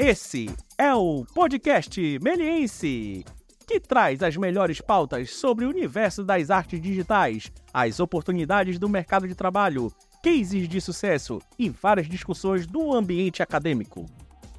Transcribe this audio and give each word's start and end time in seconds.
Esse 0.00 0.48
é 0.78 0.94
o 0.94 1.24
podcast 1.34 2.00
Meliense, 2.22 3.24
que 3.66 3.80
traz 3.80 4.22
as 4.22 4.36
melhores 4.36 4.80
pautas 4.80 5.34
sobre 5.34 5.64
o 5.64 5.68
universo 5.68 6.22
das 6.22 6.50
artes 6.50 6.80
digitais, 6.80 7.50
as 7.74 7.98
oportunidades 7.98 8.78
do 8.78 8.88
mercado 8.88 9.26
de 9.26 9.34
trabalho, 9.34 9.92
cases 10.22 10.68
de 10.68 10.80
sucesso 10.80 11.40
e 11.58 11.68
várias 11.68 12.08
discussões 12.08 12.64
do 12.64 12.94
ambiente 12.94 13.42
acadêmico. 13.42 14.06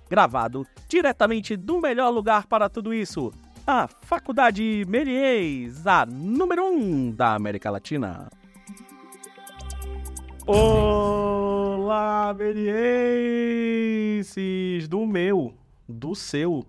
Gravado 0.10 0.68
diretamente 0.90 1.56
do 1.56 1.80
melhor 1.80 2.10
lugar 2.10 2.46
para 2.46 2.68
tudo 2.68 2.94
isso, 2.94 3.32
a 3.66 3.88
Faculdade 3.88 4.84
Melies, 4.90 5.88
a 5.88 6.06
número 6.06 6.66
1 6.66 6.68
um 6.68 7.12
da 7.12 7.34
América 7.34 7.72
Latina. 7.72 8.30
Olá, 11.94 12.36
Melienses! 12.38 12.78
Do 14.88 15.08
meu, 15.08 15.56
do 15.88 16.14
seu, 16.14 16.64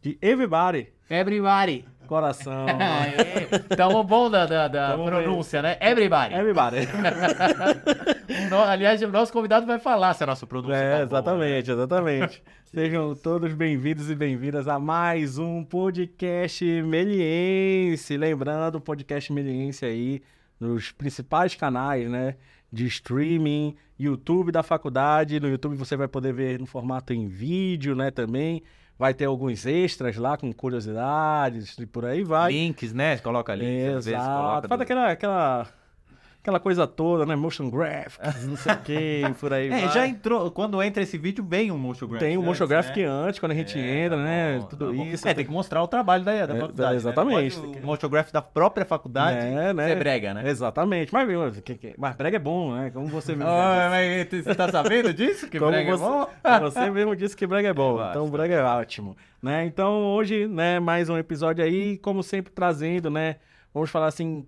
de 0.00 0.16
everybody, 0.22 0.88
Everybody. 1.10 1.84
coração. 2.06 2.64
É, 2.72 3.58
Tamo 3.76 4.02
bom 4.02 4.30
da, 4.30 4.46
da, 4.46 4.66
da 4.66 4.96
pronúncia, 4.96 5.60
né? 5.60 5.76
Everybody. 5.78 6.32
Everybody. 6.34 6.76
No- 8.48 8.62
aliás, 8.62 9.02
o 9.02 9.08
nosso 9.08 9.30
convidado 9.30 9.66
vai 9.66 9.78
falar 9.78 10.14
se 10.14 10.24
a 10.24 10.26
nossa 10.26 10.46
pronúncia 10.46 10.74
É, 10.74 10.90
tá 10.90 10.96
boa, 10.96 11.18
exatamente, 11.18 11.70
exatamente. 11.70 12.42
Sejam 12.64 13.14
todos 13.14 13.52
bem-vindos 13.52 14.08
e 14.10 14.14
bem-vindas 14.14 14.66
a 14.66 14.78
mais 14.78 15.36
um 15.36 15.62
podcast 15.62 16.64
meliense. 16.64 18.16
Lembrando, 18.16 18.76
o 18.76 18.80
podcast 18.80 19.30
meliense 19.34 19.84
aí 19.84 20.22
nos 20.58 20.92
principais 20.92 21.54
canais, 21.54 22.08
né? 22.10 22.36
De 22.72 22.86
streaming, 22.86 23.74
YouTube 23.98 24.52
da 24.52 24.62
faculdade. 24.62 25.40
No 25.40 25.48
YouTube 25.48 25.76
você 25.76 25.96
vai 25.96 26.06
poder 26.08 26.32
ver 26.32 26.58
no 26.60 26.66
formato 26.66 27.12
em 27.12 27.26
vídeo, 27.26 27.94
né? 27.94 28.10
Também. 28.10 28.62
Vai 28.98 29.14
ter 29.14 29.24
alguns 29.24 29.64
extras 29.66 30.16
lá 30.16 30.36
com 30.36 30.52
curiosidades 30.52 31.76
e 31.78 31.86
por 31.86 32.04
aí 32.04 32.22
vai. 32.22 32.52
Links, 32.52 32.92
né? 32.92 33.16
Coloca 33.18 33.54
links, 33.54 33.88
às 33.96 34.04
vezes 34.04 34.20
Exato. 34.20 34.42
coloca. 34.42 34.68
Faz 34.68 34.78
do- 34.78 34.82
aquela, 34.82 35.10
aquela, 35.10 35.68
aquela 36.42 36.58
coisa 36.58 36.86
toda, 36.86 37.24
né? 37.26 37.36
Motion 37.36 37.68
graphics, 37.70 38.46
não 38.46 38.56
sei 38.56 38.72
o 38.72 38.78
que, 38.78 39.22
por 39.38 39.52
aí 39.52 39.66
É, 39.68 39.80
vai. 39.86 39.88
já 39.90 40.06
entrou. 40.06 40.50
Quando 40.50 40.82
entra 40.82 41.02
esse 41.02 41.16
vídeo, 41.18 41.44
vem 41.46 41.70
um 41.70 41.78
motion 41.78 42.06
graphic. 42.06 42.28
Tem 42.28 42.38
o 42.38 42.42
motion 42.42 42.64
antes, 42.64 42.68
graphic 42.68 43.00
né? 43.00 43.06
antes, 43.06 43.38
quando 43.40 43.52
a 43.52 43.54
gente 43.54 43.78
É, 43.78 44.04
entra, 44.04 44.16
tá 44.16 44.22
né? 44.22 44.58
bom, 44.60 44.66
Tudo 44.66 44.86
tá 44.96 45.04
isso. 45.04 45.28
É, 45.28 45.34
tem 45.34 45.44
que 45.44 45.50
mostrar 45.50 45.82
o 45.82 45.88
trabalho 45.88 46.24
da, 46.24 46.46
da 46.46 46.54
É, 46.54 46.60
faculdade. 46.60 46.90
né? 46.90 46.96
exatamente. 46.96 47.60
Pode 47.60 47.78
O 47.78 47.86
motion 47.86 48.08
graphic 48.08 48.32
da 48.32 48.42
própria 48.42 48.84
faculdade. 48.86 49.38
É, 49.38 49.72
né? 49.72 49.88
Você 49.88 49.94
brega, 49.96 50.34
né? 50.34 50.48
Exatamente. 50.48 51.12
Mas, 51.12 51.28
mas 51.98 52.16
brega 52.16 52.36
é 52.36 52.40
bom, 52.40 52.74
né? 52.74 52.90
Como 52.90 53.06
você 53.06 53.34
mesmo. 53.34 53.50
Mas 53.90 54.28
você 54.44 54.54
tá 54.54 54.68
sabendo 54.68 55.12
disso? 55.12 55.48
Que 55.48 55.58
Como 55.60 55.70
brega 55.70 55.96
você, 55.96 56.04
é 56.04 56.08
bom? 56.08 56.28
você 56.70 56.90
mesmo 56.90 57.14
disse 57.16 57.36
que 57.36 57.46
brega 57.46 57.68
é 57.68 57.72
bom, 57.74 58.00
então 58.10 58.28
brega 58.30 58.54
é 58.54 58.62
ótimo, 58.62 59.16
né? 59.42 59.64
Então 59.66 60.04
hoje, 60.04 60.46
né, 60.46 60.80
mais 60.80 61.08
um 61.08 61.16
episódio 61.18 61.64
aí, 61.64 61.98
como 61.98 62.22
sempre 62.22 62.52
trazendo, 62.52 63.10
né, 63.10 63.36
vamos 63.74 63.90
falar 63.90 64.06
assim, 64.06 64.46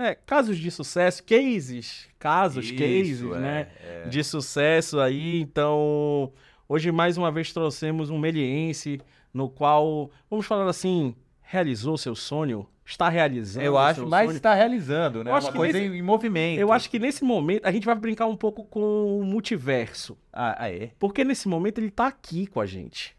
é, 0.00 0.14
casos 0.14 0.58
de 0.58 0.70
sucesso, 0.70 1.22
cases, 1.24 2.08
casos, 2.18 2.66
Isso, 2.66 2.74
cases, 2.76 3.22
é, 3.22 3.38
né, 3.38 3.68
é. 3.84 4.08
de 4.08 4.24
sucesso 4.24 4.98
aí, 5.00 5.40
então 5.40 6.32
hoje 6.68 6.90
mais 6.90 7.16
uma 7.16 7.30
vez 7.30 7.52
trouxemos 7.52 8.10
um 8.10 8.18
meliense 8.18 9.00
no 9.32 9.48
qual, 9.48 10.10
vamos 10.28 10.46
falar 10.46 10.68
assim, 10.68 11.14
realizou 11.42 11.96
seu 11.98 12.14
sonho, 12.14 12.66
está 12.84 13.08
realizando 13.08 13.64
Eu 13.64 13.78
acho, 13.78 14.00
seu 14.00 14.08
mas 14.08 14.26
sonho. 14.26 14.36
está 14.36 14.54
realizando, 14.54 15.22
né? 15.22 15.30
Eu 15.30 15.34
acho 15.36 15.46
Uma 15.46 15.52
que 15.52 15.58
coisa 15.58 15.78
nesse- 15.78 15.94
em 15.96 16.02
movimento. 16.02 16.58
Eu 16.58 16.72
acho 16.72 16.90
que 16.90 16.98
nesse 16.98 17.22
momento 17.22 17.64
a 17.66 17.70
gente 17.70 17.86
vai 17.86 17.94
brincar 17.94 18.26
um 18.26 18.34
pouco 18.36 18.64
com 18.64 19.20
o 19.20 19.22
multiverso. 19.24 20.18
Ah, 20.32 20.56
ah, 20.64 20.70
é? 20.72 20.90
Porque 20.98 21.22
nesse 21.22 21.46
momento 21.46 21.78
ele 21.78 21.90
tá 21.90 22.08
aqui 22.08 22.46
com 22.48 22.60
a 22.60 22.66
gente. 22.66 23.16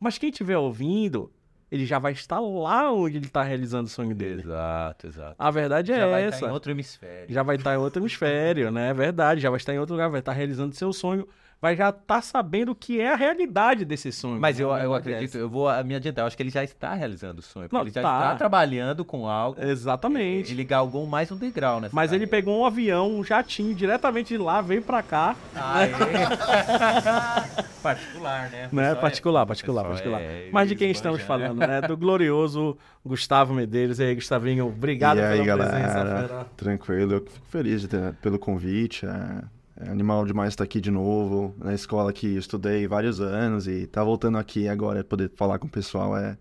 Mas 0.00 0.18
quem 0.18 0.30
estiver 0.30 0.58
ouvindo, 0.58 1.30
ele 1.70 1.84
já 1.84 1.98
vai 1.98 2.12
estar 2.12 2.38
lá 2.40 2.92
onde 2.92 3.16
ele 3.16 3.28
tá 3.28 3.42
realizando 3.42 3.86
o 3.86 3.90
sonho 3.90 4.14
dele. 4.14 4.42
Exato, 4.42 5.06
exato. 5.06 5.34
A 5.38 5.50
verdade 5.50 5.92
é 5.92 5.96
Já 5.96 6.06
vai 6.06 6.22
essa. 6.24 6.36
estar 6.36 6.48
em 6.48 6.52
outro 6.52 6.70
hemisfério. 6.70 7.32
Já 7.34 7.42
vai 7.42 7.56
estar 7.56 7.74
em 7.74 7.78
outro 7.78 8.00
hemisfério, 8.00 8.70
né? 8.70 8.90
É 8.90 8.94
verdade. 8.94 9.40
Já 9.40 9.50
vai 9.50 9.56
estar 9.56 9.74
em 9.74 9.78
outro 9.78 9.94
lugar, 9.94 10.08
vai 10.08 10.20
estar 10.20 10.32
realizando 10.32 10.74
seu 10.74 10.92
sonho. 10.92 11.26
Vai 11.60 11.74
já 11.74 11.88
estar 11.88 12.20
sabendo 12.22 12.72
o 12.72 12.74
que 12.74 13.00
é 13.00 13.12
a 13.12 13.16
realidade 13.16 13.84
desse 13.84 14.12
sonho. 14.12 14.38
Mas 14.38 14.58
né? 14.58 14.64
eu, 14.64 14.70
eu 14.76 14.94
é 14.94 14.98
acredito, 14.98 15.38
eu 15.38 15.48
vou 15.48 15.68
me 15.84 15.94
adiantar, 15.94 16.22
eu 16.22 16.26
acho 16.26 16.36
que 16.36 16.42
ele 16.42 16.50
já 16.50 16.62
está 16.62 16.92
realizando 16.94 17.38
o 17.40 17.42
sonho. 17.42 17.68
Não, 17.72 17.80
ele 17.80 17.90
já 17.90 18.02
tá. 18.02 18.18
está 18.18 18.34
trabalhando 18.36 19.04
com 19.04 19.26
algo. 19.26 19.58
Exatamente. 19.60 20.52
Ele 20.52 20.64
galgou 20.64 21.06
mais 21.06 21.32
um 21.32 21.36
degrau 21.36 21.80
nessa 21.80 21.96
Mas 21.96 22.12
ele 22.12 22.26
carreira. 22.26 22.44
pegou 22.46 22.60
um 22.60 22.66
avião, 22.66 23.10
um 23.10 23.24
jatinho, 23.24 23.74
diretamente 23.74 24.28
de 24.28 24.38
lá, 24.38 24.60
veio 24.60 24.82
pra 24.82 25.02
cá. 25.02 25.34
Ah, 25.54 25.82
é? 25.86 27.62
particular, 27.82 28.50
né? 28.50 28.62
Né? 28.62 28.68
Pessoal 28.68 28.90
é- 28.90 28.94
Particular, 29.00 29.46
particular, 29.46 29.82
pessoal 29.84 29.94
particular. 30.12 30.20
é 30.20 30.48
Mas 30.52 30.68
de 30.68 30.76
quem 30.76 30.90
estamos 30.90 31.20
né? 31.20 31.24
falando, 31.24 31.58
né? 31.58 31.80
Do 31.88 31.96
glorioso 31.96 32.76
Gustavo 33.04 33.54
Medeiros. 33.54 33.98
E 33.98 34.04
aí, 34.04 34.14
Gustavinho, 34.14 34.66
obrigado 34.66 35.18
e 35.18 35.22
aí, 35.22 35.32
pela 35.42 35.44
galera? 35.46 35.70
presença. 35.70 36.04
fera. 36.28 36.46
Tranquilo, 36.56 37.12
eu 37.14 37.20
fico 37.20 37.46
feliz 37.48 37.80
de 37.80 37.88
ter- 37.88 38.12
pelo 38.14 38.38
convite. 38.38 39.06
É, 39.06 39.08
é 39.08 39.42
animal 39.80 40.24
demais 40.24 40.50
estar 40.50 40.64
aqui 40.64 40.80
de 40.80 40.90
novo, 40.90 41.54
na 41.58 41.74
escola 41.74 42.12
que 42.12 42.34
eu 42.34 42.38
estudei 42.38 42.86
vários 42.86 43.20
anos 43.20 43.66
e 43.68 43.86
tá 43.86 44.02
voltando 44.02 44.38
aqui 44.38 44.68
agora 44.68 45.02
poder 45.04 45.30
falar 45.36 45.58
com 45.58 45.66
o 45.66 45.70
pessoal 45.70 46.16
é 46.16 46.36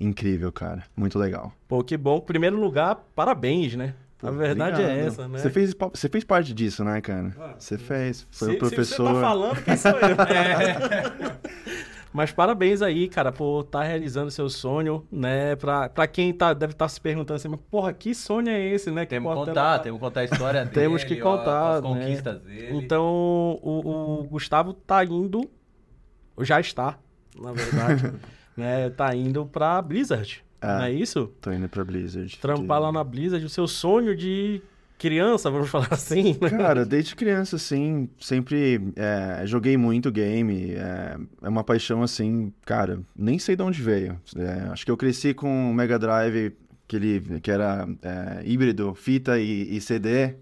incrível, 0.00 0.50
cara. 0.52 0.84
Muito 0.96 1.18
legal. 1.18 1.52
Pô, 1.66 1.82
que 1.82 1.96
bom. 1.96 2.20
Primeiro 2.20 2.58
lugar, 2.58 2.96
parabéns, 3.14 3.74
né? 3.74 3.94
a 4.20 4.30
verdade 4.32 4.82
é 4.82 4.84
Obrigado. 4.84 5.06
essa, 5.06 5.28
né? 5.28 5.38
Você 5.38 5.50
fez, 5.50 5.74
você 5.94 6.08
fez 6.08 6.24
parte 6.24 6.52
disso, 6.52 6.82
né, 6.82 7.00
cara? 7.00 7.32
Ah, 7.38 7.54
Você 7.58 7.78
fez. 7.78 8.26
Foi 8.32 8.48
Se- 8.50 8.54
o 8.56 8.58
professor. 8.58 8.84
Se 8.84 8.96
você 8.96 9.14
tá 9.14 9.20
falando, 9.20 9.62
quem 9.62 9.76
sou 9.76 9.92
eu? 9.92 10.16
Mas 12.12 12.32
parabéns 12.32 12.80
aí, 12.82 13.06
cara, 13.08 13.30
por 13.30 13.60
estar 13.64 13.82
realizando 13.82 14.30
seu 14.30 14.48
sonho, 14.48 15.06
né? 15.12 15.54
Pra, 15.56 15.88
pra 15.88 16.06
quem 16.06 16.32
tá, 16.32 16.54
deve 16.54 16.72
estar 16.72 16.88
se 16.88 17.00
perguntando 17.00 17.36
assim, 17.36 17.48
mas 17.48 17.60
porra, 17.70 17.92
que 17.92 18.14
sonho 18.14 18.48
é 18.48 18.58
esse, 18.68 18.90
né? 18.90 19.04
Que 19.04 19.10
Temos 19.10 19.30
que 19.32 19.38
contar, 19.44 19.52
ela- 19.74 19.78
temos 19.78 19.98
que 19.98 20.04
contar 20.04 20.20
a 20.20 20.24
história 20.24 20.60
dele. 20.64 20.74
Temos 20.74 21.04
que 21.04 21.20
ó, 21.20 21.36
contar, 21.36 21.70
As 21.76 21.82
né? 21.82 21.88
conquistas 21.88 22.40
dele. 22.40 22.76
Então, 22.76 23.04
o, 23.62 24.20
o 24.20 24.24
Gustavo 24.24 24.72
tá 24.72 25.04
indo, 25.04 25.48
já 26.40 26.58
está, 26.60 26.98
na 27.38 27.52
verdade, 27.52 28.12
né? 28.56 28.90
Tá 28.90 29.14
indo 29.14 29.44
pra 29.46 29.80
Blizzard, 29.82 30.42
Ah. 30.60 30.78
não 30.78 30.84
é 30.84 30.92
isso? 30.92 31.30
Tô 31.40 31.52
indo 31.52 31.68
pra 31.68 31.84
Blizzard. 31.84 32.38
Trampar 32.38 32.80
lá 32.80 32.90
na 32.90 33.04
Blizzard, 33.04 33.44
o 33.44 33.48
seu 33.50 33.68
sonho 33.68 34.16
de 34.16 34.62
criança, 34.98 35.50
vamos 35.50 35.70
falar 35.70 35.88
assim, 35.92 36.36
né? 36.40 36.50
Cara, 36.50 36.84
desde 36.84 37.14
criança, 37.14 37.56
assim, 37.56 38.10
sempre 38.20 38.92
é, 38.96 39.46
joguei 39.46 39.76
muito 39.76 40.10
game. 40.10 40.72
É, 40.72 41.16
é 41.42 41.48
uma 41.48 41.64
paixão, 41.64 42.02
assim, 42.02 42.52
cara, 42.66 43.00
nem 43.16 43.38
sei 43.38 43.56
de 43.56 43.62
onde 43.62 43.80
veio. 43.80 44.20
É, 44.36 44.68
acho 44.70 44.84
que 44.84 44.90
eu 44.90 44.96
cresci 44.96 45.32
com 45.32 45.70
o 45.70 45.74
Mega 45.74 45.98
Drive, 45.98 46.52
que, 46.86 46.96
ele, 46.96 47.40
que 47.40 47.50
era 47.50 47.88
é, 48.02 48.42
híbrido, 48.44 48.94
fita 48.94 49.38
e, 49.38 49.76
e 49.76 49.80
CD. 49.80 50.34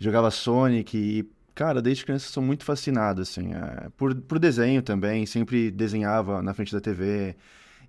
Jogava 0.00 0.30
Sonic 0.30 0.96
e, 0.96 1.28
cara, 1.54 1.82
desde 1.82 2.04
criança 2.04 2.30
sou 2.30 2.42
muito 2.42 2.64
fascinado, 2.64 3.20
assim, 3.20 3.52
é, 3.52 3.88
por, 3.96 4.14
por 4.14 4.38
desenho 4.38 4.80
também. 4.80 5.26
Sempre 5.26 5.70
desenhava 5.70 6.40
na 6.42 6.54
frente 6.54 6.72
da 6.72 6.80
TV. 6.80 7.36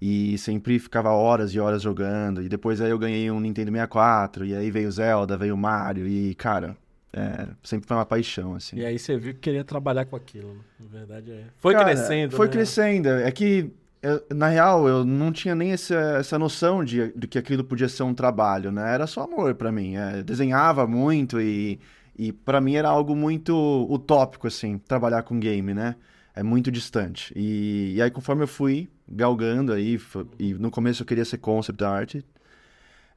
E 0.01 0.37
sempre 0.37 0.79
ficava 0.79 1.09
horas 1.11 1.53
e 1.53 1.59
horas 1.59 1.81
jogando. 1.81 2.41
E 2.41 2.47
depois 2.47 2.79
aí 2.79 2.89
eu 2.89 2.97
ganhei 2.99 3.29
um 3.29 3.39
Nintendo 3.39 3.71
64. 3.71 4.45
E 4.45 4.55
aí 4.55 4.71
veio 4.71 4.89
Zelda, 4.91 5.37
veio 5.37 5.57
Mario. 5.57 6.07
E, 6.07 6.33
cara, 6.35 6.77
é, 7.11 7.47
sempre 7.63 7.87
foi 7.87 7.97
uma 7.97 8.05
paixão, 8.05 8.55
assim. 8.55 8.77
E 8.77 8.85
aí 8.85 8.97
você 8.97 9.17
viu 9.17 9.33
que 9.33 9.39
queria 9.41 9.63
trabalhar 9.63 10.05
com 10.05 10.15
aquilo, 10.15 10.53
né? 10.53 10.59
Na 10.79 10.87
verdade 10.99 11.31
é. 11.31 11.43
Foi 11.57 11.73
Cara, 11.73 11.85
crescendo. 11.85 12.35
Foi 12.35 12.45
né? 12.47 12.51
crescendo. 12.53 13.09
É 13.09 13.31
que, 13.31 13.71
eu- 14.01 14.23
na 14.33 14.47
real, 14.47 14.87
eu 14.87 15.03
não 15.03 15.31
tinha 15.33 15.53
nem 15.53 15.71
essa, 15.73 15.95
essa 16.19 16.39
noção 16.39 16.83
de, 16.83 17.11
de 17.13 17.27
que 17.27 17.37
aquilo 17.37 17.63
podia 17.63 17.89
ser 17.89 18.03
um 18.03 18.13
trabalho, 18.13 18.71
né? 18.71 18.93
Era 18.93 19.05
só 19.05 19.23
amor 19.23 19.53
pra 19.55 19.69
mim. 19.71 19.97
É, 19.97 20.23
desenhava 20.23 20.87
muito 20.87 21.41
e, 21.41 21.77
e 22.17 22.31
para 22.31 22.61
mim 22.61 22.75
era 22.75 22.87
algo 22.87 23.13
muito 23.15 23.53
utópico, 23.89 24.47
assim, 24.47 24.77
trabalhar 24.77 25.23
com 25.23 25.37
game, 25.39 25.73
né? 25.73 25.95
É 26.39 26.43
muito 26.43 26.71
distante. 26.71 27.33
E, 27.35 27.95
e 27.95 28.01
aí, 28.01 28.09
conforme 28.09 28.43
eu 28.43 28.47
fui 28.47 28.89
galgando 29.05 29.73
aí, 29.73 29.99
e 30.37 30.53
no 30.53 30.71
começo 30.71 31.01
eu 31.01 31.05
queria 31.05 31.25
ser 31.25 31.37
concept 31.37 31.83
art, 31.83 32.15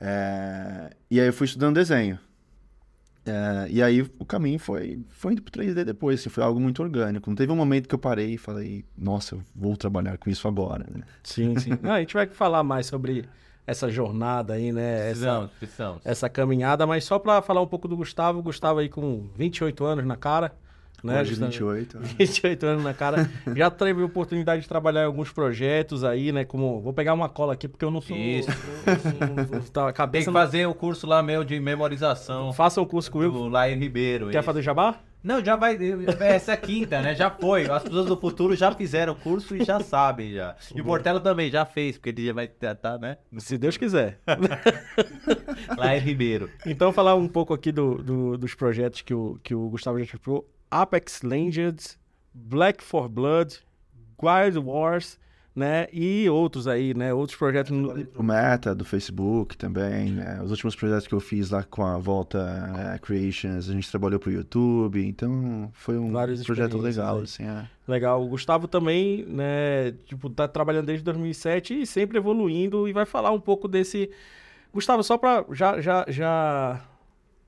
é, 0.01 0.91
e 1.09 1.21
aí 1.21 1.27
eu 1.29 1.33
fui 1.33 1.45
estudando 1.45 1.77
desenho. 1.77 2.19
É, 3.25 3.69
e 3.71 3.81
aí 3.81 4.03
o 4.19 4.25
caminho 4.25 4.59
foi, 4.59 4.99
foi 5.11 5.35
indo 5.35 5.43
pro 5.43 5.53
3D 5.53 5.85
depois, 5.85 6.19
assim, 6.19 6.29
foi 6.31 6.43
algo 6.43 6.59
muito 6.59 6.83
orgânico. 6.83 7.31
Não 7.31 7.37
teve 7.37 7.53
um 7.53 7.57
momento 7.57 7.89
que 7.89 7.95
eu 7.95 7.99
parei 7.99 8.35
e 8.35 8.39
falei, 8.39 8.85
nossa, 8.99 9.37
eu 9.37 9.43
vou 9.55 9.77
trabalhar 9.77 10.19
com 10.19 10.29
isso 10.29 10.49
agora. 10.49 10.85
né? 10.93 11.05
Sim, 11.23 11.57
sim. 11.57 11.79
Não, 11.81 11.93
a 11.93 12.01
gente 12.01 12.15
vai 12.15 12.27
falar 12.27 12.65
mais 12.65 12.87
sobre 12.87 13.25
essa 13.65 13.89
jornada 13.89 14.55
aí, 14.55 14.73
né? 14.73 14.97
Essa, 14.97 15.11
Precisamos, 15.11 15.51
precisamos. 15.61 16.01
essa 16.05 16.29
caminhada, 16.29 16.85
mas 16.89 17.05
só 17.05 17.21
pra 17.21 17.41
falar 17.41 17.61
um 17.61 17.69
pouco 17.69 17.87
do 17.87 17.97
Gustavo, 17.97 18.41
o 18.41 18.43
Gustavo 18.43 18.81
aí 18.81 18.89
com 18.89 19.29
28 19.37 19.85
anos 19.85 20.05
na 20.05 20.17
cara, 20.17 20.53
né? 21.03 21.21
Hoje, 21.21 21.31
Gustavo? 21.31 21.51
28. 21.51 21.99
28 22.19 22.63
anos 22.67 22.85
na 22.85 22.95
cara. 22.95 23.31
Já 23.57 23.71
teve 23.71 24.03
oportunidade 24.03 24.63
de 24.63 24.69
trabalhar 24.69 25.03
em 25.03 25.07
alguns 25.07 25.31
projetos 25.33 26.05
aí, 26.05 26.33
né? 26.33 26.45
Como. 26.45 26.81
Vou 26.81 26.93
pegar 26.93 27.15
uma 27.15 27.29
cola 27.29 27.53
aqui, 27.55 27.67
porque 27.69 27.85
eu 27.85 27.91
não 27.91 28.01
sou. 28.01 28.17
Isso. 28.17 28.49
tá, 29.73 29.83
a 29.83 29.87
Tem 29.87 29.95
cabeça 29.95 30.25
que 30.25 30.27
não- 30.27 30.41
fazer 30.41 30.67
o 30.67 30.75
curso 30.75 31.07
lá 31.07 31.23
meu 31.23 31.45
de 31.45 31.59
memorização 31.61 32.53
Faça 32.53 32.81
um 32.81 32.85
curso 32.85 33.11
comigo. 33.11 33.33
do 33.33 33.49
Lair 33.49 33.79
Ribeiro. 33.79 34.31
Quer 34.31 34.43
fazer 34.43 34.63
jabá? 34.63 34.97
Não, 35.25 35.45
já 35.45 35.55
vai. 35.55 35.79
Essa 36.19 36.51
é 36.51 36.55
a 36.55 36.57
quinta, 36.57 37.01
né? 37.01 37.15
Já 37.15 37.31
foi. 37.31 37.71
As 37.71 37.85
pessoas 37.85 38.07
do 38.07 38.17
futuro 38.17 38.57
já 38.57 38.73
fizeram 38.73 39.13
o 39.13 39.17
curso 39.17 39.55
e 39.55 39.65
já 39.65 39.79
sabem 39.79 40.33
já. 40.33 40.57
E 40.75 40.81
o 40.81 40.85
Portela 40.85 41.21
também 41.21 41.49
já 41.49 41.65
fez, 41.65 41.97
porque 41.97 42.09
ele 42.11 42.27
já 42.27 42.33
vai 42.33 42.47
estar, 42.47 42.99
né? 42.99 43.19
Se 43.39 43.57
Deus 43.57 43.77
quiser. 43.77 44.19
Lá 45.79 45.97
em 45.97 46.01
Ribeiro. 46.01 46.51
Então, 46.67 46.93
falar 46.93 47.15
um 47.15 47.29
pouco 47.29 47.55
aqui 47.55 47.71
do, 47.71 48.03
do- 48.03 48.37
dos 48.37 48.55
projetos 48.55 49.01
que 49.03 49.15
o, 49.15 49.39
que 49.45 49.55
o 49.55 49.69
Gustavo 49.69 49.97
já 49.99 50.05
explicou. 50.05 50.45
Apex 50.73 51.23
Legends, 51.23 51.99
Black 52.35 52.83
for 52.83 53.09
Blood, 53.09 53.59
Wild 54.23 54.59
Wars, 54.59 55.19
né? 55.55 55.87
E 55.93 56.27
outros 56.31 56.67
aí, 56.67 56.95
né? 56.95 57.13
Outros 57.13 57.37
projetos. 57.37 57.71
no- 57.73 57.93
O 58.17 58.23
Meta 58.23 58.75
do 58.75 58.85
Facebook 58.87 59.55
também, 59.57 60.11
né? 60.11 60.41
Os 60.43 60.51
últimos 60.51 60.75
projetos 60.75 61.07
que 61.07 61.13
eu 61.15 61.21
fiz 61.21 61.51
lá 61.51 61.63
com 61.63 61.85
a 61.85 61.99
Volta 61.99 62.39
é, 62.95 62.99
Creations, 62.99 63.69
a 63.69 63.73
gente 63.73 63.91
trabalhou 63.91 64.19
pro 64.19 64.31
YouTube, 64.31 65.05
então 65.07 65.69
foi 65.75 65.99
um 65.99 66.11
projeto 66.47 66.79
legal, 66.79 67.19
aí. 67.19 67.25
assim, 67.25 67.45
é. 67.45 67.69
Legal. 67.87 68.25
O 68.25 68.29
Gustavo 68.29 68.67
também, 68.67 69.27
né? 69.27 69.93
Tipo, 70.07 70.31
tá 70.31 70.49
trabalhando 70.49 70.87
desde 70.87 71.05
2007 71.05 71.83
e 71.83 71.87
sempre 71.87 72.17
evoluindo 72.17 72.89
e 72.89 72.93
vai 72.95 73.05
falar 73.05 73.31
um 73.31 73.41
pouco 73.41 73.69
desse. 73.69 74.11
Gustavo, 74.73 75.03
só 75.03 75.19
pra 75.19 75.45
já, 75.51 75.79
já, 75.83 76.07
já 76.09 76.81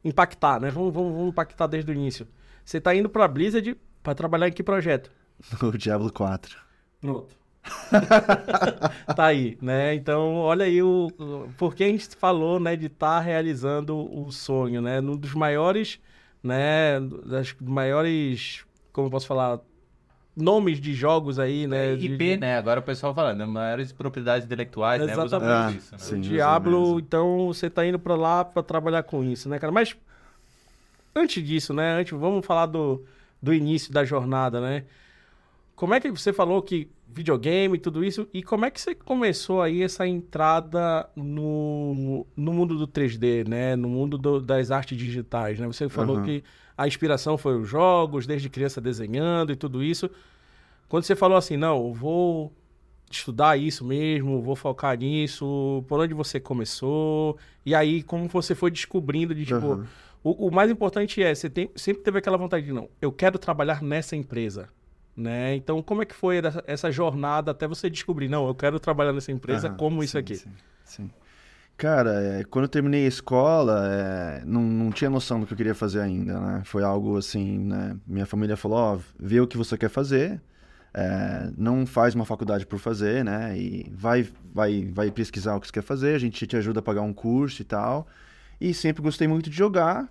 impactar, 0.05 0.61
né? 0.61 0.69
Vamos, 0.71 0.93
vamos, 0.93 1.13
vamos 1.13 1.29
impactar 1.31 1.67
desde 1.69 1.91
o 1.91 1.95
início. 1.95 2.27
Você 2.65 2.81
tá 2.81 2.95
indo 2.95 3.09
pra 3.09 3.29
Blizzard 3.29 3.77
pra 4.03 4.15
trabalhar 4.15 4.49
em 4.49 4.53
que 4.53 4.63
projeto? 4.63 5.11
O 5.63 5.77
Diablo 5.77 6.13
4. 6.13 6.57
Pronto. 7.01 7.35
tá 9.17 9.25
aí, 9.27 9.57
né? 9.61 9.95
Então, 9.95 10.35
olha 10.37 10.65
aí 10.67 10.83
o, 10.83 11.09
o 11.19 11.49
porque 11.57 11.85
a 11.85 11.89
gente 11.89 12.09
falou, 12.17 12.61
né, 12.61 12.77
de 12.77 12.87
estar 12.87 13.21
realizando 13.21 13.97
o 13.97 14.31
sonho, 14.31 14.83
né? 14.83 15.01
Um 15.01 15.17
dos 15.17 15.33
maiores, 15.35 15.99
né, 16.43 17.01
das 17.25 17.55
maiores, 17.61 18.65
como 18.93 19.07
eu 19.07 19.11
posso 19.11 19.27
falar, 19.27 19.61
nomes 20.37 20.79
de 20.81 20.93
jogos 20.95 21.39
aí, 21.39 21.67
né? 21.67 21.97
de- 21.97 22.07
IP, 22.13 22.37
né? 22.37 22.59
Agora 22.59 22.81
o 22.81 22.83
pessoal 22.83 23.15
falando, 23.15 23.39
né? 23.39 23.47
maiores 23.47 23.93
propriedades 23.93 24.45
intelectuais, 24.45 25.01
né? 25.05 25.13
Exatamente. 25.13 25.65
muito 25.73 25.79
isso, 25.79 25.93
né? 25.93 25.99
Sim, 25.99 26.21
Diablo, 26.21 26.79
usa 26.79 26.87
mesmo. 26.87 27.01
então 27.01 27.47
você 27.47 27.71
tá 27.71 27.87
indo 27.87 27.99
pra 27.99 28.15
lá 28.15 28.45
pra 28.45 28.63
trabalhar 28.63 29.03
com 29.05 29.25
isso, 29.25 29.49
né, 29.49 29.59
cara? 29.59 29.73
Mas 29.73 29.97
antes 31.15 31.43
disso, 31.43 31.73
né? 31.75 31.93
Antes, 32.01 32.19
vamos 32.19 32.45
falar 32.45 32.67
do, 32.67 33.05
do 33.43 33.53
início 33.55 33.93
da 33.93 34.05
jornada, 34.05 34.61
né? 34.61 34.85
Como 35.77 35.93
é 35.95 36.01
que 36.01 36.11
você 36.11 36.33
falou 36.33 36.63
que 36.63 36.89
videogame 37.09 37.77
e 37.77 37.81
tudo 37.81 38.05
isso, 38.05 38.29
e 38.33 38.43
como 38.43 38.65
é 38.65 38.71
que 38.71 38.81
você 38.81 38.95
começou 38.95 39.61
aí 39.63 39.83
essa 39.83 40.07
entrada 40.07 41.09
no, 41.15 42.27
no 42.37 42.53
mundo 42.53 42.77
do 42.77 42.87
3D, 42.87 43.45
né? 43.49 43.77
No 43.77 43.89
mundo 43.89 44.17
do- 44.19 44.41
das 44.41 44.71
artes 44.71 44.97
digitais, 44.97 45.59
né? 45.59 45.67
Você 45.67 45.89
falou 45.89 46.17
Aham. 46.17 46.25
que 46.25 46.45
a 46.77 46.87
inspiração 46.87 47.37
foi 47.39 47.57
os 47.57 47.69
jogos, 47.69 48.27
desde 48.27 48.49
criança 48.49 48.81
desenhando 48.81 49.53
e 49.53 49.57
tudo 49.57 49.83
isso. 49.83 50.11
Quando 50.89 51.05
você 51.05 51.17
falou 51.17 51.37
assim, 51.37 51.57
não, 51.57 51.77
eu 51.89 51.93
vou 51.93 52.53
estudar 53.11 53.57
isso 53.57 53.85
mesmo, 53.85 54.43
vou 54.43 54.57
focar 54.57 54.97
nisso, 54.99 55.85
por 55.89 56.01
onde 56.01 56.15
você 56.15 56.41
começou, 56.41 57.37
e 57.65 57.75
aí 57.75 58.03
como 58.03 58.29
você 58.29 58.55
foi 58.55 58.71
descobrindo 58.71 59.35
de, 59.35 59.45
tipo, 59.45 59.73
Aham. 59.73 59.87
O, 60.25 60.49
o 60.49 60.51
mais 60.51 60.71
importante 60.71 61.23
é, 61.23 61.35
você 61.35 61.51
tem, 61.51 61.71
sempre 61.77 62.03
teve 62.03 62.19
aquela 62.19 62.39
vontade 62.39 62.65
de, 62.65 62.73
não, 62.73 62.89
eu 63.01 63.13
quero 63.13 63.39
trabalhar 63.39 63.83
nessa 63.83 64.17
empresa, 64.17 64.71
né? 65.15 65.55
Então, 65.55 65.83
como 65.83 66.03
é 66.03 66.07
que 66.07 66.15
foi 66.15 66.39
essa, 66.39 66.65
essa 66.67 66.91
jornada 66.91 67.51
até 67.51 67.69
você 67.69 67.91
descobrir, 67.91 68.29
não, 68.29 68.49
eu 68.49 68.55
quero 68.55 68.81
trabalhar 68.81 69.13
nessa 69.13 69.31
empresa 69.31 69.69
Aham, 69.69 69.77
como 69.77 70.03
isso 70.03 70.13
sim, 70.13 70.19
aqui? 70.19 70.37
Sim, 70.37 70.51
sim. 70.83 71.11
Cara, 71.77 72.23
é, 72.23 72.45
quando 72.45 72.65
eu 72.65 72.69
terminei 72.69 73.05
a 73.05 73.09
escola, 73.09 73.87
é, 73.87 74.43
não, 74.47 74.63
não 74.63 74.91
tinha 74.91 75.11
noção 75.11 75.41
do 75.41 75.47
que 75.47 75.53
eu 75.53 75.57
queria 75.57 75.75
fazer 75.75 76.01
ainda, 76.01 76.41
né? 76.41 76.63
Foi 76.65 76.83
algo 76.83 77.19
assim, 77.19 77.59
né? 77.59 77.97
Minha 78.07 78.25
família 78.25 78.57
falou, 78.57 78.79
ó, 78.79 78.99
vê 79.19 79.41
o 79.41 79.47
que 79.47 79.59
você 79.59 79.77
quer 79.77 79.91
fazer, 79.91 80.41
é, 80.95 81.51
não 81.59 81.85
faz 81.85 82.15
uma 82.15 82.25
faculdade 82.25 82.65
por 82.65 82.79
fazer, 82.79 83.25
né? 83.25 83.59
E 83.59 83.93
vai, 83.93 84.27
vai, 84.55 84.89
vai 84.91 85.11
pesquisar 85.11 85.57
o 85.57 85.61
que 85.61 85.67
você 85.67 85.73
quer 85.73 85.83
fazer, 85.83 86.15
a 86.15 86.19
gente 86.19 86.47
te 86.47 86.57
ajuda 86.57 86.79
a 86.79 86.83
pagar 86.83 87.03
um 87.03 87.13
curso 87.13 87.61
e 87.61 87.65
tal. 87.65 88.07
E 88.61 88.73
sempre 88.73 89.03
gostei 89.03 89.27
muito 89.27 89.51
de 89.51 89.57
jogar. 89.57 90.09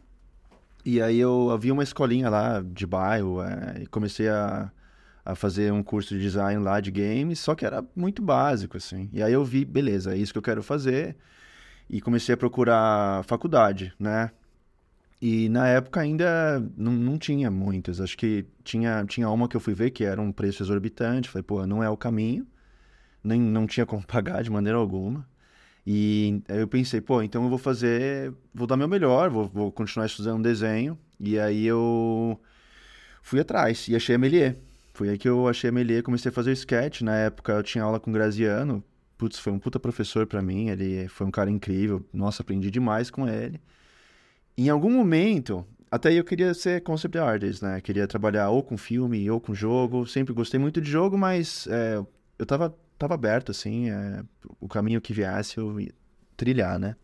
E 0.85 1.01
aí 1.01 1.19
eu 1.19 1.49
havia 1.51 1.73
uma 1.73 1.83
escolinha 1.83 2.29
lá 2.29 2.61
de 2.61 2.85
bairro, 2.85 3.41
é, 3.41 3.83
e 3.83 3.87
comecei 3.87 4.27
a, 4.27 4.71
a 5.25 5.35
fazer 5.35 5.71
um 5.71 5.81
curso 5.81 6.13
de 6.15 6.21
design 6.21 6.61
lá 6.61 6.79
de 6.81 6.91
games, 6.91 7.39
só 7.39 7.55
que 7.55 7.65
era 7.65 7.83
muito 7.95 8.21
básico, 8.21 8.77
assim. 8.77 9.09
E 9.13 9.23
aí 9.23 9.31
eu 9.33 9.45
vi, 9.45 9.63
beleza, 9.65 10.13
é 10.13 10.17
isso 10.17 10.33
que 10.33 10.37
eu 10.39 10.43
quero 10.43 10.61
fazer. 10.61 11.15
E 11.89 12.01
comecei 12.01 12.33
a 12.33 12.37
procurar 12.37 13.23
faculdade, 13.25 13.93
né? 13.99 14.31
E 15.21 15.47
na 15.47 15.67
época 15.69 16.01
ainda 16.01 16.59
não, 16.75 16.91
não 16.91 17.17
tinha 17.17 17.49
muitas. 17.49 18.01
Acho 18.01 18.17
que 18.17 18.45
tinha, 18.63 19.05
tinha 19.05 19.29
uma 19.29 19.47
que 19.47 19.55
eu 19.55 19.61
fui 19.61 19.73
ver 19.73 19.91
que 19.91 20.03
era 20.03 20.21
um 20.21 20.33
preço 20.33 20.61
exorbitante. 20.61 21.29
Falei, 21.29 21.43
pô, 21.43 21.65
não 21.65 21.81
é 21.81 21.89
o 21.89 21.95
caminho. 21.95 22.45
Nem, 23.23 23.39
não 23.39 23.65
tinha 23.65 23.85
como 23.85 24.03
pagar 24.05 24.43
de 24.43 24.51
maneira 24.51 24.77
alguma. 24.77 25.25
E 25.85 26.41
eu 26.47 26.67
pensei, 26.67 27.01
pô, 27.01 27.21
então 27.21 27.43
eu 27.43 27.49
vou 27.49 27.57
fazer, 27.57 28.33
vou 28.53 28.65
dar 28.65 28.77
meu 28.77 28.87
melhor, 28.87 29.29
vou, 29.29 29.47
vou 29.47 29.71
continuar 29.71 30.05
estudando 30.05 30.43
desenho. 30.43 30.97
E 31.19 31.37
aí 31.37 31.65
eu 31.65 32.39
fui 33.21 33.39
atrás 33.39 33.87
e 33.87 33.95
achei 33.95 34.15
a 34.15 34.17
Melier. 34.17 34.57
Foi 34.93 35.09
aí 35.09 35.17
que 35.17 35.27
eu 35.27 35.47
achei 35.47 35.69
a 35.69 35.73
Melier, 35.73 36.03
comecei 36.03 36.29
a 36.29 36.31
fazer 36.31 36.53
sketch. 36.53 37.01
Na 37.01 37.15
época 37.15 37.53
eu 37.53 37.63
tinha 37.63 37.83
aula 37.83 37.99
com 37.99 38.09
o 38.11 38.13
Graziano. 38.13 38.83
Putz, 39.17 39.39
foi 39.39 39.51
um 39.53 39.59
puta 39.59 39.79
professor 39.79 40.25
pra 40.25 40.41
mim, 40.41 40.69
ele 40.69 41.07
foi 41.07 41.27
um 41.27 41.31
cara 41.31 41.49
incrível. 41.49 42.05
Nossa, 42.13 42.41
aprendi 42.43 42.71
demais 42.71 43.09
com 43.09 43.27
ele. 43.27 43.59
Em 44.57 44.69
algum 44.69 44.91
momento, 44.91 45.65
até 45.89 46.11
eu 46.13 46.23
queria 46.23 46.53
ser 46.53 46.81
concept 46.81 47.17
artist, 47.17 47.63
né? 47.63 47.81
Queria 47.81 48.07
trabalhar 48.07 48.49
ou 48.49 48.63
com 48.63 48.77
filme 48.77 49.29
ou 49.29 49.39
com 49.39 49.53
jogo. 49.53 50.05
Sempre 50.07 50.33
gostei 50.33 50.59
muito 50.59 50.81
de 50.81 50.89
jogo, 50.89 51.17
mas 51.17 51.67
é, 51.67 52.03
eu 52.39 52.45
tava, 52.45 52.75
tava 52.97 53.13
aberto, 53.13 53.51
assim, 53.51 53.89
é, 53.89 54.23
o 54.59 54.67
caminho 54.67 55.01
que 55.01 55.13
viesse 55.13 55.57
eu 55.57 55.79
ia 55.79 55.93
trilhar, 56.37 56.79
né? 56.79 56.95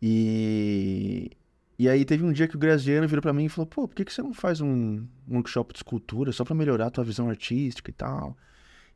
E, 0.00 1.30
e 1.78 1.88
aí 1.88 2.04
teve 2.04 2.24
um 2.24 2.32
dia 2.32 2.46
que 2.46 2.56
o 2.56 2.58
Graziano 2.58 3.08
virou 3.08 3.22
pra 3.22 3.32
mim 3.32 3.44
e 3.46 3.48
falou, 3.48 3.66
pô, 3.66 3.88
por 3.88 3.94
que, 3.94 4.04
que 4.04 4.12
você 4.12 4.22
não 4.22 4.34
faz 4.34 4.60
um, 4.60 5.06
um 5.28 5.36
workshop 5.36 5.72
de 5.72 5.78
escultura 5.78 6.30
só 6.32 6.44
pra 6.44 6.54
melhorar 6.54 6.86
a 6.86 6.90
tua 6.90 7.04
visão 7.04 7.28
artística 7.28 7.90
e 7.90 7.94
tal? 7.94 8.36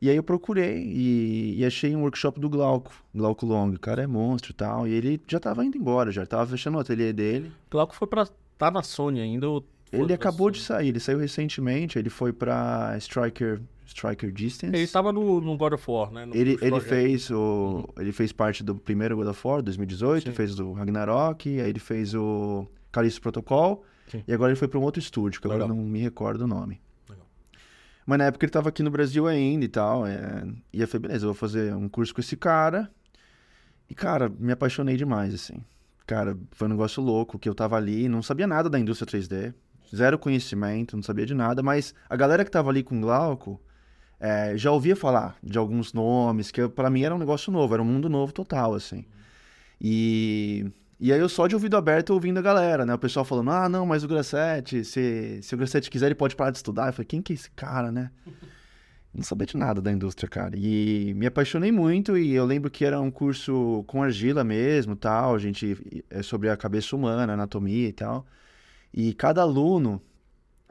E 0.01 0.09
aí 0.09 0.15
eu 0.15 0.23
procurei 0.23 0.81
e, 0.81 1.59
e 1.59 1.65
achei 1.65 1.93
um 1.95 2.01
workshop 2.01 2.39
do 2.39 2.49
Glauco, 2.49 2.93
Glauco 3.13 3.45
Long, 3.45 3.71
o 3.73 3.79
cara 3.79 4.03
é 4.03 4.07
monstro 4.07 4.51
e 4.51 4.55
tal, 4.55 4.87
e 4.87 4.91
ele 4.93 5.21
já 5.27 5.39
tava 5.39 5.65
indo 5.65 5.77
embora, 5.77 6.11
já 6.11 6.25
tava 6.25 6.47
fechando 6.47 6.77
o 6.77 6.79
ateliê 6.79 7.11
dele. 7.11 7.51
Glauco 7.69 7.93
foi 7.95 8.07
pra... 8.07 8.25
tá 8.57 8.71
na 8.71 8.81
Sony 8.81 9.19
ainda 9.19 9.49
ou 9.49 9.65
Ele 9.91 10.13
acabou 10.13 10.49
de 10.51 10.59
Sony? 10.59 10.67
sair, 10.67 10.87
ele 10.89 10.99
saiu 11.01 11.19
recentemente, 11.19 11.99
ele 11.99 12.09
foi 12.09 12.31
pra 12.31 12.95
Striker, 12.97 13.61
Striker 13.89 14.31
Distance. 14.31 14.75
Ele 14.75 14.87
tava 14.87 15.11
no, 15.11 15.41
no 15.41 15.57
God 15.57 15.73
of 15.73 15.91
War, 15.91 16.11
né? 16.11 16.25
No- 16.25 16.35
Ele, 16.35 16.57
ele 16.61 16.79
fez 16.79 17.29
o. 17.31 17.87
Ele 17.97 18.11
fez 18.11 18.31
parte 18.31 18.63
do 18.63 18.75
primeiro 18.75 19.15
God 19.15 19.27
of 19.27 19.47
War, 19.47 19.61
2018, 19.61 20.29
Sim. 20.29 20.31
fez 20.35 20.59
o 20.59 20.73
Ragnarok, 20.73 21.47
aí 21.59 21.69
ele 21.69 21.79
fez 21.79 22.13
o 22.13 22.67
Callisto 22.91 23.21
Protocol, 23.21 23.83
Sim. 24.07 24.23
e 24.27 24.33
agora 24.33 24.51
ele 24.51 24.59
foi 24.59 24.67
para 24.67 24.79
um 24.79 24.83
outro 24.83 24.99
estúdio, 24.99 25.41
que 25.41 25.47
agora 25.47 25.63
Legal. 25.63 25.75
não 25.75 25.83
me 25.83 25.99
recordo 25.99 26.41
o 26.43 26.47
nome. 26.47 26.79
Legal. 27.09 27.25
Mas 28.05 28.17
na 28.19 28.25
época 28.25 28.45
ele 28.45 28.51
tava 28.51 28.69
aqui 28.69 28.83
no 28.83 28.91
Brasil 28.91 29.27
ainda 29.27 29.65
e 29.65 29.69
tal, 29.69 30.05
é, 30.05 30.43
e 30.71 30.81
eu 30.81 30.87
falei, 30.87 31.07
beleza, 31.07 31.25
eu 31.25 31.29
vou 31.29 31.35
fazer 31.35 31.73
um 31.75 31.89
curso 31.89 32.13
com 32.13 32.21
esse 32.21 32.37
cara. 32.37 32.89
E, 33.89 33.95
cara, 33.95 34.29
me 34.29 34.51
apaixonei 34.51 34.95
demais, 34.95 35.33
assim. 35.33 35.63
Cara, 36.05 36.37
foi 36.51 36.67
um 36.67 36.71
negócio 36.71 37.01
louco, 37.01 37.39
que 37.39 37.49
eu 37.49 37.55
tava 37.55 37.75
ali, 37.75 38.07
não 38.07 38.21
sabia 38.21 38.45
nada 38.47 38.69
da 38.69 38.79
indústria 38.79 39.07
3D, 39.19 39.53
zero 39.95 40.17
conhecimento, 40.19 40.95
não 40.95 41.01
sabia 41.03 41.25
de 41.25 41.33
nada, 41.33 41.63
mas 41.63 41.93
a 42.07 42.15
galera 42.15 42.45
que 42.45 42.51
tava 42.51 42.69
ali 42.69 42.83
com 42.83 42.95
o 42.97 43.01
Glauco 43.01 43.59
é, 44.19 44.57
já 44.57 44.71
ouvia 44.71 44.95
falar 44.95 45.37
de 45.41 45.57
alguns 45.57 45.93
nomes, 45.93 46.51
que 46.51 46.67
para 46.67 46.89
mim 46.89 47.03
era 47.03 47.15
um 47.15 47.17
negócio 47.17 47.51
novo, 47.51 47.73
era 47.73 47.81
um 47.81 47.85
mundo 47.85 48.09
novo 48.09 48.33
total, 48.33 48.73
assim. 48.73 49.05
E, 49.79 50.65
e 50.99 51.13
aí 51.13 51.19
eu 51.19 51.29
só 51.29 51.47
de 51.47 51.55
ouvido 51.55 51.77
aberto 51.77 52.09
ouvindo 52.11 52.37
a 52.37 52.41
galera, 52.41 52.85
né? 52.85 52.93
O 52.93 52.99
pessoal 52.99 53.23
falando, 53.23 53.51
ah, 53.51 53.69
não, 53.69 53.85
mas 53.85 54.03
o 54.03 54.07
Grassetti, 54.07 54.83
se, 54.83 55.39
se 55.41 55.55
o 55.55 55.57
Grassetti 55.57 55.89
quiser, 55.89 56.07
ele 56.07 56.15
pode 56.15 56.35
parar 56.35 56.51
de 56.51 56.57
estudar. 56.57 56.87
Eu 56.87 56.93
falei, 56.93 57.05
quem 57.05 57.21
que 57.21 57.31
é 57.31 57.35
esse 57.35 57.49
cara, 57.51 57.91
né? 57.91 58.11
Não 59.11 59.23
sabia 59.23 59.47
de 59.47 59.57
nada 59.57 59.81
da 59.81 59.91
indústria, 59.91 60.29
cara. 60.29 60.55
E 60.55 61.13
me 61.15 61.25
apaixonei 61.25 61.71
muito 61.71 62.15
e 62.15 62.31
eu 62.35 62.45
lembro 62.45 62.69
que 62.69 62.85
era 62.85 63.01
um 63.01 63.09
curso 63.09 63.83
com 63.87 64.03
argila 64.03 64.43
mesmo, 64.43 64.95
tal, 64.95 65.33
a 65.33 65.39
gente 65.39 66.03
é 66.11 66.21
sobre 66.21 66.47
a 66.47 66.55
cabeça 66.55 66.95
humana, 66.95 67.33
anatomia 67.33 67.87
e 67.89 67.91
tal. 67.91 68.23
E 68.93 69.13
cada 69.15 69.41
aluno 69.41 69.99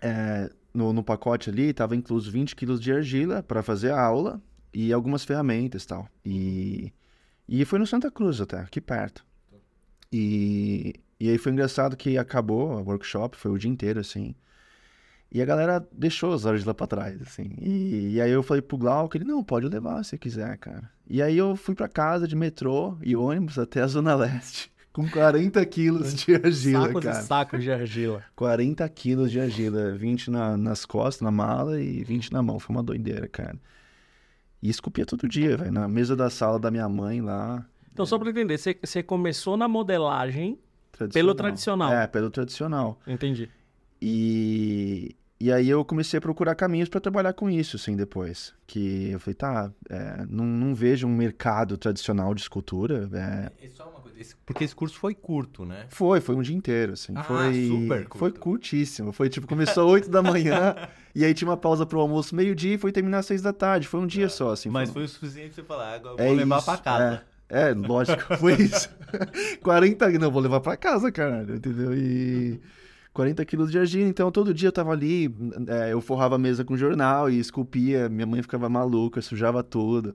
é, 0.00 0.48
no, 0.72 0.92
no 0.92 1.02
pacote 1.02 1.50
ali 1.50 1.70
estava 1.70 1.96
incluso 1.96 2.30
20 2.30 2.54
quilos 2.54 2.80
de 2.80 2.92
argila 2.92 3.42
para 3.42 3.62
fazer 3.62 3.90
a 3.90 4.00
aula 4.00 4.40
e 4.72 4.92
algumas 4.92 5.24
ferramentas 5.24 5.86
tal. 5.86 6.08
E, 6.24 6.92
e 7.48 7.64
foi 7.64 7.78
no 7.78 7.86
Santa 7.86 8.10
Cruz 8.10 8.40
até, 8.40 8.60
aqui 8.60 8.80
perto. 8.80 9.24
E, 10.12 10.94
e 11.18 11.30
aí 11.30 11.38
foi 11.38 11.52
engraçado 11.52 11.96
que 11.96 12.16
acabou 12.16 12.70
o 12.70 12.82
workshop, 12.84 13.36
foi 13.36 13.50
o 13.50 13.58
dia 13.58 13.70
inteiro 13.70 14.00
assim. 14.00 14.34
E 15.30 15.42
a 15.42 15.44
galera 15.44 15.86
deixou 15.92 16.32
as 16.32 16.46
argilas 16.46 16.74
pra 16.74 16.86
trás, 16.86 17.20
assim. 17.20 17.54
E, 17.60 18.14
e 18.14 18.20
aí 18.20 18.30
eu 18.30 18.42
falei 18.42 18.62
pro 18.62 18.78
Glauco, 18.78 19.16
ele, 19.16 19.24
não, 19.24 19.44
pode 19.44 19.68
levar 19.68 20.02
se 20.02 20.16
quiser, 20.16 20.56
cara. 20.56 20.90
E 21.06 21.20
aí 21.20 21.36
eu 21.36 21.54
fui 21.54 21.74
pra 21.74 21.88
casa 21.88 22.26
de 22.26 22.34
metrô 22.34 22.96
e 23.02 23.14
ônibus 23.14 23.58
até 23.58 23.82
a 23.82 23.86
Zona 23.86 24.14
Leste 24.14 24.72
com 25.02 25.08
40 25.08 25.64
quilos 25.66 26.14
de 26.14 26.34
argila, 26.34 26.86
Sacos 26.88 27.04
cara. 27.04 27.20
e 27.20 27.22
sacos 27.22 27.62
de 27.62 27.70
argila. 27.70 28.22
40 28.34 28.88
quilos 28.88 29.30
de 29.30 29.38
argila, 29.40 29.92
20 29.92 30.30
na- 30.30 30.56
nas 30.56 30.84
costas, 30.84 31.20
na 31.22 31.30
mala 31.30 31.80
e 31.80 32.02
20 32.02 32.32
na 32.32 32.42
mão. 32.42 32.58
Foi 32.58 32.74
uma 32.74 32.82
doideira, 32.82 33.28
cara. 33.28 33.56
E 34.60 34.68
esculpia 34.68 35.06
todo 35.06 35.28
dia, 35.28 35.56
velho. 35.56 35.70
Na 35.72 35.86
mesa 35.86 36.16
da 36.16 36.28
sala 36.28 36.58
da 36.58 36.68
minha 36.70 36.88
mãe 36.88 37.20
lá. 37.20 37.64
Então, 37.92 38.04
só 38.04 38.18
pra 38.18 38.30
entender, 38.30 38.58
você, 38.58 39.02
começou 39.02 39.56
na 39.56 39.68
modelagem, 39.68 40.58
Tradicional. 40.90 41.12
Pelo 41.26 41.34
tradicional. 41.36 41.92
É, 41.92 42.06
pelo 42.08 42.30
tradicional. 42.30 43.00
entendi. 43.06 43.48
E, 44.02 45.14
e 45.40 45.52
aí 45.52 45.68
eu 45.68 45.84
comecei 45.84 46.18
a 46.18 46.20
procurar 46.20 46.54
caminhos 46.56 46.88
para 46.88 47.00
trabalhar 47.00 47.32
com 47.34 47.48
isso, 47.48 47.76
assim, 47.76 47.94
depois. 47.94 48.52
Que 48.66 49.10
eu 49.12 49.20
falei, 49.20 49.34
tá, 49.34 49.70
é, 49.88 50.26
não, 50.28 50.44
não 50.44 50.74
vejo 50.74 51.06
um 51.06 51.14
mercado 51.14 51.76
tradicional 51.76 52.34
de 52.34 52.40
escultura. 52.40 53.08
é, 53.12 53.66
É 53.66 53.70
só 53.70 53.88
uma 53.88 53.97
esse- 54.18 54.36
porque 54.44 54.64
esse 54.64 54.74
curso 54.74 54.98
foi 54.98 55.14
curto, 55.14 55.64
né? 55.64 55.86
Foi, 55.90 56.20
foi 56.20 56.34
um 56.34 56.42
dia 56.42 56.56
inteiro, 56.56 56.92
assim. 56.94 57.12
Ah, 57.14 57.22
foi, 57.24 57.66
super 57.68 58.04
curto. 58.08 58.18
Foi 58.18 58.32
curtíssimo. 58.32 59.12
Foi 59.12 59.28
tipo, 59.28 59.46
começou 59.46 59.84
às 59.86 59.92
8 59.92 60.10
da 60.10 60.22
manhã, 60.22 60.74
e 61.14 61.24
aí 61.24 61.32
tinha 61.34 61.48
uma 61.48 61.56
pausa 61.56 61.84
pro 61.86 62.00
almoço 62.00 62.34
meio-dia 62.34 62.74
e 62.74 62.78
foi 62.78 62.92
terminar 62.92 63.18
às 63.18 63.26
6 63.26 63.40
da 63.42 63.52
tarde. 63.52 63.86
Foi 63.88 64.00
um 64.00 64.06
dia 64.06 64.28
só, 64.28 64.50
assim. 64.52 64.68
Mas 64.68 64.88
foi, 64.90 64.94
foi 64.94 65.04
o 65.04 65.08
suficiente 65.08 65.54
pra 65.54 65.54
você 65.56 65.62
falar, 65.62 65.94
agora 65.94 66.14
eu 66.14 66.24
é 66.24 66.28
vou 66.28 66.36
levar 66.36 66.56
isso, 66.58 66.64
pra 66.66 66.76
casa. 66.78 67.22
É, 67.48 67.70
é, 67.70 67.74
lógico, 67.74 68.22
foi 68.38 68.54
isso. 68.54 68.90
40, 69.62 70.10
não, 70.18 70.30
vou 70.30 70.42
levar 70.42 70.60
pra 70.60 70.76
casa, 70.76 71.10
caralho, 71.10 71.56
entendeu? 71.56 71.94
E 71.94 72.60
40 73.12 73.44
quilos 73.44 73.70
de 73.70 73.78
argila, 73.78 74.08
então 74.08 74.30
todo 74.30 74.54
dia 74.54 74.68
eu 74.68 74.72
tava 74.72 74.92
ali, 74.92 75.34
é, 75.66 75.92
eu 75.92 76.00
forrava 76.00 76.36
a 76.36 76.38
mesa 76.38 76.64
com 76.64 76.76
jornal 76.76 77.28
e 77.30 77.38
esculpia, 77.38 78.08
minha 78.08 78.26
mãe 78.26 78.42
ficava 78.42 78.68
maluca, 78.68 79.20
sujava 79.20 79.62
tudo. 79.62 80.14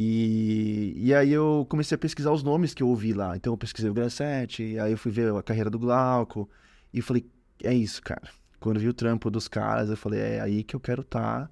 E, 0.00 0.92
e 0.96 1.12
aí 1.12 1.32
eu 1.32 1.66
comecei 1.68 1.96
a 1.96 1.98
pesquisar 1.98 2.30
os 2.30 2.44
nomes 2.44 2.72
que 2.72 2.84
eu 2.84 2.88
ouvi 2.88 3.12
lá. 3.12 3.36
Então 3.36 3.52
eu 3.52 3.58
pesquisei 3.58 3.90
o 3.90 3.94
Grassetti, 3.94 4.78
aí 4.78 4.92
eu 4.92 4.96
fui 4.96 5.10
ver 5.10 5.34
a 5.34 5.42
carreira 5.42 5.68
do 5.68 5.78
Glauco, 5.78 6.48
e 6.94 7.02
falei, 7.02 7.26
é 7.64 7.74
isso, 7.74 8.00
cara. 8.00 8.22
Quando 8.60 8.78
vi 8.78 8.88
o 8.88 8.94
trampo 8.94 9.28
dos 9.28 9.48
caras, 9.48 9.90
eu 9.90 9.96
falei, 9.96 10.20
é 10.20 10.40
aí 10.40 10.62
que 10.62 10.76
eu 10.76 10.80
quero 10.80 11.02
estar. 11.02 11.50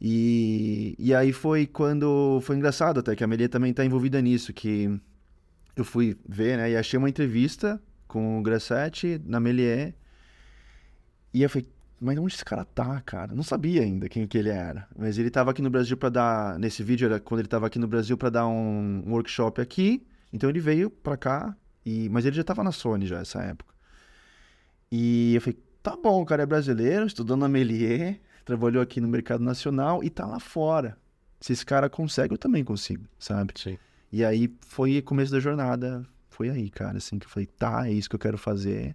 E, 0.00 0.94
e 0.98 1.12
aí 1.12 1.32
foi 1.32 1.66
quando. 1.66 2.40
Foi 2.42 2.56
engraçado 2.56 3.00
até 3.00 3.16
que 3.16 3.24
a 3.24 3.26
Melia 3.26 3.48
também 3.48 3.72
tá 3.72 3.84
envolvida 3.84 4.20
nisso, 4.22 4.52
que 4.52 4.88
eu 5.76 5.84
fui 5.84 6.16
ver, 6.28 6.58
né? 6.58 6.70
E 6.70 6.76
achei 6.76 6.98
uma 6.98 7.08
entrevista 7.08 7.82
com 8.06 8.38
o 8.38 8.42
Grassetti 8.42 9.20
na 9.24 9.40
Melier. 9.40 9.94
E 11.34 11.42
eu 11.42 11.50
falei, 11.50 11.68
mas 12.02 12.18
onde 12.18 12.34
esse 12.34 12.44
cara 12.44 12.64
tá, 12.64 13.00
cara? 13.00 13.34
Não 13.34 13.42
sabia 13.42 13.82
ainda 13.82 14.08
quem 14.08 14.26
que 14.26 14.36
ele 14.36 14.48
era. 14.48 14.88
Mas 14.96 15.18
ele 15.18 15.30
tava 15.30 15.52
aqui 15.52 15.62
no 15.62 15.70
Brasil 15.70 15.96
pra 15.96 16.08
dar. 16.08 16.58
Nesse 16.58 16.82
vídeo 16.82 17.06
era 17.06 17.20
quando 17.20 17.40
ele 17.40 17.48
tava 17.48 17.66
aqui 17.66 17.78
no 17.78 17.86
Brasil 17.86 18.18
pra 18.18 18.28
dar 18.28 18.46
um, 18.46 19.04
um 19.06 19.12
workshop 19.12 19.60
aqui. 19.60 20.04
Então 20.32 20.50
ele 20.50 20.60
veio 20.60 20.90
pra 20.90 21.16
cá. 21.16 21.56
E, 21.86 22.08
mas 22.08 22.26
ele 22.26 22.36
já 22.36 22.44
tava 22.44 22.64
na 22.64 22.72
Sony 22.72 23.06
já 23.06 23.20
essa 23.20 23.40
época. 23.42 23.72
E 24.90 25.34
eu 25.34 25.40
falei, 25.40 25.58
tá 25.82 25.96
bom, 25.96 26.22
o 26.22 26.26
cara 26.26 26.42
é 26.42 26.46
brasileiro, 26.46 27.06
estudou 27.06 27.36
na 27.36 27.48
Melier, 27.48 28.20
trabalhou 28.44 28.82
aqui 28.82 29.00
no 29.00 29.08
mercado 29.08 29.42
nacional 29.42 30.04
e 30.04 30.10
tá 30.10 30.26
lá 30.26 30.38
fora. 30.38 30.98
Se 31.40 31.52
esse 31.52 31.64
cara 31.64 31.88
consegue, 31.88 32.34
eu 32.34 32.38
também 32.38 32.62
consigo, 32.62 33.04
sabe? 33.18 33.52
Sim. 33.56 33.78
E 34.12 34.24
aí 34.24 34.54
foi 34.60 35.00
começo 35.02 35.32
da 35.32 35.40
jornada. 35.40 36.06
Foi 36.28 36.50
aí, 36.50 36.68
cara, 36.70 36.98
assim, 36.98 37.18
que 37.18 37.26
eu 37.26 37.30
falei, 37.30 37.46
tá, 37.46 37.88
é 37.88 37.92
isso 37.92 38.08
que 38.08 38.14
eu 38.14 38.20
quero 38.20 38.38
fazer. 38.38 38.94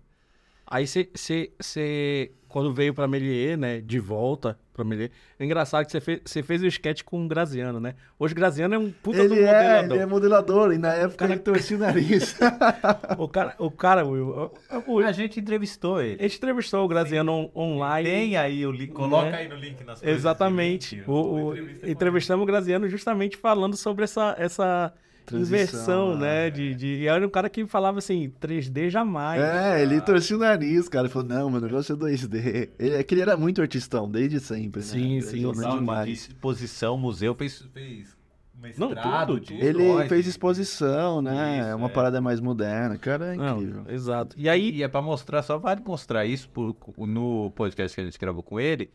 Aí 0.69 0.85
você, 0.85 2.31
quando 2.49 2.73
veio 2.73 2.93
pra 2.93 3.07
Melier, 3.07 3.57
né, 3.57 3.79
de 3.79 3.99
volta 3.99 4.57
pra 4.73 4.83
Melier, 4.83 5.11
é 5.39 5.45
engraçado 5.45 5.85
que 5.85 5.91
você 5.93 6.01
fez, 6.01 6.21
você 6.25 6.43
fez 6.43 6.61
o 6.61 6.67
sketch 6.67 7.03
com 7.03 7.23
o 7.23 7.27
Graziano, 7.27 7.79
né? 7.79 7.95
Hoje 8.19 8.33
o 8.33 8.35
Graziano 8.35 8.75
é 8.75 8.77
um 8.77 8.91
puta 8.91 9.25
do 9.27 9.33
ele, 9.33 9.43
é, 9.43 9.53
modelador. 9.53 9.91
ele 9.95 10.03
é 10.03 10.05
modelador, 10.05 10.73
e 10.73 10.77
na 10.77 10.93
época 10.93 11.15
Cara- 11.19 11.31
ele 11.33 11.41
torcia 11.41 11.77
o 11.77 11.79
nariz. 11.79 12.35
O 13.17 13.27
cara, 13.29 13.55
o 13.57 13.71
cara, 13.71 14.05
Will, 14.05 14.27
o- 14.85 14.93
o- 14.95 14.99
A 14.99 15.11
gente 15.13 15.39
entrevistou 15.39 15.97
a 15.97 16.05
ele. 16.05 16.21
gente 16.21 16.37
entrevistou 16.37 16.83
o 16.83 16.87
Graziano 16.87 17.31
on- 17.31 17.51
online. 17.55 18.09
Tem 18.09 18.35
aí 18.37 18.65
o 18.65 18.71
link, 18.71 18.91
coloca 18.91 19.31
Né? 19.31 19.37
aí 19.37 19.47
no 19.47 19.55
link 19.55 19.83
nas 19.85 19.99
coisas. 20.01 20.17
Exatamente. 20.19 21.01
O, 21.07 21.13
o- 21.51 21.57
entrevistamos 21.89 22.43
o 22.43 22.45
Graziano 22.45 22.87
justamente 22.89 23.37
falando 23.37 23.77
sobre 23.77 24.03
essa, 24.03 24.35
essa 24.37 24.93
Transição, 25.27 25.57
inversão, 25.57 26.17
né? 26.17 26.47
é. 26.47 26.49
De, 26.49 26.73
de, 26.73 26.87
e 26.87 27.07
era 27.07 27.27
um 27.27 27.29
cara 27.29 27.49
que 27.49 27.67
falava 27.67 27.99
assim, 27.99 28.31
3D 28.41 28.89
jamais. 28.89 29.41
é, 29.41 29.83
ele 29.83 29.99
torcia 29.99 30.37
o 30.37 30.39
nariz, 30.39 30.87
cara. 30.87 31.05
Ele 31.05 31.13
falou, 31.13 31.27
não, 31.27 31.49
meu 31.49 31.59
negócio 31.59 31.93
é 31.93 31.97
2D. 31.97 32.69
Ele, 32.79 32.95
é 32.95 33.03
que 33.03 33.13
ele 33.13 33.21
era 33.21 33.35
muito 33.35 33.61
artistão, 33.61 34.09
desde 34.09 34.39
sempre, 34.39 34.79
né? 34.79 34.87
Sim, 34.87 35.19
sim, 35.19 35.53
Salve 35.53 35.79
demais. 35.79 36.05
de 36.05 36.13
exposição, 36.13 36.97
museu, 36.97 37.35
fez, 37.35 37.61
fez 37.73 38.16
Não, 38.77 38.89
mestrado, 38.89 39.35
tudo, 39.35 39.45
tudo. 39.47 39.63
Ele 39.63 39.89
ó, 39.89 40.05
fez 40.07 40.25
exposição, 40.25 41.21
né? 41.21 41.59
Isso, 41.59 41.67
é 41.69 41.75
uma 41.75 41.87
é. 41.87 41.91
parada 41.91 42.19
mais 42.19 42.39
moderna. 42.39 42.97
Cara, 42.97 43.33
é 43.33 43.37
Não, 43.37 43.57
incrível. 43.61 43.83
exato. 43.87 44.35
E 44.37 44.49
aí, 44.49 44.71
E 44.71 44.83
é 44.83 44.87
pra 44.87 45.01
mostrar, 45.01 45.43
só 45.43 45.57
vale 45.59 45.81
mostrar 45.85 46.25
isso 46.25 46.49
por- 46.49 46.75
no 46.97 47.51
podcast 47.51 47.93
que 47.95 48.01
a 48.01 48.03
gente 48.03 48.17
gravou 48.17 48.41
com 48.41 48.59
ele, 48.59 48.89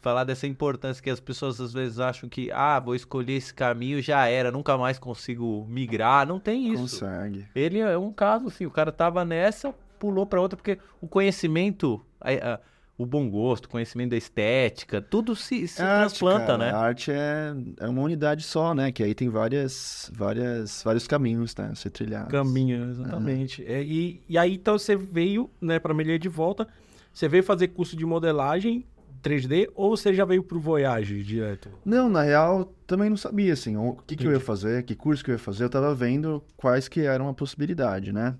falar 0.00 0.24
dessa 0.24 0.46
importância 0.46 1.02
que 1.02 1.08
as 1.10 1.18
pessoas 1.18 1.60
às 1.60 1.72
vezes 1.72 1.98
acham 1.98 2.28
que, 2.28 2.50
ah, 2.52 2.78
vou 2.78 2.94
escolher 2.94 3.32
esse 3.34 3.52
caminho, 3.54 4.02
já 4.02 4.26
era, 4.28 4.52
nunca 4.52 4.76
mais 4.76 4.98
consigo 4.98 5.66
migrar. 5.68 6.26
Não 6.26 6.38
tem 6.38 6.68
isso. 6.72 6.82
Consegue. 7.00 7.46
Ele 7.54 7.78
é 7.78 7.96
um 7.96 8.12
caso, 8.12 8.48
assim, 8.48 8.66
o 8.66 8.70
cara 8.70 8.92
tava 8.92 9.24
nessa, 9.24 9.74
pulou 9.98 10.26
pra 10.26 10.40
outra, 10.42 10.56
porque 10.58 10.78
o 11.00 11.08
conhecimento, 11.08 12.00
a- 12.20 12.54
a- 12.54 12.60
o 12.98 13.04
bom 13.04 13.28
gosto, 13.28 13.68
conhecimento 13.68 14.10
da 14.10 14.16
estética, 14.16 15.02
tudo 15.02 15.36
se, 15.36 15.68
se 15.68 15.82
É 15.82 15.96
transplanta, 15.98 16.56
né? 16.56 16.70
A 16.70 16.78
arte 16.78 17.10
é, 17.10 17.54
é 17.80 17.88
uma 17.88 18.00
unidade 18.02 18.42
só, 18.42 18.74
né? 18.74 18.90
Que 18.90 19.02
aí 19.02 19.14
tem 19.14 19.28
várias, 19.28 20.10
várias, 20.14 20.82
vários 20.82 21.06
caminhos, 21.06 21.54
né? 21.56 21.68
a 21.72 21.74
Ser 21.74 21.90
trilhados. 21.90 22.30
caminho, 22.30 22.90
exatamente. 22.90 23.64
É, 23.66 23.82
e, 23.82 24.22
e 24.28 24.38
aí, 24.38 24.54
então, 24.54 24.78
você 24.78 24.96
veio, 24.96 25.50
né, 25.60 25.78
pra 25.78 25.92
Melier 25.92 26.18
de 26.18 26.28
volta, 26.28 26.66
você 27.12 27.28
veio 27.28 27.42
fazer 27.42 27.68
curso 27.68 27.96
de 27.96 28.06
modelagem 28.06 28.86
3D 29.22 29.68
ou 29.74 29.96
você 29.96 30.14
já 30.14 30.24
veio 30.24 30.42
pro 30.42 30.60
Voyage 30.60 31.22
direto? 31.22 31.68
Não, 31.84 32.08
na 32.08 32.22
real, 32.22 32.72
também 32.86 33.10
não 33.10 33.16
sabia, 33.16 33.52
assim, 33.52 33.76
o 33.76 33.94
que, 34.06 34.16
que 34.16 34.26
eu 34.26 34.32
ia 34.32 34.40
fazer, 34.40 34.84
que 34.84 34.94
curso 34.94 35.24
que 35.24 35.30
eu 35.30 35.34
ia 35.34 35.38
fazer. 35.38 35.64
Eu 35.64 35.70
tava 35.70 35.94
vendo 35.94 36.42
quais 36.56 36.88
que 36.88 37.00
eram 37.00 37.28
a 37.28 37.34
possibilidade, 37.34 38.12
né? 38.12 38.36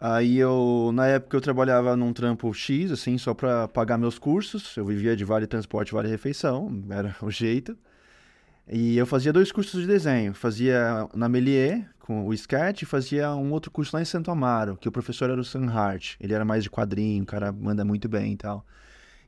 Aí 0.00 0.38
eu, 0.38 0.92
na 0.94 1.06
época 1.08 1.36
eu 1.36 1.40
trabalhava 1.40 1.96
num 1.96 2.12
trampo 2.12 2.52
X, 2.54 2.92
assim, 2.92 3.18
só 3.18 3.34
pra 3.34 3.66
pagar 3.66 3.98
meus 3.98 4.18
cursos. 4.18 4.76
Eu 4.76 4.84
vivia 4.84 5.16
de 5.16 5.24
vale 5.24 5.46
transporte, 5.46 5.92
vale 5.92 6.08
refeição, 6.08 6.84
era 6.88 7.16
o 7.22 7.30
jeito. 7.30 7.76
E 8.70 8.96
eu 8.96 9.06
fazia 9.06 9.32
dois 9.32 9.50
cursos 9.50 9.80
de 9.80 9.86
desenho. 9.86 10.34
Fazia 10.34 11.08
na 11.14 11.28
Melier, 11.28 11.88
com 12.00 12.26
o 12.26 12.34
sketch, 12.34 12.82
e 12.82 12.86
fazia 12.86 13.34
um 13.34 13.50
outro 13.52 13.70
curso 13.70 13.96
lá 13.96 14.02
em 14.02 14.04
Santo 14.04 14.30
Amaro, 14.30 14.76
que 14.76 14.88
o 14.88 14.92
professor 14.92 15.30
era 15.30 15.40
o 15.40 15.44
Sam 15.44 15.66
Hart. 15.70 16.16
Ele 16.20 16.34
era 16.34 16.44
mais 16.44 16.62
de 16.62 16.70
quadrinho, 16.70 17.22
o 17.24 17.26
cara 17.26 17.50
manda 17.50 17.84
muito 17.84 18.08
bem 18.08 18.34
e 18.34 18.36
tal. 18.36 18.64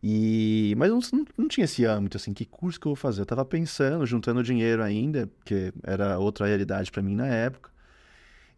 E... 0.03 0.75
Mas 0.79 0.91
não, 0.91 1.00
não 1.37 1.49
tinha 1.49 1.65
esse 1.65 1.85
âmbito, 1.85 2.17
assim, 2.17 2.33
que 2.33 2.45
curso 2.45 2.79
que 2.81 2.87
eu 2.87 2.91
vou 2.91 2.97
fazer? 2.97 3.23
Eu 3.23 3.27
tava 3.27 3.45
pensando, 3.45 4.07
juntando 4.07 4.43
dinheiro 4.43 4.83
ainda, 4.83 5.27
porque 5.39 5.73
era 5.83 6.19
outra 6.19 6.47
realidade 6.47 6.91
pra 6.93 7.03
mim 7.03 7.15
na 7.17 7.27
época. 7.27 7.71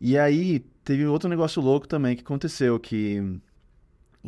E 0.02 0.18
aí, 0.18 0.60
teve 0.84 1.06
outro 1.06 1.28
negócio 1.30 1.62
louco 1.62 1.86
também 1.88 2.16
que 2.16 2.22
aconteceu, 2.22 2.78
que... 2.80 3.40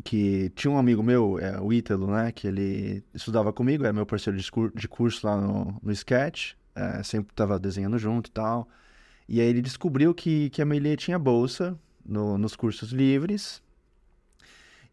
Que 0.04 0.50
tinha 0.56 0.72
um 0.72 0.78
amigo 0.78 1.02
meu, 1.04 1.38
é, 1.38 1.60
o 1.60 1.72
Ítalo, 1.72 2.08
né? 2.08 2.32
Que 2.32 2.48
ele 2.48 3.04
estudava 3.14 3.52
comigo, 3.52 3.84
era 3.84 3.92
meu 3.92 4.04
parceiro 4.04 4.36
de, 4.38 4.50
de 4.74 4.88
curso 4.88 5.24
lá 5.26 5.40
no, 5.40 5.76
no 5.82 5.92
Sketch. 5.92 6.54
é, 6.74 7.02
sempre 7.04 7.32
tava 7.34 7.60
desenhando 7.60 7.96
junto 7.98 8.26
e 8.28 8.32
tal. 8.32 8.68
E 9.28 9.40
aí 9.40 9.46
ele 9.46 9.62
descobriu 9.62 10.12
que, 10.14 10.50
que 10.50 10.60
a 10.60 10.64
Melia 10.64 10.96
tinha 10.96 11.16
bolsa 11.18 11.78
no- 12.04 12.36
nos 12.38 12.56
cursos 12.56 12.90
livres. 12.90 13.62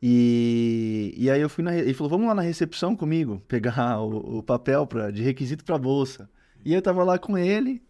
E, 0.01 1.13
e 1.17 1.29
aí 1.29 1.41
eu 1.41 1.50
fui 1.50 1.63
na. 1.63 1.75
Ele 1.75 1.93
falou: 1.93 2.09
vamos 2.09 2.27
lá 2.27 2.35
na 2.35 2.41
recepção 2.41 2.95
comigo, 2.95 3.41
pegar 3.47 4.00
o, 4.01 4.39
o 4.39 4.43
papel 4.43 4.85
pra, 4.88 5.11
de 5.11 5.21
requisito 5.21 5.63
pra 5.63 5.77
bolsa. 5.77 6.29
E 6.65 6.73
eu 6.73 6.81
tava 6.81 7.03
lá 7.03 7.17
com 7.19 7.38
ele. 7.38 7.81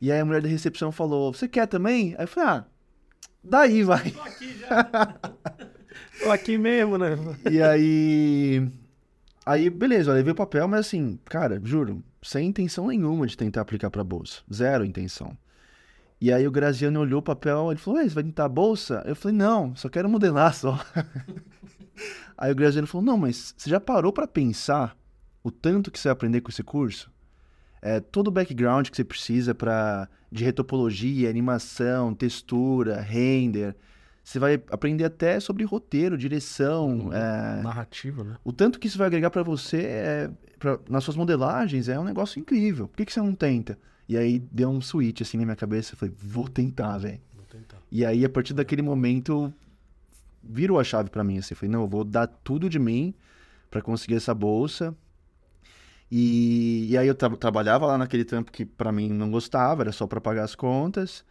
E 0.00 0.10
aí 0.12 0.20
a 0.20 0.24
mulher 0.24 0.42
da 0.42 0.48
recepção 0.48 0.92
falou: 0.92 1.32
Você 1.32 1.48
quer 1.48 1.66
também? 1.66 2.14
Aí 2.18 2.24
eu 2.24 2.28
falei: 2.28 2.50
Ah, 2.50 2.64
daí 3.42 3.82
vai. 3.82 4.10
Tô 4.10 4.20
aqui 4.22 4.58
já. 4.58 4.84
Tô 6.22 6.30
aqui 6.30 6.58
mesmo, 6.58 6.98
né? 6.98 7.16
E 7.50 7.60
aí. 7.60 8.68
Aí, 9.46 9.68
beleza, 9.68 10.10
eu 10.10 10.14
levei 10.14 10.32
o 10.32 10.36
papel, 10.36 10.66
mas 10.66 10.86
assim, 10.86 11.18
cara, 11.26 11.60
juro, 11.62 12.02
sem 12.22 12.48
intenção 12.48 12.86
nenhuma 12.86 13.26
de 13.26 13.36
tentar 13.36 13.60
aplicar 13.60 13.90
pra 13.90 14.02
bolsa. 14.02 14.40
Zero 14.52 14.84
intenção. 14.84 15.36
E 16.20 16.32
aí 16.32 16.46
o 16.48 16.50
Graziano 16.50 17.00
olhou 17.00 17.18
o 17.18 17.22
papel, 17.22 17.70
ele 17.70 17.78
falou, 17.78 18.00
Ué, 18.00 18.08
você 18.08 18.14
vai 18.14 18.24
tentar 18.24 18.46
a 18.46 18.48
bolsa? 18.48 19.02
Eu 19.04 19.14
falei, 19.14 19.36
não, 19.36 19.76
só 19.76 19.90
quero 19.90 20.08
modelar 20.08 20.54
só. 20.54 20.82
aí 22.38 22.50
o 22.50 22.54
Graziano 22.54 22.86
falou, 22.86 23.04
não, 23.04 23.18
mas 23.18 23.54
você 23.56 23.68
já 23.68 23.78
parou 23.78 24.10
pra 24.10 24.26
pensar 24.26 24.96
o 25.42 25.50
tanto 25.50 25.90
que 25.90 25.98
você 25.98 26.08
vai 26.08 26.14
aprender 26.14 26.40
com 26.40 26.50
esse 26.50 26.62
curso? 26.62 27.12
É, 27.86 28.00
todo 28.00 28.28
o 28.28 28.30
background 28.30 28.88
que 28.88 28.96
você 28.96 29.04
precisa 29.04 29.54
para 29.54 30.08
de 30.32 30.42
retopologia, 30.42 31.28
animação, 31.28 32.14
textura, 32.14 32.98
render. 33.00 33.76
Você 34.24 34.38
vai 34.38 34.54
aprender 34.70 35.04
até 35.04 35.38
sobre 35.38 35.64
roteiro, 35.64 36.16
direção, 36.16 37.10
é, 37.12 37.62
Narrativa, 37.62 38.24
né? 38.24 38.36
o 38.42 38.52
tanto 38.54 38.80
que 38.80 38.86
isso 38.86 38.96
vai 38.96 39.06
agregar 39.06 39.28
pra 39.28 39.42
você 39.42 39.82
é, 39.82 40.30
pra- 40.58 40.78
nas 40.88 41.04
suas 41.04 41.14
modelagens 41.14 41.90
é 41.90 42.00
um 42.00 42.04
negócio 42.04 42.40
incrível. 42.40 42.88
Por 42.88 42.96
que, 42.96 43.04
que 43.04 43.12
você 43.12 43.20
não 43.20 43.34
tenta? 43.34 43.78
E 44.08 44.16
aí 44.16 44.38
deu 44.50 44.70
um 44.70 44.80
switch 44.80 45.20
assim 45.20 45.36
na 45.36 45.44
minha 45.44 45.54
cabeça. 45.56 45.92
Eu 45.92 45.98
falei, 45.98 46.14
vou 46.18 46.48
tentar, 46.48 46.96
velho. 46.96 47.20
tentar. 47.50 47.76
E 47.92 48.02
aí, 48.04 48.24
a 48.24 48.28
partir 48.30 48.54
daquele 48.54 48.80
momento, 48.80 49.52
virou 50.42 50.80
a 50.80 50.84
chave 50.84 51.10
pra 51.10 51.22
mim, 51.22 51.36
assim. 51.38 51.54
Falei, 51.54 51.70
não, 51.70 51.82
eu 51.82 51.88
vou 51.88 52.02
dar 52.02 52.26
tudo 52.26 52.68
de 52.70 52.78
mim 52.78 53.14
pra 53.70 53.82
conseguir 53.82 54.14
essa 54.14 54.34
bolsa. 54.34 54.94
E, 56.16 56.86
e 56.92 56.96
aí 56.98 57.08
eu 57.08 57.14
tra- 57.14 57.36
trabalhava 57.36 57.86
lá 57.86 57.98
naquele 57.98 58.24
trampo 58.24 58.52
que 58.52 58.64
pra 58.64 58.92
mim 58.92 59.08
não 59.10 59.30
gostava, 59.32 59.82
era 59.82 59.90
só 59.92 60.06
pra 60.06 60.20
pagar 60.20 60.44
as 60.44 60.54
contas. 60.54 61.24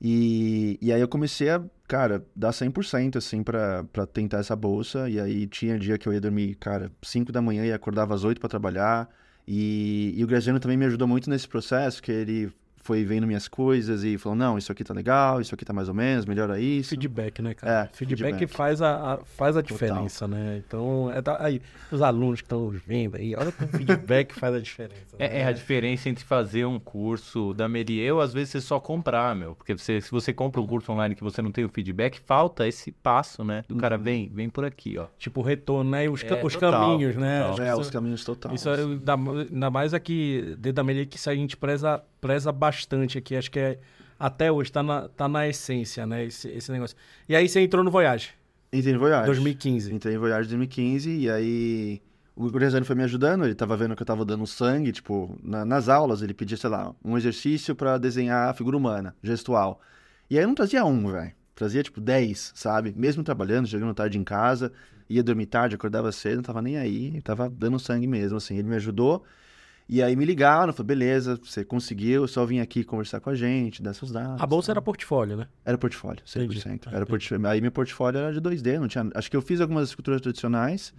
E, 0.00 0.78
e 0.82 0.92
aí 0.92 1.00
eu 1.00 1.08
comecei 1.08 1.50
a, 1.50 1.62
cara, 1.88 2.26
dar 2.34 2.52
100% 2.52 3.18
assim 3.18 3.42
pra 3.42 3.84
tentar 4.12 4.38
essa 4.38 4.56
bolsa. 4.56 5.08
E 5.10 5.20
aí 5.20 5.46
tinha 5.46 5.78
dia 5.78 5.98
que 5.98 6.08
eu 6.08 6.12
ia 6.12 6.20
dormir, 6.20 6.56
cara, 6.56 6.92
5 7.02 7.32
da 7.32 7.42
manhã 7.42 7.64
e 7.66 7.72
acordava 7.72 8.14
às 8.14 8.24
8 8.24 8.40
pra 8.40 8.48
trabalhar. 8.48 9.08
E, 9.46 10.14
e 10.16 10.24
o 10.24 10.26
Graziano 10.26 10.60
também 10.60 10.76
me 10.76 10.86
ajudou 10.86 11.08
muito 11.08 11.30
nesse 11.30 11.48
processo, 11.48 12.02
que 12.02 12.12
ele 12.12 12.52
foi 12.86 13.04
vendo 13.04 13.26
minhas 13.26 13.48
coisas 13.48 14.04
e 14.04 14.16
falou, 14.18 14.36
não, 14.36 14.56
isso 14.56 14.70
aqui 14.70 14.84
tá 14.84 14.94
legal, 14.94 15.40
isso 15.40 15.54
aqui 15.54 15.64
tá 15.64 15.72
mais 15.72 15.88
ou 15.88 15.94
menos, 15.94 16.24
melhora 16.24 16.58
isso. 16.60 16.90
Feedback, 16.90 17.42
né, 17.42 17.54
cara? 17.54 17.90
É, 17.92 17.96
feedback, 17.96 18.32
feedback. 18.38 18.46
faz 18.56 18.80
a, 18.80 19.14
a- 19.14 19.18
faz 19.24 19.56
a 19.56 19.62
Total. 19.62 19.76
diferença, 19.76 20.28
né? 20.28 20.62
Então, 20.66 21.10
é 21.12 21.20
da- 21.20 21.42
aí, 21.42 21.60
os 21.90 22.00
alunos 22.00 22.40
que 22.40 22.46
estão 22.46 22.68
vendo 22.86 23.16
aí, 23.16 23.34
olha 23.36 23.50
como 23.52 23.68
o 23.68 23.72
feedback 23.76 24.32
faz 24.38 24.54
a 24.54 24.60
diferença. 24.60 25.16
É, 25.18 25.40
é 25.40 25.44
a 25.46 25.52
diferença 25.52 26.08
entre 26.08 26.24
fazer 26.24 26.64
um 26.64 26.78
curso 26.78 27.52
da 27.54 27.68
Melier 27.68 28.14
ou 28.14 28.20
às 28.20 28.32
vezes 28.32 28.50
você 28.50 28.60
só 28.60 28.78
comprar, 28.78 29.34
meu. 29.34 29.54
Porque 29.56 29.76
você, 29.76 30.00
se 30.00 30.10
você 30.10 30.32
compra 30.32 30.60
um 30.60 30.66
curso 30.66 30.92
online 30.92 31.14
que 31.14 31.24
você 31.24 31.42
não 31.42 31.50
tem 31.50 31.64
o 31.64 31.68
feedback, 31.68 32.20
falta 32.24 32.66
esse 32.68 32.92
passo, 32.92 33.42
né? 33.44 33.64
Do 33.68 33.76
cara, 33.76 33.98
vem, 33.98 34.30
vem 34.32 34.48
por 34.48 34.64
aqui, 34.64 34.96
ó. 34.98 35.06
Tipo, 35.18 35.40
o 35.40 35.42
retorno, 35.42 35.90
né? 35.90 36.04
E 36.04 36.08
os, 36.08 36.22
ca- 36.22 36.36
É, 36.36 36.44
os 36.44 36.52
total, 36.54 36.90
caminhos, 36.92 37.16
né? 37.16 37.42
total. 37.48 37.64
É, 37.66 37.70
isso- 37.72 37.80
os 37.80 37.90
caminhos 37.90 38.24
total. 38.24 38.54
Isso 38.54 38.68
é, 38.68 38.74
ainda, 38.80 39.70
mais 39.70 39.92
aqui, 39.94 40.54
dentro 40.58 40.74
da 40.74 40.84
Melhor, 40.84 41.06
que 41.06 41.16
isso 41.16 41.28
a 41.28 41.34
gente 41.34 41.56
preza, 41.56 42.00
preza 42.20 42.52
bastante 42.52 42.75
aqui. 43.18 43.36
Acho 43.36 43.50
que 43.50 43.58
é, 43.58 43.78
até 44.18 44.50
hoje 44.50 44.70
tá 44.72 44.82
na, 44.82 45.08
tá 45.08 45.28
na 45.28 45.46
essência, 45.48 46.06
né? 46.06 46.24
Esse, 46.24 46.48
esse 46.48 46.70
negócio. 46.72 46.96
E 47.28 47.34
aí 47.36 47.48
você 47.48 47.60
entrou 47.60 47.82
no 47.84 47.90
Voyage, 47.90 48.30
Entrei 48.72 48.94
em 48.94 48.98
Voyage. 48.98 49.26
2015. 49.26 49.94
Entrei 49.94 50.14
em 50.14 50.18
Voyage 50.18 50.46
em 50.48 50.58
2015 50.58 51.10
e 51.10 51.30
aí 51.30 52.02
o 52.34 52.50
Graziano 52.50 52.84
foi 52.84 52.94
me 52.96 53.02
ajudando, 53.04 53.44
ele 53.44 53.54
tava 53.54 53.76
vendo 53.76 53.96
que 53.96 54.02
eu 54.02 54.06
tava 54.06 54.24
dando 54.24 54.46
sangue, 54.46 54.92
tipo, 54.92 55.38
na- 55.42 55.64
nas 55.64 55.88
aulas 55.88 56.20
ele 56.20 56.34
pedia, 56.34 56.56
sei 56.56 56.68
lá, 56.68 56.94
um 57.02 57.16
exercício 57.16 57.74
pra 57.74 57.96
desenhar 57.96 58.50
a 58.50 58.52
figura 58.52 58.76
humana, 58.76 59.14
gestual. 59.22 59.80
E 60.28 60.36
aí 60.36 60.44
eu 60.44 60.48
não 60.48 60.54
trazia 60.54 60.84
um, 60.84 61.10
velho. 61.10 61.32
Trazia, 61.54 61.82
tipo, 61.82 61.98
10, 62.00 62.52
sabe? 62.54 62.92
Mesmo 62.94 63.22
trabalhando, 63.22 63.66
chegando 63.66 63.94
tarde 63.94 64.18
em 64.18 64.24
casa, 64.24 64.70
ia 65.08 65.22
dormir 65.22 65.46
tarde, 65.46 65.74
acordava 65.76 66.12
cedo, 66.12 66.36
não 66.36 66.42
tava 66.42 66.60
nem 66.60 66.76
aí, 66.76 67.22
tava 67.22 67.48
dando 67.48 67.78
sangue 67.78 68.06
mesmo, 68.06 68.36
assim. 68.36 68.58
Ele 68.58 68.68
me 68.68 68.76
ajudou. 68.76 69.24
E 69.88 70.02
aí 70.02 70.16
me 70.16 70.24
ligaram, 70.24 70.72
falou, 70.72 70.86
beleza, 70.86 71.38
você 71.42 71.64
conseguiu, 71.64 72.26
só 72.26 72.44
vim 72.44 72.58
aqui 72.58 72.82
conversar 72.82 73.20
com 73.20 73.30
a 73.30 73.34
gente, 73.36 73.80
dar 73.80 73.94
seus 73.94 74.10
dados. 74.10 74.42
A 74.42 74.46
bolsa 74.46 74.66
tal. 74.66 74.72
era 74.74 74.82
portfólio, 74.82 75.36
né? 75.36 75.48
Era 75.64 75.78
portfólio, 75.78 76.24
100%. 76.24 76.42
Entendi. 76.42 76.80
Ah, 76.86 76.96
Era 76.96 77.06
portfólio. 77.06 77.46
Aí 77.46 77.60
meu 77.60 77.70
portfólio 77.70 78.18
era 78.18 78.32
de 78.32 78.40
2D, 78.40 78.80
não 78.80 78.88
tinha... 78.88 79.08
Acho 79.14 79.30
que 79.30 79.36
eu 79.36 79.42
fiz 79.42 79.60
algumas 79.60 79.88
esculturas 79.90 80.20
tradicionais, 80.20 80.92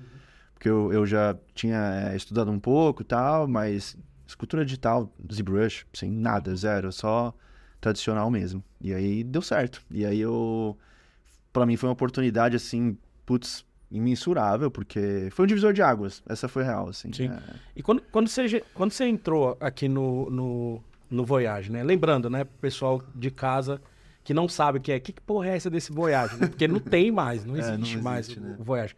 porque 0.54 0.70
eu, 0.70 0.94
eu 0.94 1.06
já 1.06 1.36
tinha 1.54 2.12
é, 2.12 2.16
estudado 2.16 2.50
um 2.50 2.60
pouco 2.60 3.02
e 3.02 3.06
tal, 3.06 3.46
mas 3.46 3.98
escultura 4.26 4.64
digital, 4.64 5.14
ZBrush, 5.34 5.86
sem 5.94 6.10
nada, 6.10 6.56
zero, 6.56 6.90
só 6.94 7.34
tradicional 7.82 8.32
mesmo. 8.32 8.64
E 8.80 8.94
aí 8.94 9.22
deu 9.22 9.42
certo. 9.42 9.82
E 9.92 10.06
aí 10.06 10.20
eu... 10.22 10.78
Pra 11.52 11.66
mim 11.66 11.76
foi 11.76 11.90
uma 11.90 11.94
oportunidade, 11.94 12.56
assim, 12.56 12.98
putz, 13.26 13.66
imensurável, 13.90 14.70
porque 14.70 15.30
foi 15.32 15.46
um 15.46 15.48
divisor 15.48 15.74
de 15.74 15.82
águas. 15.82 16.22
Essa 16.28 16.48
foi 16.48 16.64
real, 16.64 16.90
assim. 16.90 17.12
Sim. 17.14 17.30
É, 17.30 17.40
E 17.76 17.82
quando, 17.82 18.02
quando, 18.12 18.28
você, 18.28 18.64
quando 18.74 18.92
você 18.92 19.06
entrou 19.06 19.58
aqui 19.60 19.88
no, 19.88 20.30
no, 20.30 20.84
no 21.10 21.26
Voyage, 21.26 21.72
né? 21.72 21.84
Lembrando, 21.84 22.30
né, 22.30 22.44
pessoal 22.44 23.02
de 23.16 23.32
casa 23.32 23.82
que 24.24 24.34
não 24.34 24.50
sabe 24.50 24.78
o 24.78 24.82
que 24.82 24.92
é, 24.92 25.00
que, 25.00 25.14
que 25.14 25.22
porra 25.22 25.48
é 25.48 25.56
essa 25.56 25.70
desse 25.70 25.92
Voyage? 25.92 26.36
né? 26.36 26.48
Porque 26.48 26.68
não 26.68 26.80
tem 26.80 27.12
mais, 27.12 27.46
não 27.46 27.56
É, 27.58 27.60
existe, 27.60 27.96
não 27.96 28.04
mais 28.04 28.26
existe, 28.26 28.40
o, 28.40 28.44
né? 28.44 28.56
o 28.60 28.64
Voyage. 28.64 28.96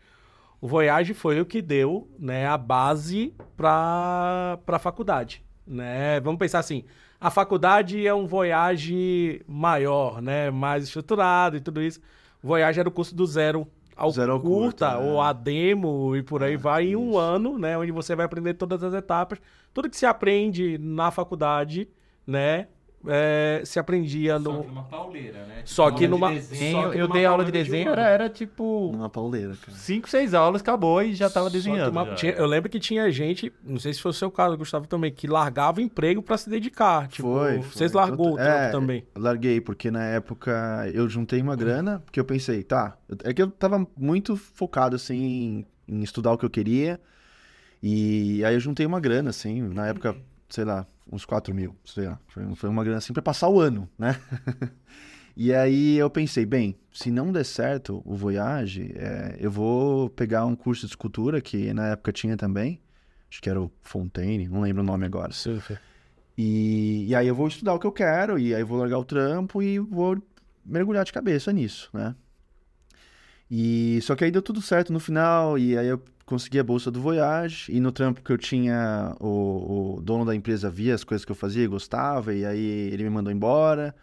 O 0.60 0.67
Voyage 0.67 1.13
foi 1.13 1.39
o 1.39 1.46
que 1.46 1.62
deu 1.62 2.10
né, 2.17 2.48
a 2.48 2.58
base 2.58 3.34
para 3.55 4.58
a 4.67 4.79
faculdade. 4.79 5.43
Né? 5.65 6.19
Vamos 6.19 6.39
pensar 6.39 6.60
assim, 6.60 6.84
a 7.22 7.29
faculdade 7.29 8.05
é 8.08 8.13
um 8.13 8.25
Voyage 8.25 9.42
maior, 9.48 10.20
né? 10.20 10.50
mais 10.50 10.85
estruturado 10.85 11.55
e 11.57 11.61
tudo 11.61 11.79
isso. 11.81 12.01
O 12.42 12.48
Voyage 12.48 12.79
era 12.79 12.90
o 12.90 12.92
curso 12.92 13.14
do 13.16 13.25
zero 13.27 13.68
ao 14.00 14.40
curta, 14.40 14.92
curta, 14.92 14.98
ou 14.98 15.22
a 15.22 15.33
demo 15.33 16.16
e 16.16 16.24
por 16.24 16.44
aí 16.44 16.53
É, 16.53 16.57
vai 16.57 16.88
em 16.88 16.96
um 16.96 17.18
ano, 17.18 17.57
né? 17.57 17.77
Onde 17.77 17.92
você 17.92 18.16
vai 18.16 18.25
aprender 18.25 18.53
todas 18.53 18.83
as 18.83 18.94
etapas. 18.94 19.40
Tudo 19.74 19.90
que 19.90 19.98
se 19.98 20.05
aprende 20.05 20.77
na 20.77 21.12
faculdade, 21.12 21.90
né? 22.25 22.68
É, 23.07 23.62
se 23.66 23.79
aprendia 23.79 24.38
no... 24.38 24.64
numa 24.64 24.83
pauleira, 24.83 25.46
né? 25.46 25.62
Só 25.64 25.85
que 25.90 25.92
Aula 25.92 26.00
de 26.05 26.07
numa- 26.07 26.31
desenho, 26.33 26.81
só 26.81 26.90
que 26.90 26.98
eu 26.98 27.07
numa 27.07 27.14
dei 27.16 27.25
aula 27.25 27.46
de 27.46 27.51
de 27.51 27.64
desenho, 27.64 27.92
ano. 27.92 28.01
era, 28.01 28.09
era 28.09 28.29
tipo 28.29 28.90
numa 28.92 29.09
pauleira, 29.09 29.55
cara. 29.66 29.77
5, 29.77 30.09
6 30.09 30.33
aulas, 30.33 30.62
acabou 30.62 31.01
e 31.01 31.14
já 31.16 31.29
tava 31.29 31.46
Só 31.46 31.51
que 31.51 31.57
desenhando. 31.57 31.92
uma- 31.92 32.05
já. 32.05 32.16
tinha- 32.16 32.31
eu 32.33 32.46
lembro 32.46 32.70
que 32.70 32.79
tinha 32.79 33.09
gente, 33.12 33.53
não 33.64 33.79
sei 33.79 33.94
se 33.94 34.01
foi 34.01 34.12
o 34.12 34.14
seu 34.14 34.29
caso, 34.29 34.57
Gustavo, 34.57 34.85
também, 34.88 35.12
que 35.14 35.27
largava 35.27 35.79
o 35.79 35.81
emprego 35.81 36.22
pra 36.22 36.38
se 36.38 36.50
dedicar. 36.50 37.07
Tipo, 37.07 37.29
Foi, 37.35 37.57
vocês 37.59 37.92
foi. 37.92 38.01
largou 38.01 38.27
o 38.27 38.31
Tot- 38.31 38.42
trampo 38.44 38.59
é, 38.64 38.70
também. 38.72 39.07
Larguei, 39.16 39.62
porque 39.62 39.90
na 39.90 40.03
época 40.03 40.90
eu 40.94 41.07
juntei 41.07 41.42
uma 41.42 41.55
grana, 41.55 42.00
porque 42.05 42.20
eu 42.20 42.25
pensei, 42.25 42.64
tá, 42.64 42.98
eu- 43.07 43.18
é 43.24 43.33
que 43.33 43.42
eu 43.42 43.50
tava 43.50 43.88
muito 43.98 44.35
focado, 44.35 44.96
assim, 44.96 45.16
em, 45.88 45.96
em 46.00 46.01
estudar 46.03 46.33
o 46.33 46.38
que 46.38 46.46
eu 46.46 46.50
queria, 46.50 47.00
e 47.81 48.44
aí 48.44 48.53
eu 48.55 48.59
juntei 48.59 48.85
uma 48.85 49.00
grana, 49.00 49.29
assim, 49.29 49.62
na 49.62 49.88
época, 49.88 50.16
sei 50.50 50.66
lá, 50.66 50.85
uns 51.11 51.25
4 51.25 51.53
mil, 51.53 51.75
sei 51.83 52.05
lá, 52.07 52.19
foi, 52.27 52.69
uma 52.69 52.83
grana 52.83 53.00
assim 53.00 53.13
pra 53.13 53.22
passar 53.22 53.50
o 53.50 53.59
ano, 53.59 53.89
né? 53.98 54.19
e 55.35 55.53
aí 55.53 55.98
eu 55.98 56.09
pensei, 56.09 56.45
bem, 56.45 56.75
se 56.91 57.09
não 57.11 57.31
der 57.31 57.45
certo 57.45 58.01
o 58.05 58.15
Voyage, 58.15 58.93
é, 58.95 59.37
eu 59.39 59.51
vou 59.51 60.09
pegar 60.09 60.45
um 60.45 60.55
curso 60.55 60.85
de 60.85 60.91
escultura, 60.91 61.41
que 61.41 61.74
na 61.74 61.87
época 61.89 62.11
tinha 62.11 62.37
também, 62.37 62.79
acho 63.29 63.41
que 63.41 63.50
era 63.50 63.61
o 63.61 63.72
Fontaine, 63.81 64.48
não 64.48 64.61
lembro 64.61 64.83
o 64.83 64.85
nome 64.85 65.05
agora. 65.05 65.33
E, 66.37 67.05
e 67.07 67.15
aí 67.15 67.27
eu 67.27 67.35
vou 67.35 67.48
estudar 67.48 67.74
o 67.74 67.79
que 67.79 67.87
eu 67.87 67.91
quero, 67.91 68.39
e 68.39 68.53
aí 68.53 68.61
eu 68.61 68.67
vou 68.67 68.77
largar 68.77 69.00
o 69.00 69.05
trampo 69.05 69.61
e 69.61 69.79
vou 69.79 70.22
mergulhar 70.65 71.03
de 71.03 71.11
cabeça 71.11 71.51
nisso, 71.51 71.89
né? 71.93 72.15
E 73.50 74.00
só 74.01 74.16
que 74.16 74.24
aí 74.24 74.31
deu 74.31 74.42
tudo 74.42 74.62
certo 74.62 74.94
no 74.94 75.00
final, 75.00 75.57
e 75.57 75.77
aí 75.77 75.88
eu 75.88 76.01
consegui 76.25 76.59
a 76.59 76.64
bolsa 76.64 76.92
do 76.92 77.01
Voyage, 77.01 77.72
e 77.72 77.79
no 77.79 77.92
trampo 77.92 78.22
que 78.22 78.31
eu 78.31 78.38
tinha, 78.38 79.16
o, 79.20 79.98
o 79.98 80.01
dono 80.01 80.24
da 80.24 80.35
empresa 80.35 80.70
via 80.70 80.94
as 80.94 81.03
coisas 81.03 81.25
que 81.25 81.31
eu 81.31 81.35
fazia 81.35 81.64
e 81.64 81.68
gostava, 81.68 82.33
e 82.33 82.46
aí 82.46 82.90
ele 82.94 83.03
me 83.03 83.09
mandou 83.09 83.33
embora, 83.33 83.96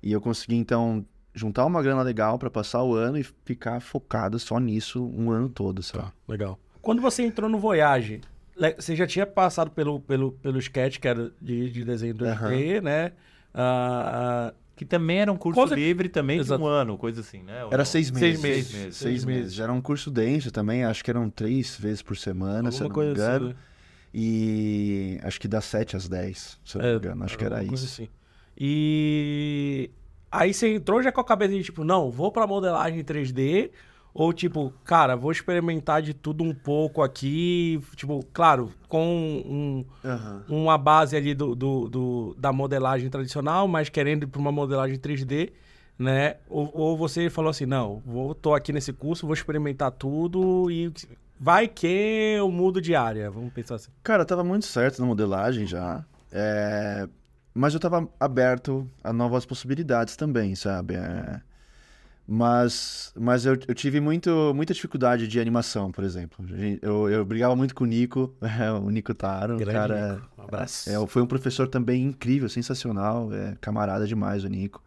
e 0.00 0.12
eu 0.12 0.20
consegui 0.20 0.54
então 0.54 1.04
juntar 1.34 1.64
uma 1.64 1.82
grana 1.82 2.02
legal 2.02 2.38
pra 2.38 2.50
passar 2.50 2.84
o 2.84 2.94
ano 2.94 3.18
e 3.18 3.24
ficar 3.44 3.80
focado 3.80 4.38
só 4.38 4.58
nisso 4.60 5.04
um 5.04 5.30
ano 5.30 5.48
todo, 5.48 5.82
sabe? 5.82 6.04
Tá, 6.04 6.12
legal. 6.28 6.58
Quando 6.80 7.00
você 7.00 7.22
entrou 7.22 7.48
no 7.48 7.58
Voyage, 7.58 8.20
você 8.76 8.94
já 8.94 9.06
tinha 9.06 9.26
passado 9.26 9.70
pelo, 9.70 10.00
pelo, 10.00 10.32
pelo 10.32 10.58
sketch, 10.58 10.98
que 10.98 11.08
era 11.08 11.32
de, 11.40 11.70
de 11.70 11.84
desenho 11.84 12.14
2D, 12.14 12.80
né? 12.82 13.12
Ah, 13.54 14.52
ah, 14.52 14.54
Que 14.74 14.84
também 14.84 15.18
era 15.20 15.30
um 15.30 15.36
curso 15.36 15.74
livre 15.74 16.08
também 16.08 16.38
Exato. 16.40 16.58
de 16.60 16.66
um 16.66 16.70
ano, 16.70 16.96
coisa 16.98 17.20
assim, 17.20 17.42
né? 17.42 17.64
Ou 17.64 17.72
Era 17.72 17.84
seis 17.84 18.08
Seis 18.08 18.40
meses. 18.40 18.42
meses. 18.42 18.66
Seis 18.66 18.82
meses. 18.82 18.96
Seis 18.96 19.24
meses. 19.24 19.58
Era 19.58 19.72
um 19.72 19.80
curso 19.80 20.10
denso 20.10 20.50
também, 20.50 20.84
acho 20.84 21.04
que 21.04 21.10
eram 21.10 21.28
três 21.28 21.76
vezes 21.76 22.00
por 22.02 22.16
semana, 22.16 22.70
se 22.72 22.80
eu 22.80 22.86
alguma 22.86 23.04
não 23.04 23.10
me 23.10 23.14
coisa 23.16 23.28
engano. 23.34 23.46
assim. 23.50 23.54
né? 23.54 23.60
E 24.14 25.18
acho 25.22 25.40
que 25.40 25.48
das 25.48 25.64
7 25.64 25.96
às 25.96 26.08
10, 26.08 26.58
se 26.64 26.76
eu 26.76 26.82
não 26.82 26.88
me 26.88 26.94
É, 26.94 26.96
engano. 26.98 27.24
Acho 27.24 27.38
que 27.38 27.44
era 27.44 27.58
alguma 27.58 27.74
isso. 27.74 27.84
assim. 27.86 28.08
E 28.58 29.90
aí 30.30 30.52
você 30.52 30.74
entrou 30.74 31.02
já 31.02 31.10
com 31.10 31.20
a 31.20 31.24
cabeça 31.24 31.52
de 31.52 31.62
tipo, 31.62 31.82
não, 31.84 32.10
vou 32.10 32.30
pra 32.30 32.46
modelagem 32.46 33.02
3D, 33.04 33.70
ou 34.14 34.32
tipo, 34.32 34.72
cara, 34.84 35.16
vou 35.16 35.32
experimentar 35.32 36.02
de 36.02 36.12
tudo 36.14 36.44
um 36.44 36.54
pouco 36.54 37.02
aqui, 37.02 37.80
tipo, 37.96 38.24
claro, 38.32 38.70
com 38.88 39.04
um, 39.46 39.84
Aham. 40.04 40.42
uma 40.48 40.76
base 40.76 41.16
ali 41.16 41.34
do, 41.34 41.54
do, 41.54 41.88
do- 41.88 42.36
da 42.38 42.52
modelagem 42.52 43.08
tradicional, 43.08 43.66
mas 43.66 43.88
querendo 43.88 44.24
ir 44.24 44.26
pra 44.26 44.40
uma 44.40 44.52
modelagem 44.52 44.98
3D, 44.98 45.52
né? 45.98 46.36
Ou, 46.48 46.70
ou 46.74 46.96
você 46.96 47.30
falou 47.30 47.50
assim, 47.50 47.66
não, 47.66 48.02
vou, 48.04 48.34
tô 48.34 48.54
aqui 48.54 48.72
nesse 48.72 48.92
curso, 48.92 49.26
vou 49.26 49.34
experimentar 49.34 49.90
tudo 49.92 50.70
e 50.70 50.92
vai 51.38 51.66
que 51.68 51.86
eu 52.36 52.50
mudo 52.50 52.80
de 52.80 52.94
área, 52.94 53.30
vamos 53.30 53.52
pensar 53.52 53.76
assim. 53.76 53.90
Cara, 54.02 54.24
tava 54.24 54.42
muito 54.44 54.66
certo 54.66 55.00
na 55.00 55.06
modelagem 55.06 55.66
já. 55.66 56.04
É, 56.30 57.08
Mas 57.54 57.74
eu 57.74 57.80
tava 57.80 58.08
aberto 58.18 58.88
a 59.04 59.12
novas 59.12 59.44
possibilidades 59.44 60.16
também, 60.16 60.54
sabe? 60.54 60.94
É, 60.94 61.40
Mas, 62.26 63.12
mas 63.16 63.44
eu, 63.44 63.58
eu 63.66 63.74
tive 63.74 64.00
muito, 64.00 64.52
muita 64.54 64.72
dificuldade 64.72 65.26
de 65.26 65.40
animação, 65.40 65.90
por 65.90 66.04
exemplo. 66.04 66.44
Eu, 66.80 67.10
eu 67.10 67.24
brigava 67.24 67.54
muito 67.56 67.74
com 67.74 67.84
o 67.84 67.86
Nico, 67.86 68.34
o 68.82 68.90
Nico 68.90 69.12
Taro. 69.12 69.56
Grande 69.56 69.72
cara, 69.72 70.12
Nico, 70.14 70.28
um 70.38 70.42
abraço. 70.42 70.90
É, 70.90 71.06
foi 71.06 71.22
um 71.22 71.26
professor 71.26 71.68
também 71.68 72.04
incrível, 72.04 72.48
sensacional, 72.48 73.32
é, 73.32 73.56
camarada 73.60 74.06
demais 74.06 74.44
o 74.44 74.48
Nico. 74.48 74.82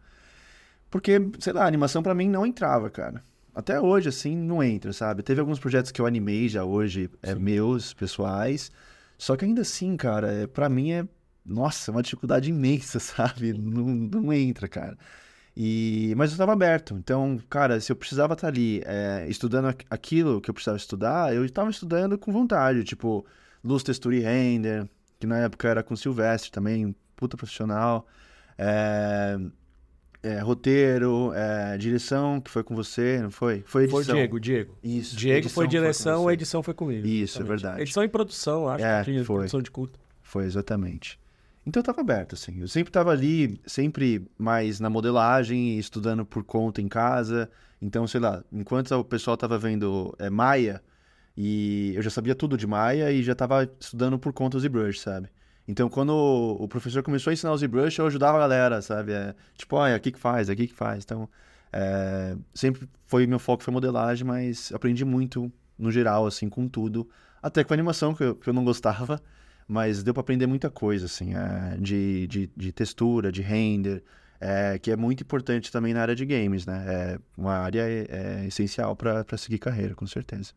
Porque, 0.90 1.30
sei 1.38 1.52
lá, 1.52 1.64
a 1.64 1.66
animação 1.66 2.02
pra 2.02 2.14
mim 2.14 2.28
não 2.28 2.46
entrava, 2.46 2.88
cara. 2.88 3.22
Até 3.54 3.80
hoje, 3.80 4.08
assim, 4.08 4.36
não 4.36 4.62
entra, 4.62 4.92
sabe? 4.92 5.22
Teve 5.22 5.40
alguns 5.40 5.58
projetos 5.58 5.90
que 5.90 6.00
eu 6.00 6.06
animei 6.06 6.48
já 6.48 6.64
hoje, 6.64 7.10
é, 7.22 7.34
meus, 7.34 7.92
pessoais. 7.92 8.70
Só 9.18 9.36
que 9.36 9.44
ainda 9.44 9.62
assim, 9.62 9.96
cara, 9.96 10.32
é, 10.32 10.46
para 10.46 10.68
mim 10.68 10.92
é, 10.92 11.06
nossa, 11.44 11.90
uma 11.90 12.02
dificuldade 12.02 12.50
imensa, 12.50 12.98
sabe? 13.00 13.52
Não, 13.52 13.84
não 13.84 14.32
entra, 14.32 14.68
cara. 14.68 14.96
E, 15.56 16.12
mas 16.16 16.30
eu 16.30 16.34
estava 16.34 16.52
aberto. 16.52 16.94
Então, 16.94 17.40
cara, 17.48 17.80
se 17.80 17.90
eu 17.90 17.96
precisava 17.96 18.34
estar 18.34 18.48
ali 18.48 18.82
é, 18.84 19.26
estudando 19.28 19.66
aqu- 19.68 19.86
aquilo 19.88 20.40
que 20.40 20.50
eu 20.50 20.54
precisava 20.54 20.76
estudar, 20.76 21.34
eu 21.34 21.44
estava 21.44 21.70
estudando 21.70 22.18
com 22.18 22.30
vontade. 22.30 22.84
Tipo, 22.84 23.24
luz, 23.64 23.82
textura 23.82 24.14
e 24.16 24.20
render, 24.20 24.86
que 25.18 25.26
na 25.26 25.38
época 25.38 25.66
era 25.68 25.82
com 25.82 25.96
Silvestre 25.96 26.50
também, 26.50 26.94
puta 27.16 27.36
profissional. 27.38 28.06
É, 28.58 29.38
é, 30.22 30.38
roteiro, 30.40 31.32
é, 31.34 31.78
direção, 31.78 32.40
que 32.40 32.50
foi 32.50 32.62
com 32.62 32.74
você, 32.74 33.20
não 33.22 33.30
foi? 33.30 33.62
Foi 33.66 33.84
edição. 33.84 34.02
Foi 34.04 34.14
Diego, 34.14 34.40
Diego. 34.40 34.78
Isso. 34.82 35.16
Diego 35.16 35.48
foi 35.48 35.66
direção, 35.68 36.24
você. 36.24 36.30
a 36.30 36.32
edição 36.34 36.62
foi 36.62 36.74
comigo. 36.74 37.06
Isso, 37.06 37.38
é 37.38 37.42
exatamente. 37.42 37.48
verdade. 37.48 37.82
Edição 37.82 38.02
e 38.04 38.08
produção, 38.08 38.68
acho 38.68 38.84
É, 38.84 38.98
que 38.98 39.10
tinha 39.10 39.24
foi. 39.24 39.36
produção 39.36 39.62
de 39.62 39.70
culto. 39.70 39.98
Foi, 40.22 40.44
exatamente. 40.44 41.18
Então 41.66 41.80
eu 41.80 41.84
tava 41.84 42.00
aberto, 42.00 42.34
assim. 42.34 42.60
Eu 42.60 42.68
sempre 42.68 42.92
tava 42.92 43.10
ali, 43.10 43.60
sempre 43.66 44.24
mais 44.38 44.78
na 44.78 44.88
modelagem, 44.88 45.78
estudando 45.78 46.24
por 46.24 46.44
conta 46.44 46.80
em 46.80 46.88
casa. 46.88 47.50
Então, 47.82 48.06
sei 48.06 48.20
lá, 48.20 48.44
enquanto 48.52 48.92
o 48.92 49.04
pessoal 49.04 49.36
tava 49.36 49.58
vendo 49.58 50.14
é, 50.18 50.30
Maia, 50.30 50.80
e 51.36 51.92
eu 51.94 52.02
já 52.02 52.10
sabia 52.10 52.34
tudo 52.34 52.56
de 52.56 52.66
Maia 52.66 53.10
e 53.12 53.22
já 53.22 53.34
tava 53.34 53.68
estudando 53.80 54.18
por 54.18 54.32
conta 54.32 54.56
o 54.56 54.60
ZBrush, 54.60 55.00
sabe? 55.00 55.28
Então, 55.68 55.88
quando 55.88 56.10
o 56.10 56.64
o 56.64 56.68
professor 56.68 57.02
começou 57.02 57.30
a 57.30 57.34
ensinar 57.34 57.52
o 57.52 57.58
ZBrush, 57.58 57.98
eu 57.98 58.06
ajudava 58.06 58.38
a 58.38 58.40
galera, 58.40 58.80
sabe? 58.80 59.12
É, 59.12 59.34
tipo, 59.56 59.76
olha, 59.76 59.94
aqui 59.96 60.12
que 60.12 60.18
faz, 60.18 60.48
aqui 60.48 60.66
que 60.68 60.74
faz. 60.74 61.04
Então, 61.04 61.28
é, 61.72 62.36
sempre 62.54 62.88
foi, 63.06 63.26
meu 63.26 63.38
foco 63.38 63.62
foi 63.62 63.74
modelagem, 63.74 64.26
mas 64.26 64.72
aprendi 64.72 65.04
muito, 65.04 65.52
no 65.78 65.90
geral, 65.90 66.26
assim, 66.26 66.48
com 66.48 66.68
tudo. 66.68 67.08
Até 67.42 67.64
com 67.64 67.74
animação, 67.74 68.14
que 68.14 68.24
eu, 68.24 68.34
que 68.36 68.48
eu 68.48 68.54
não 68.54 68.64
gostava, 68.64 69.20
mas 69.68 70.02
deu 70.02 70.14
pra 70.14 70.20
aprender 70.20 70.46
muita 70.46 70.70
coisa, 70.70 71.06
assim, 71.06 71.34
é, 71.34 71.76
de, 71.78 72.26
de, 72.26 72.50
de 72.56 72.72
textura, 72.72 73.32
de 73.32 73.42
render, 73.42 74.02
é, 74.40 74.78
que 74.78 74.90
é 74.90 74.96
muito 74.96 75.22
importante 75.22 75.72
também 75.72 75.92
na 75.94 76.02
área 76.02 76.14
de 76.14 76.24
games, 76.26 76.66
né? 76.66 76.84
É 76.86 77.18
uma 77.36 77.54
área 77.54 77.80
é, 77.82 78.06
é 78.42 78.46
essencial 78.46 78.94
pra 78.94 79.24
pra 79.24 79.36
seguir 79.38 79.58
carreira, 79.58 79.94
com 79.94 80.06
certeza. 80.06 80.52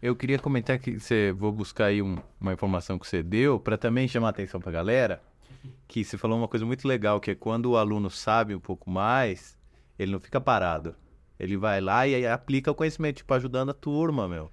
Eu 0.00 0.14
queria 0.14 0.38
comentar 0.38 0.78
que 0.78 0.98
você 1.00 1.32
vou 1.32 1.50
buscar 1.50 1.86
aí 1.86 2.02
um- 2.02 2.18
uma 2.40 2.52
informação 2.52 2.98
que 2.98 3.06
você 3.06 3.22
deu 3.22 3.58
para 3.58 3.76
também 3.78 4.06
chamar 4.06 4.28
a 4.28 4.30
atenção 4.30 4.60
para 4.60 4.70
a 4.70 4.72
galera, 4.72 5.22
que 5.88 6.04
você 6.04 6.18
falou 6.18 6.38
uma 6.38 6.48
coisa 6.48 6.64
muito 6.64 6.86
legal, 6.86 7.20
que 7.20 7.30
é 7.30 7.34
quando 7.34 7.66
o 7.70 7.76
aluno 7.76 8.10
sabe 8.10 8.54
um 8.54 8.60
pouco 8.60 8.90
mais, 8.90 9.56
ele 9.98 10.12
não 10.12 10.20
fica 10.20 10.40
parado. 10.40 10.94
Ele 11.38 11.56
vai 11.56 11.80
lá 11.80 12.06
e 12.06 12.26
aplica 12.26 12.70
o 12.70 12.74
conhecimento, 12.74 13.16
tipo, 13.16 13.34
ajudando 13.34 13.70
a 13.70 13.74
turma, 13.74 14.28
meu. 14.28 14.50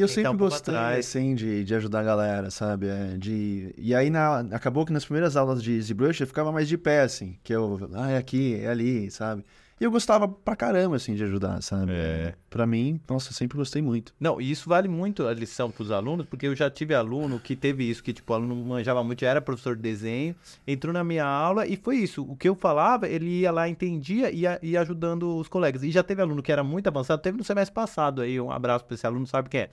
Eu 0.00 0.08
sempre 0.08 0.30
um 0.30 0.36
pouco 0.36 0.52
gostei, 0.52 0.74
assim, 0.74 1.34
de, 1.34 1.64
de 1.64 1.74
ajudar 1.74 2.00
a 2.00 2.04
galera, 2.04 2.50
sabe? 2.50 2.86
É, 2.88 3.16
de... 3.16 3.74
E 3.76 3.94
aí, 3.94 4.10
na... 4.10 4.40
acabou 4.52 4.84
que 4.84 4.92
nas 4.92 5.04
primeiras 5.04 5.36
aulas 5.36 5.62
de 5.62 5.80
ZBrush 5.80 6.20
eu 6.20 6.26
ficava 6.26 6.52
mais 6.52 6.68
de 6.68 6.76
pé, 6.76 7.02
assim, 7.02 7.38
que 7.42 7.52
eu, 7.52 7.90
ah, 7.94 8.10
é 8.10 8.16
aqui, 8.16 8.56
é 8.56 8.68
ali, 8.68 9.10
sabe? 9.10 9.44
E 9.78 9.84
eu 9.84 9.90
gostava 9.90 10.26
pra 10.26 10.56
caramba, 10.56 10.96
assim, 10.96 11.14
de 11.14 11.22
ajudar, 11.24 11.62
sabe? 11.62 11.92
É. 11.92 12.34
Pra 12.48 12.66
mim, 12.66 12.98
nossa, 13.06 13.34
sempre 13.34 13.58
gostei 13.58 13.82
muito. 13.82 14.14
Não, 14.18 14.40
e 14.40 14.50
isso 14.50 14.70
vale 14.70 14.88
muito 14.88 15.26
a 15.26 15.34
lição 15.34 15.70
para 15.70 15.82
os 15.82 15.90
alunos, 15.90 16.24
porque 16.24 16.46
eu 16.46 16.56
já 16.56 16.70
tive 16.70 16.94
aluno 16.94 17.38
que 17.38 17.54
teve 17.54 17.84
isso, 17.84 18.02
que 18.02 18.14
tipo, 18.14 18.32
o 18.32 18.36
aluno 18.36 18.56
manjava 18.56 19.04
muito, 19.04 19.20
já 19.20 19.28
era 19.28 19.40
professor 19.40 19.76
de 19.76 19.82
desenho, 19.82 20.34
entrou 20.66 20.94
na 20.94 21.04
minha 21.04 21.26
aula 21.26 21.66
e 21.66 21.76
foi 21.76 21.96
isso. 21.96 22.22
O 22.22 22.34
que 22.34 22.48
eu 22.48 22.54
falava, 22.54 23.06
ele 23.06 23.40
ia 23.40 23.52
lá, 23.52 23.68
entendia 23.68 24.30
e 24.30 24.40
ia, 24.40 24.58
ia 24.62 24.80
ajudando 24.80 25.36
os 25.36 25.46
colegas. 25.46 25.82
E 25.82 25.90
já 25.90 26.02
teve 26.02 26.22
aluno 26.22 26.42
que 26.42 26.50
era 26.50 26.64
muito 26.64 26.86
avançado, 26.86 27.20
teve 27.20 27.36
no 27.36 27.44
semestre 27.44 27.74
passado 27.74 28.22
aí, 28.22 28.40
um 28.40 28.50
abraço 28.50 28.86
para 28.86 28.94
esse 28.94 29.06
aluno, 29.06 29.26
sabe 29.26 29.50
quem 29.50 29.60
é. 29.60 29.70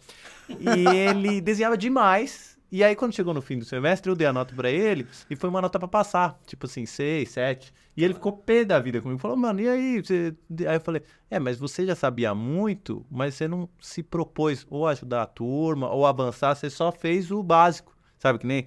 E 0.50 0.86
ele 1.10 1.40
desenhava 1.40 1.78
demais. 1.78 2.53
E 2.76 2.84
aí, 2.84 2.96
quando 2.96 3.14
chegou 3.14 3.36
no 3.36 3.42
fim 3.42 3.60
do 3.60 3.66
semestre, 3.66 4.10
eu 4.10 4.16
dei 4.16 4.26
a 4.26 4.34
nota 4.34 4.56
pra 4.56 4.68
ele 4.68 5.06
e 5.30 5.36
foi 5.36 5.48
uma 5.48 5.62
nota 5.62 5.78
pra 5.78 5.88
passar. 5.88 6.40
Tipo 6.48 6.66
assim, 6.66 6.88
seis, 6.88 7.30
sete. 7.30 7.72
E 7.96 8.04
ele 8.04 8.16
ficou 8.16 8.32
pé 8.32 8.66
da 8.66 8.80
vida 8.80 9.00
comigo. 9.00 9.20
Falou, 9.20 9.38
mano, 9.38 9.62
e 9.62 9.70
aí? 9.70 10.02
Você... 10.04 10.34
Aí 10.68 10.78
eu 10.78 10.82
falei, 10.82 11.04
é, 11.30 11.38
mas 11.38 11.56
você 11.60 11.86
já 11.86 11.94
sabia 11.94 12.34
muito, 12.34 13.06
mas 13.12 13.36
você 13.36 13.48
não 13.48 13.70
se 13.80 14.02
propôs 14.02 14.66
ou 14.72 14.88
ajudar 14.88 15.22
a 15.22 15.26
turma 15.28 15.88
ou 15.92 16.04
avançar, 16.08 16.56
você 16.56 16.68
só 16.68 16.92
fez 16.92 17.30
o 17.30 17.44
básico. 17.44 17.96
Sabe 18.18 18.40
que 18.40 18.48
nem 18.48 18.66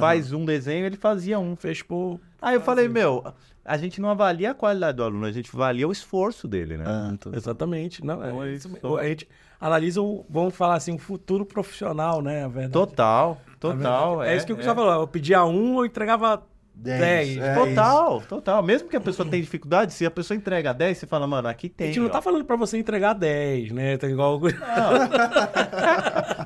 faz 0.00 0.32
um 0.32 0.44
desenho, 0.44 0.84
ele 0.84 0.96
fazia 0.96 1.38
um. 1.38 1.54
Fez 1.54 1.82
por. 1.82 2.18
Aí 2.42 2.56
eu 2.56 2.60
falei, 2.60 2.88
meu, 2.88 3.24
a 3.64 3.76
gente 3.76 4.00
não 4.00 4.10
avalia 4.10 4.50
a 4.50 4.54
qualidade 4.54 4.96
do 4.96 5.04
aluno, 5.04 5.24
a 5.24 5.30
gente 5.30 5.50
avalia 5.54 5.86
o 5.86 5.92
esforço 5.92 6.48
dele, 6.48 6.76
né? 6.76 6.84
Ah, 6.84 7.14
tô- 7.20 7.32
Exatamente. 7.32 8.04
Não, 8.04 8.20
é 8.24 8.28
Então 8.30 8.42
é 8.42 8.52
isso. 8.52 8.68
mesmo. 8.68 8.96
A 8.96 9.04
gente 9.08 9.28
analisa 9.60 10.00
o, 10.02 10.24
vamos 10.28 10.54
falar 10.54 10.74
assim, 10.74 10.94
o 10.94 10.98
futuro 10.98 11.44
profissional, 11.44 12.20
né? 12.22 12.44
A 12.44 12.48
verdade. 12.48 12.72
Total, 12.72 13.40
A 13.46 13.56
total. 13.58 14.16
verdade. 14.18 14.34
É, 14.34 14.36
isso 14.36 14.46
que 14.46 14.52
o 14.52 14.56
Gustavo 14.56 14.82
falou. 14.82 15.02
Eu 15.02 15.08
pedia 15.08 15.44
um, 15.44 15.78
eu 15.78 15.86
entregava 15.86 16.42
Dez, 16.78 16.98
10. 16.98 17.38
é. 17.38 17.54
Total, 17.54 18.20
total. 18.28 18.62
Mesmo 18.62 18.86
que 18.90 18.96
a 18.96 19.00
pessoa 19.00 19.26
tenha 19.26 19.42
dificuldade, 19.42 19.94
se 19.94 20.04
a 20.04 20.10
pessoa 20.10 20.36
entrega 20.36 20.74
10, 20.74 20.98
você 20.98 21.06
fala, 21.06 21.26
mano, 21.26 21.48
aqui 21.48 21.72
A 21.74 21.78
tem. 21.78 21.86
gente 21.86 22.00
não 22.00 22.08
ó. 22.08 22.10
tá 22.10 22.20
falando 22.20 22.44
pra 22.44 22.54
você 22.54 22.76
entregar 22.76 23.14
10, 23.14 23.72
né? 23.72 23.96
Tem 23.96 24.10
igual. 24.10 24.38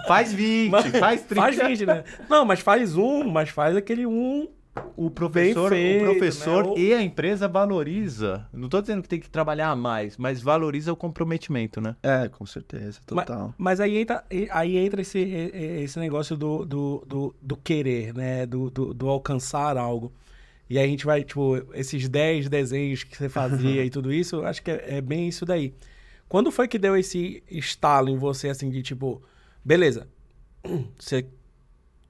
Faz 0.07 0.33
20, 0.33 0.71
faz 0.99 1.23
30. 1.23 1.35
faz 1.43 1.57
20, 1.57 1.87
né? 1.87 2.05
Não, 2.29 2.45
mas 2.45 2.61
faz 2.61 2.97
um, 2.97 3.29
mas 3.29 3.49
faz 3.49 3.77
aquele 3.77 4.07
um. 4.07 4.49
O 4.97 5.11
professor, 5.11 5.71
feito, 5.71 6.03
o 6.03 6.05
professor 6.11 6.67
né? 6.67 6.75
E 6.77 6.95
a 6.95 7.03
empresa 7.03 7.49
valoriza. 7.49 8.47
Não 8.53 8.69
tô 8.69 8.81
dizendo 8.81 9.03
que 9.03 9.09
tem 9.09 9.19
que 9.19 9.29
trabalhar 9.29 9.75
mais, 9.75 10.17
mas 10.17 10.41
valoriza 10.41 10.93
o 10.93 10.97
comprometimento, 10.97 11.81
né? 11.81 11.97
É, 12.03 12.29
com 12.29 12.47
certeza, 12.47 13.01
total. 13.05 13.53
Mas, 13.59 13.81
aí 13.81 13.99
entra, 13.99 14.25
aí 14.51 14.77
entra 14.77 15.01
esse, 15.01 15.19
esse 15.19 15.99
negócio 15.99 16.37
do, 16.37 16.65
do, 16.65 17.05
do, 17.07 17.35
do 17.43 17.57
querer, 17.57 18.15
né? 18.15 18.47
Do, 18.47 18.71
do, 18.71 18.95
do 18.95 19.09
alcançar 19.09 19.77
algo. 19.77 20.13
E 20.69 20.79
aí 20.79 20.85
a 20.85 20.89
gente 20.89 21.05
vai, 21.05 21.25
tipo, 21.25 21.57
esses 21.75 22.09
10 22.09 22.49
desenhos 22.49 23.03
que 23.03 23.17
você 23.17 23.29
fazia 23.29 23.83
e 23.85 23.91
tudo 23.91 24.13
isso, 24.13 24.45
acho 24.45 24.63
que 24.63 24.71
é, 24.71 24.99
é 24.99 25.01
bem 25.01 25.29
isso 25.29 25.45
daí. 25.45 25.75
Quando 26.29 26.53
foi 26.53 26.69
que 26.69 26.79
deu 26.79 26.97
esse 26.97 27.43
estalo 27.51 28.09
em 28.09 28.17
você, 28.17 28.51
assim, 28.51 28.71
de 28.71 28.83
tipo, 28.83 29.21
beleza, 29.65 30.07
você 30.97 31.27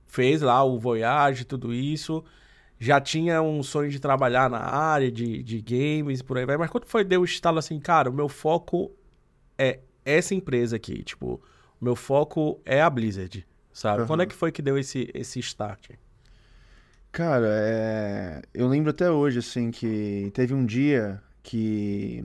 fez 0.06 0.42
lá 0.42 0.62
o 0.62 0.78
Voyage, 0.78 1.46
tudo 1.46 1.72
isso, 1.72 2.22
já 2.80 2.98
tinha 2.98 3.42
um 3.42 3.62
sonho 3.62 3.90
de 3.90 4.00
trabalhar 4.00 4.48
na 4.48 4.58
área 4.58 5.12
de, 5.12 5.42
de 5.42 5.60
games 5.60 6.20
e 6.20 6.24
por 6.24 6.38
aí 6.38 6.46
vai, 6.46 6.56
mas 6.56 6.70
quando 6.70 6.86
foi 6.86 7.04
deu 7.04 7.20
o 7.20 7.24
estalo 7.24 7.58
assim, 7.58 7.78
cara, 7.78 8.08
o 8.08 8.12
meu 8.12 8.26
foco 8.26 8.90
é 9.58 9.80
essa 10.02 10.34
empresa 10.34 10.76
aqui, 10.76 11.02
tipo, 11.02 11.38
o 11.78 11.84
meu 11.84 11.94
foco 11.94 12.58
é 12.64 12.80
a 12.80 12.88
Blizzard, 12.88 13.46
sabe? 13.70 13.98
Aham. 13.98 14.06
Quando 14.06 14.22
é 14.22 14.26
que 14.26 14.34
foi 14.34 14.50
que 14.50 14.62
deu 14.62 14.78
esse, 14.78 15.10
esse 15.12 15.38
start? 15.40 15.90
Cara, 17.12 17.48
é... 17.50 18.42
eu 18.54 18.66
lembro 18.66 18.90
até 18.90 19.10
hoje, 19.10 19.40
assim, 19.40 19.70
que 19.70 20.30
teve 20.32 20.54
um 20.54 20.64
dia 20.64 21.20
que. 21.42 22.24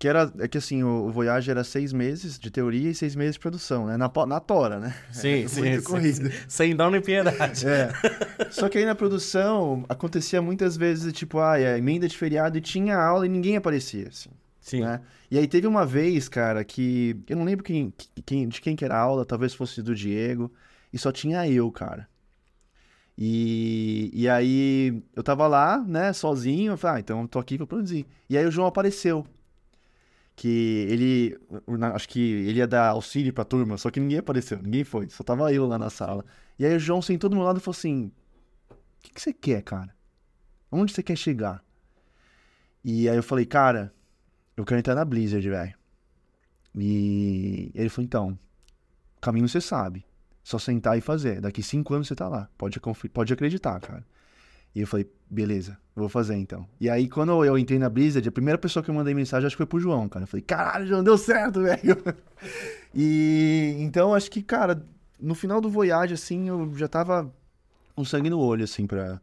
Que 0.00 0.08
era. 0.08 0.32
É 0.38 0.48
que 0.48 0.56
assim, 0.56 0.82
o, 0.82 1.10
Voyage 1.10 1.50
era 1.50 1.62
seis 1.62 1.92
meses 1.92 2.38
de 2.38 2.50
teoria 2.50 2.88
e 2.90 2.94
seis 2.94 3.14
meses 3.14 3.34
de 3.34 3.40
produção, 3.40 3.86
né? 3.86 3.98
Na, 3.98 4.10
na 4.26 4.40
tora, 4.40 4.80
né? 4.80 4.94
Sim, 5.12 5.46
sim, 5.46 5.60
Muito 5.60 5.80
sim, 5.82 5.86
corrido. 5.86 6.32
sim. 6.32 6.38
Sem 6.48 6.74
dó 6.74 6.90
nem 6.90 7.02
piedade. 7.02 7.68
É. 7.68 7.90
Só 8.50 8.70
que 8.70 8.78
aí 8.78 8.86
na 8.86 8.94
produção 8.94 9.84
acontecia 9.90 10.40
muitas 10.40 10.74
vezes, 10.74 11.12
tipo, 11.12 11.38
ah, 11.38 11.60
é 11.60 11.76
emenda 11.76 12.08
de 12.08 12.16
feriado 12.16 12.56
e 12.56 12.62
tinha 12.62 12.96
aula 12.96 13.26
e 13.26 13.28
ninguém 13.28 13.56
aparecia, 13.58 14.08
assim. 14.08 14.30
Sim. 14.58 14.80
né? 14.80 15.02
E 15.30 15.36
aí 15.38 15.46
teve 15.46 15.66
uma 15.66 15.84
vez, 15.84 16.30
cara, 16.30 16.64
que 16.64 17.14
eu 17.28 17.36
não 17.36 17.44
lembro 17.44 17.62
quem, 17.62 17.92
quem- 18.24 18.48
de 18.48 18.58
quem 18.58 18.74
que 18.74 18.84
era 18.86 18.94
a 18.96 19.00
aula, 19.00 19.26
talvez 19.26 19.52
fosse 19.52 19.82
do 19.82 19.94
Diego, 19.94 20.50
e 20.90 20.98
só 20.98 21.12
tinha 21.12 21.46
eu, 21.46 21.70
cara. 21.70 22.08
E, 23.18 24.10
e 24.14 24.26
aí 24.28 25.02
eu 25.14 25.22
tava 25.22 25.46
lá, 25.46 25.78
né, 25.86 26.10
sozinho, 26.14 26.72
eu 26.72 26.78
falei, 26.78 26.96
ah, 26.96 27.00
então 27.00 27.20
eu 27.20 27.28
tô 27.28 27.38
aqui 27.38 27.58
pra 27.58 27.66
produzir. 27.66 28.06
E 28.30 28.38
aí 28.38 28.46
o 28.46 28.50
João 28.50 28.66
apareceu. 28.66 29.26
Que 30.40 30.86
ele, 30.88 31.38
acho 31.94 32.08
que 32.08 32.18
ele 32.18 32.60
ia 32.60 32.66
dar 32.66 32.88
auxílio 32.88 33.30
pra 33.30 33.44
turma, 33.44 33.76
só 33.76 33.90
que 33.90 34.00
ninguém 34.00 34.16
apareceu, 34.16 34.56
ninguém 34.62 34.84
foi, 34.84 35.06
só 35.10 35.22
tava 35.22 35.52
eu 35.52 35.66
lá 35.66 35.78
na 35.78 35.90
sala. 35.90 36.24
E 36.58 36.64
aí 36.64 36.74
o 36.74 36.78
João 36.78 37.02
sentou 37.02 37.28
do 37.28 37.36
meu 37.36 37.44
lado 37.44 37.58
e 37.58 37.60
falou 37.60 37.76
assim: 37.76 38.10
O 38.70 38.74
que, 39.02 39.12
que 39.12 39.20
você 39.20 39.34
quer, 39.34 39.62
cara? 39.62 39.94
Onde 40.72 40.94
você 40.94 41.02
quer 41.02 41.16
chegar? 41.16 41.62
E 42.82 43.06
aí 43.06 43.16
eu 43.16 43.22
falei, 43.22 43.44
cara, 43.44 43.92
eu 44.56 44.64
quero 44.64 44.78
entrar 44.78 44.94
na 44.94 45.04
Blizzard, 45.04 45.46
velho. 45.46 45.74
E 46.74 47.70
ele 47.74 47.90
falou, 47.90 48.06
então, 48.06 48.38
caminho 49.20 49.46
você 49.46 49.60
sabe. 49.60 50.06
Só 50.42 50.58
sentar 50.58 50.96
e 50.96 51.02
fazer. 51.02 51.42
Daqui 51.42 51.62
cinco 51.62 51.92
anos 51.92 52.08
você 52.08 52.14
tá 52.14 52.28
lá. 52.28 52.48
Pode, 52.56 52.80
pode 53.12 53.32
acreditar, 53.32 53.78
cara. 53.80 54.06
E 54.74 54.80
eu 54.80 54.86
falei, 54.86 55.10
beleza, 55.28 55.76
vou 55.94 56.08
fazer 56.08 56.36
então. 56.36 56.66
E 56.80 56.88
aí, 56.88 57.08
quando 57.08 57.44
eu 57.44 57.58
entrei 57.58 57.78
na 57.78 57.88
Blizzard, 57.88 58.28
a 58.28 58.32
primeira 58.32 58.58
pessoa 58.58 58.82
que 58.82 58.90
eu 58.90 58.94
mandei 58.94 59.14
mensagem 59.14 59.46
acho 59.46 59.54
que 59.54 59.58
foi 59.58 59.66
pro 59.66 59.80
João, 59.80 60.08
cara. 60.08 60.24
Eu 60.24 60.28
falei, 60.28 60.42
caralho, 60.42 60.86
João, 60.86 61.02
deu 61.02 61.18
certo, 61.18 61.62
velho. 61.62 61.96
E 62.94 63.76
então, 63.80 64.14
acho 64.14 64.30
que, 64.30 64.42
cara, 64.42 64.84
no 65.18 65.34
final 65.34 65.60
do 65.60 65.70
Voyage, 65.70 66.14
assim, 66.14 66.48
eu 66.48 66.72
já 66.76 66.88
tava 66.88 67.32
com 67.94 68.04
sangue 68.04 68.30
no 68.30 68.38
olho, 68.38 68.64
assim, 68.64 68.86
pra, 68.86 69.20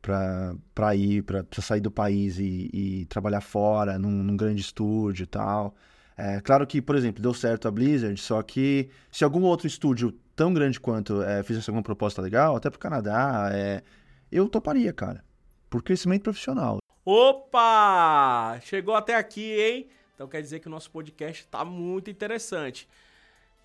pra, 0.00 0.54
pra 0.74 0.94
ir, 0.96 1.22
pra, 1.22 1.44
pra 1.44 1.62
sair 1.62 1.80
do 1.80 1.90
país 1.90 2.38
e, 2.38 2.68
e 2.72 3.06
trabalhar 3.06 3.40
fora, 3.40 3.98
num, 3.98 4.10
num 4.10 4.36
grande 4.36 4.60
estúdio 4.60 5.24
e 5.24 5.26
tal. 5.26 5.74
É, 6.16 6.40
claro 6.40 6.66
que, 6.66 6.82
por 6.82 6.94
exemplo, 6.94 7.22
deu 7.22 7.32
certo 7.32 7.66
a 7.66 7.70
Blizzard, 7.70 8.18
só 8.20 8.42
que 8.42 8.90
se 9.10 9.24
algum 9.24 9.42
outro 9.42 9.66
estúdio 9.66 10.12
tão 10.36 10.52
grande 10.52 10.78
quanto 10.78 11.22
é, 11.22 11.42
fizesse 11.42 11.70
alguma 11.70 11.82
proposta 11.82 12.20
legal, 12.20 12.56
até 12.56 12.68
pro 12.68 12.78
Canadá, 12.78 13.50
é, 13.52 13.82
eu 14.32 14.48
toparia, 14.48 14.92
cara. 14.92 15.24
Por 15.68 15.82
crescimento 15.82 16.22
profissional. 16.22 16.78
Opa! 17.04 18.58
Chegou 18.62 18.94
até 18.94 19.14
aqui, 19.14 19.60
hein? 19.60 19.88
Então 20.14 20.26
quer 20.26 20.40
dizer 20.40 20.60
que 20.60 20.68
o 20.68 20.70
nosso 20.70 20.90
podcast 20.90 21.46
tá 21.46 21.64
muito 21.64 22.10
interessante. 22.10 22.88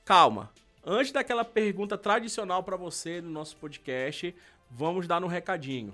Calma. 0.03 0.51
Antes 0.84 1.12
daquela 1.12 1.43
pergunta 1.43 1.97
tradicional 1.97 2.63
para 2.63 2.77
você 2.77 3.21
no 3.21 3.30
nosso 3.30 3.58
podcast, 3.58 4.34
vamos 4.71 5.08
dar 5.08 5.23
um 5.23 5.27
recadinho. 5.27 5.93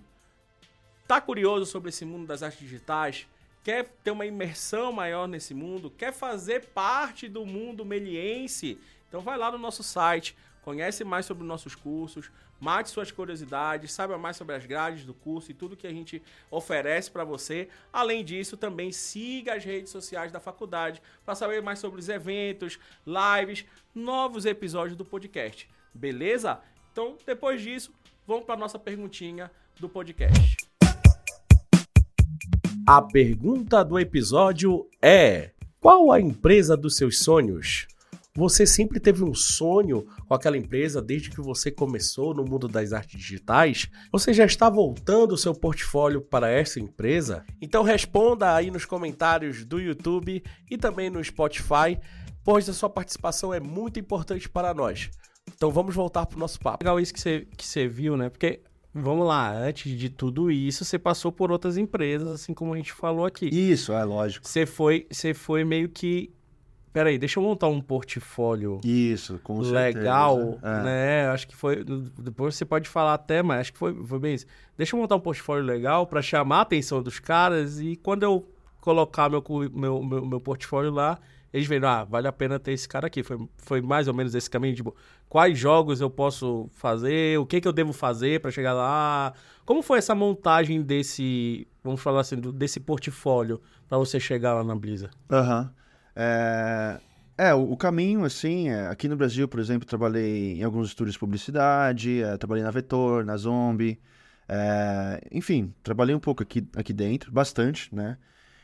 Tá 1.08 1.20
curioso 1.20 1.66
sobre 1.66 1.90
esse 1.90 2.06
mundo 2.06 2.28
das 2.28 2.44
artes 2.44 2.60
digitais? 2.60 3.28
Quer 3.64 3.90
ter 4.04 4.12
uma 4.12 4.26
imersão 4.26 4.92
maior 4.92 5.28
nesse 5.28 5.54
mundo? 5.54 5.90
Quer 5.90 6.14
fazer 6.14 6.66
parte 6.68 7.28
do 7.28 7.46
mundo 7.46 7.84
meliense? 7.84 8.78
Então 9.10 9.22
vai 9.22 9.38
lá 9.38 9.52
no 9.52 9.58
nosso 9.58 9.84
site, 9.84 10.36
conhece 10.64 11.04
mais 11.04 11.26
sobre 11.26 11.44
os 11.44 11.48
nossos 11.48 11.76
cursos, 11.76 12.32
mate 12.60 12.90
suas 12.90 13.12
curiosidades, 13.12 13.92
saiba 13.92 14.18
mais 14.18 14.38
sobre 14.38 14.56
as 14.56 14.66
grades 14.66 15.06
do 15.06 15.14
curso 15.14 15.52
e 15.52 15.54
tudo 15.54 15.76
que 15.76 15.86
a 15.86 15.92
gente 15.92 16.22
oferece 16.50 17.12
para 17.12 17.24
você. 17.24 17.68
Além 17.92 18.24
disso, 18.24 18.56
também 18.56 18.92
siga 18.92 19.56
as 19.56 19.64
redes 19.64 19.92
sociais 19.92 20.32
da 20.32 20.40
faculdade 20.40 21.02
para 21.26 21.36
saber 21.36 21.62
mais 21.62 21.80
sobre 21.80 22.00
os 22.00 22.10
eventos, 22.10 22.80
lives, 23.06 23.66
novos 23.94 24.46
episódios 24.46 24.98
do 24.98 25.06
podcast. 25.06 25.70
Beleza? 25.94 26.60
Então, 26.92 27.18
depois 27.26 27.62
disso, 27.62 27.92
vamos 28.26 28.46
para 28.46 28.56
nossa 28.56 28.80
perguntinha 28.80 29.52
do 29.80 29.90
podcast. 29.90 30.58
A 32.88 33.02
pergunta 33.02 33.84
do 33.84 34.00
episódio 34.00 34.88
é: 35.02 35.52
qual 35.80 36.12
a 36.12 36.20
empresa 36.20 36.78
dos 36.78 36.96
seus 36.96 37.20
sonhos? 37.20 37.88
Você 38.36 38.66
sempre 38.66 39.00
teve 39.00 39.24
um 39.24 39.36
sonho 39.36 40.08
com 40.28 40.34
aquela 40.34 40.58
empresa 40.58 41.00
desde 41.00 41.30
que 41.30 41.40
você 41.40 41.70
começou 41.70 42.34
no 42.34 42.44
mundo 42.44 42.68
das 42.68 42.92
artes 42.92 43.22
digitais? 43.22 43.88
Você 44.12 44.34
já 44.34 44.44
está 44.44 44.72
voltando 44.72 45.34
o 45.34 45.38
seu 45.38 45.54
portfólio 45.54 46.20
para 46.20 46.50
essa 46.50 46.80
empresa? 46.80 47.46
Então 47.62 47.84
responda 47.84 48.56
aí 48.56 48.72
nos 48.72 48.86
comentários 48.86 49.64
do 49.64 49.80
YouTube 49.80 50.44
e 50.68 50.78
também 50.80 51.12
no 51.12 51.24
Spotify, 51.24 52.00
pois 52.44 52.68
a 52.68 52.74
sua 52.74 52.90
participação 52.90 53.54
é 53.54 53.60
muito 53.60 54.00
importante 54.00 54.50
para 54.50 54.74
nós. 54.74 55.12
Então 55.56 55.70
vamos 55.70 55.94
voltar 55.94 56.26
para 56.26 56.36
o 56.36 56.40
nosso 56.40 56.60
papo. 56.60 56.84
Legal 56.84 57.00
isso 57.00 57.14
que 57.14 57.22
você, 57.22 57.48
que 57.56 57.68
você 57.68 57.88
viu, 57.88 58.18
né? 58.18 58.30
Porque, 58.30 58.62
vamos 58.92 59.28
lá, 59.28 59.56
antes 59.56 59.96
de 59.96 60.10
tudo 60.10 60.50
isso, 60.50 60.84
você 60.84 60.98
passou 60.98 61.32
por 61.32 61.52
outras 61.52 61.78
empresas, 61.78 62.28
assim 62.30 62.52
como 62.56 62.74
a 62.74 62.78
gente 62.78 62.94
falou 62.94 63.28
aqui. 63.28 63.46
Isso, 63.46 63.94
é 63.94 64.04
lógico. 64.04 64.48
Você 64.48 64.66
foi, 64.66 65.06
você 65.12 65.36
foi 65.36 65.64
meio 65.64 65.88
que. 65.88 66.34
Peraí, 66.94 67.18
deixa 67.18 67.40
eu 67.40 67.44
montar 67.44 67.68
um 67.68 67.82
portfólio 67.82 68.80
Isso, 68.84 69.40
com 69.44 69.60
legal, 69.62 70.38
certeza. 70.38 70.60
É. 70.68 70.84
né? 70.84 71.28
Acho 71.30 71.48
que 71.48 71.56
foi. 71.56 71.84
Depois 71.84 72.56
você 72.56 72.64
pode 72.64 72.88
falar 72.88 73.16
até, 73.16 73.42
mas 73.42 73.62
acho 73.62 73.74
que 73.74 73.80
foi, 73.80 73.96
foi 74.06 74.20
bem 74.20 74.36
isso. 74.36 74.46
Deixa 74.78 74.96
eu 74.96 75.00
montar 75.00 75.16
um 75.16 75.20
portfólio 75.20 75.66
legal 75.66 76.06
para 76.06 76.22
chamar 76.22 76.58
a 76.58 76.62
atenção 76.62 77.02
dos 77.02 77.20
caras 77.20 77.80
e 77.80 77.96
quando 77.96 78.22
eu 78.22 78.48
colocar 78.80 79.28
meu, 79.28 79.44
meu, 79.74 80.04
meu, 80.04 80.26
meu 80.26 80.40
portfólio 80.40 80.92
lá, 80.92 81.18
eles 81.52 81.68
veem, 81.68 81.84
ah, 81.84 82.04
vale 82.04 82.28
a 82.28 82.32
pena 82.32 82.60
ter 82.60 82.74
esse 82.74 82.88
cara 82.88 83.08
aqui. 83.08 83.24
Foi, 83.24 83.40
foi 83.58 83.82
mais 83.82 84.08
ou 84.08 84.14
menos 84.14 84.36
esse 84.36 84.50
caminho, 84.50 84.76
tipo, 84.76 84.96
quais 85.28 85.58
jogos 85.58 86.00
eu 86.00 86.12
posso 86.12 86.70
fazer, 86.74 87.40
o 87.40 87.46
que, 87.46 87.60
que 87.60 87.68
eu 87.68 87.74
devo 87.74 87.92
fazer 87.92 88.40
para 88.40 88.52
chegar 88.52 88.74
lá. 88.74 89.34
Como 89.66 89.82
foi 89.82 89.98
essa 89.98 90.14
montagem 90.14 90.82
desse, 90.82 91.68
vamos 91.84 92.02
falar 92.02 92.22
assim, 92.22 92.36
desse 92.36 92.80
portfólio 92.80 93.60
para 93.88 93.98
você 93.98 94.20
chegar 94.20 94.54
lá 94.54 94.64
na 94.64 94.76
Blizzard? 94.76 95.16
Aham. 95.32 95.74
É, 96.16 97.00
é, 97.38 97.54
o, 97.54 97.72
o 97.72 97.78
caminho, 97.78 98.24
assim, 98.24 98.70
é, 98.70 98.88
aqui 98.88 99.08
no 99.08 99.16
Brasil, 99.16 99.48
por 99.48 99.60
exemplo, 99.60 99.88
trabalhei 99.88 100.60
em 100.60 100.64
alguns 100.64 100.90
estúdios 100.90 101.14
de 101.14 101.20
publicidade, 101.20 102.22
é, 102.22 102.38
trabalhei 102.38 102.64
na 102.64 102.72
Vetor, 102.72 103.26
na 103.26 103.36
Zombie, 103.38 104.00
é, 104.48 105.22
enfim, 105.32 105.74
trabalhei 105.84 106.16
um 106.16 106.20
pouco 106.20 106.44
aqui, 106.44 106.68
aqui 106.76 106.94
dentro, 106.94 107.32
bastante, 107.32 107.94
né? 107.94 108.18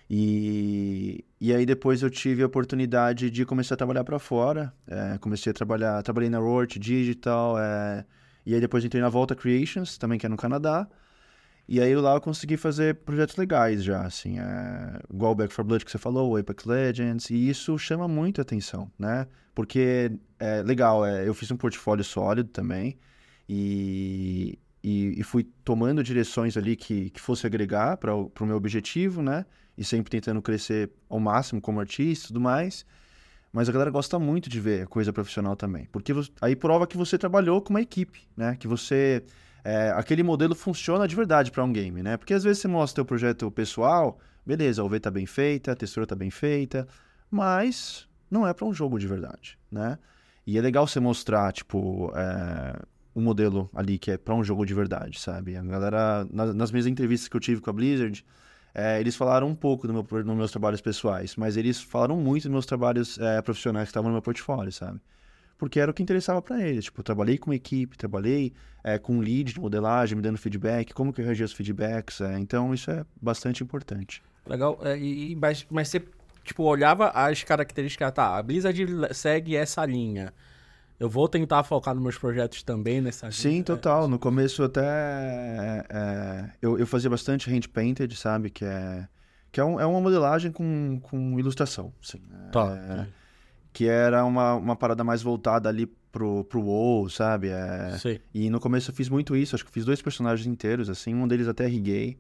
E, 0.10 1.24
e 1.40 1.54
aí 1.54 1.66
depois 1.66 2.02
eu 2.02 2.10
tive 2.10 2.42
a 2.42 2.48
oportunidade 2.48 3.30
de 3.30 3.46
começar 3.46 3.76
a 3.76 3.78
trabalhar 3.78 4.04
para 4.04 4.18
fora, 4.18 4.74
é, 4.88 5.18
comecei 5.20 5.52
a 5.52 5.54
trabalhar, 5.54 6.02
trabalhei 6.02 6.30
na 6.30 6.40
Roart 6.40 6.78
Digital, 6.78 7.60
é, 7.60 8.06
e 8.46 8.56
aí 8.56 8.60
depois 8.60 8.84
entrei 8.84 9.02
na 9.02 9.10
Volta 9.10 9.36
Creations, 9.36 9.98
também 9.98 10.18
que 10.18 10.26
é 10.26 10.30
no 10.30 10.38
Canadá, 10.38 10.88
e 11.70 11.80
aí 11.80 11.96
lá 11.96 12.16
eu 12.16 12.22
consegui 12.22 12.58
fazer 12.58 12.96
projetos 12.96 13.36
legais 13.36 13.84
já, 13.84 14.02
assim, 14.02 14.40
é, 14.40 15.00
igual 15.14 15.34
o 15.34 15.36
Back 15.36 15.54
4 15.54 15.64
Blood 15.64 15.86
que 15.86 15.92
você 15.92 16.00
falou, 16.00 16.36
Apex 16.36 16.66
Legends, 16.66 17.30
e 17.30 17.48
isso 17.48 17.78
chama 17.78 18.08
muito 18.08 18.42
atenção, 18.42 18.92
né? 18.98 19.28
Porque 19.54 20.12
é 20.40 20.64
legal, 20.64 21.06
é, 21.06 21.28
eu 21.28 21.34
fiz 21.34 21.52
um 21.52 21.58
portfólio 21.58 22.04
sólido 22.04 22.50
também, 22.50 22.98
e, 23.48 24.58
e, 24.84 25.20
e 25.20 25.24
fui 25.24 25.44
tomando 25.64 26.04
direções 26.04 26.56
ali 26.56 26.76
que, 26.76 27.10
que 27.10 27.20
fosse 27.20 27.48
agregar 27.48 27.98
para 27.98 28.16
o 28.16 28.32
meu 28.42 28.56
objetivo, 28.56 29.22
né? 29.22 29.46
E 29.78 29.84
sempre 29.84 30.12
tentando 30.12 30.42
crescer 30.42 30.92
ao 31.08 31.20
máximo 31.20 31.60
como 31.60 31.80
artista 31.80 32.26
e 32.26 32.28
tudo 32.28 32.42
mais. 32.42 32.86
Mas 33.52 33.68
a 33.68 33.72
galera 33.72 33.90
gosta 33.90 34.20
muito 34.20 34.50
de 34.50 34.60
ver 34.60 34.88
coisa 34.88 35.12
profissional 35.12 35.56
também. 35.56 35.88
Porque 35.92 36.14
aí 36.42 36.56
prova 36.56 36.86
que 36.86 36.96
você 36.96 37.18
trabalhou 37.18 37.62
com 37.62 37.72
uma 37.72 37.82
equipe, 37.82 38.28
né? 38.38 38.56
Que 38.56 38.68
você. 38.68 39.24
É, 39.64 39.92
aquele 39.96 40.24
modelo 40.24 40.56
funciona 40.56 41.08
de 41.08 41.16
verdade 41.16 41.52
para 41.52 41.64
um 41.64 41.72
game, 41.72 42.02
né? 42.04 42.18
Porque 42.18 42.34
às 42.34 42.44
vezes 42.44 42.62
você 42.62 42.68
mostra 42.68 43.02
o 43.02 43.06
projeto 43.06 43.50
pessoal, 43.52 44.20
beleza, 44.46 44.82
a 44.82 44.86
UV 44.86 45.00
tá 45.00 45.12
bem 45.12 45.26
feita, 45.26 45.72
a 45.72 45.76
textura 45.76 46.06
tá 46.08 46.16
bem 46.16 46.30
feita, 46.32 46.88
mas 47.30 48.08
não 48.30 48.48
é 48.48 48.54
para 48.54 48.66
um 48.66 48.74
jogo 48.74 48.98
de 49.00 49.08
verdade, 49.08 49.58
né? 49.72 49.98
E 50.46 50.58
é 50.58 50.62
legal 50.62 50.88
você 50.88 51.00
mostrar, 51.00 51.52
tipo, 51.54 52.12
é, 52.16 52.80
um 53.16 53.22
modelo 53.22 53.70
ali 53.76 53.98
que 54.00 54.12
é 54.12 54.18
para 54.18 54.34
um 54.34 54.44
jogo 54.44 54.66
de 54.66 54.74
verdade, 54.74 55.20
sabe? 55.20 55.56
A 55.56 55.62
galera, 55.62 56.26
na- 56.32 56.54
nas 56.54 56.72
minhas 56.72 56.88
entrevistas 56.88 57.28
que 57.28 57.36
eu 57.36 57.42
tive 57.42 57.62
com 57.62 57.70
a 57.70 57.74
Blizzard, 57.74 58.26
é, 58.74 59.00
eles 59.00 59.16
falaram 59.16 59.48
um 59.48 59.56
pouco 59.56 59.88
do 59.88 59.94
meu, 59.94 60.04
dos 60.04 60.36
meus 60.36 60.52
trabalhos 60.52 60.82
pessoais, 60.82 61.36
mas 61.36 61.58
eles 61.58 61.82
falaram 61.82 62.16
muito 62.18 62.44
dos 62.44 62.52
meus 62.52 62.66
trabalhos 62.66 63.18
é, 63.20 63.42
profissionais 63.42 63.88
que 63.88 63.92
estavam 63.92 64.10
no 64.10 64.14
meu 64.16 64.22
portfólio, 64.22 64.72
sabe? 64.72 65.00
Porque 65.60 65.80
era 65.80 65.92
o 65.92 65.94
que 65.94 66.02
interessava 66.02 66.42
para 66.42 66.60
eles. 66.66 66.86
Tipo, 66.86 67.02
eu 67.02 67.04
trabalhei 67.04 67.38
com 67.38 67.54
equipe, 67.54 67.96
trabalhei 67.98 68.54
é, 68.84 68.98
com 68.98 69.18
um 69.18 69.20
lead 69.20 69.54
de 69.54 69.60
modelagem, 69.60 70.16
me 70.16 70.22
dando 70.24 70.38
feedback, 70.40 70.94
como 70.94 71.14
que 71.14 71.22
eu 71.22 71.26
reagia 71.26 71.46
os 71.46 71.54
feedbacks. 71.54 72.22
é, 72.22 72.40
então, 72.40 72.74
isso 72.74 72.90
é 72.90 73.06
bastante 73.22 73.62
importante. 73.62 74.24
Legal. 74.48 74.80
É, 74.82 74.98
e, 74.98 75.36
mas, 75.36 75.68
mas 75.70 75.90
você, 75.90 76.02
tipo, 76.46 76.64
olhava 76.64 77.10
as 77.10 77.44
características, 77.44 78.12
tá, 78.14 78.38
a 78.38 78.42
Blizzard 78.42 78.84
segue 79.14 79.56
essa 79.56 79.86
linha. 79.86 80.34
Eu 80.98 81.10
vou 81.10 81.28
tentar 81.30 81.64
focar 81.64 81.94
nos 81.94 82.04
meus 82.04 82.18
projetos 82.18 82.64
também 82.64 83.00
nessa 83.02 83.30
Sim, 83.32 83.62
total. 83.62 84.08
No 84.08 84.18
começo 84.20 84.64
até 84.64 84.82
é, 84.84 85.86
é, 85.90 86.50
eu, 86.62 86.78
eu 86.80 86.88
fazia 86.88 87.10
bastante 87.10 87.50
hand 87.50 87.68
painted, 87.72 88.16
sabe? 88.16 88.50
Que 88.50 88.66
é 88.66 89.08
que 89.52 89.60
é, 89.60 89.64
um- 89.64 89.80
é 89.80 89.86
uma 89.86 90.00
modelagem 90.00 90.52
com, 90.52 91.00
com 91.02 91.40
ilustração, 91.40 91.92
sim. 92.02 92.22
É, 92.48 92.52
tá. 92.52 92.78
É, 92.78 93.19
que 93.72 93.88
era 93.88 94.26
uma, 94.26 94.56
uma 94.56 94.76
parada 94.76 95.04
mais 95.04 95.22
voltada 95.22 95.70
ali 95.70 95.86
pro, 96.12 96.44
pro 96.46 96.62
WoW, 96.62 97.10
sabe? 97.10 97.50
É, 97.50 97.98
Sei. 97.98 98.22
e 98.34 98.50
no 98.50 98.60
começo 98.60 98.92
eu 98.92 98.96
fiz 98.96 99.10
muito 99.10 99.36
isso, 99.36 99.56
acho 99.56 99.66
que 99.66 99.72
fiz 99.72 99.86
dois 99.86 100.02
personagens 100.02 100.48
inteiros, 100.48 100.90
assim, 100.90 101.14
um 101.14 101.28
deles 101.28 101.48
até 101.48 101.68
riguei. 101.68 102.18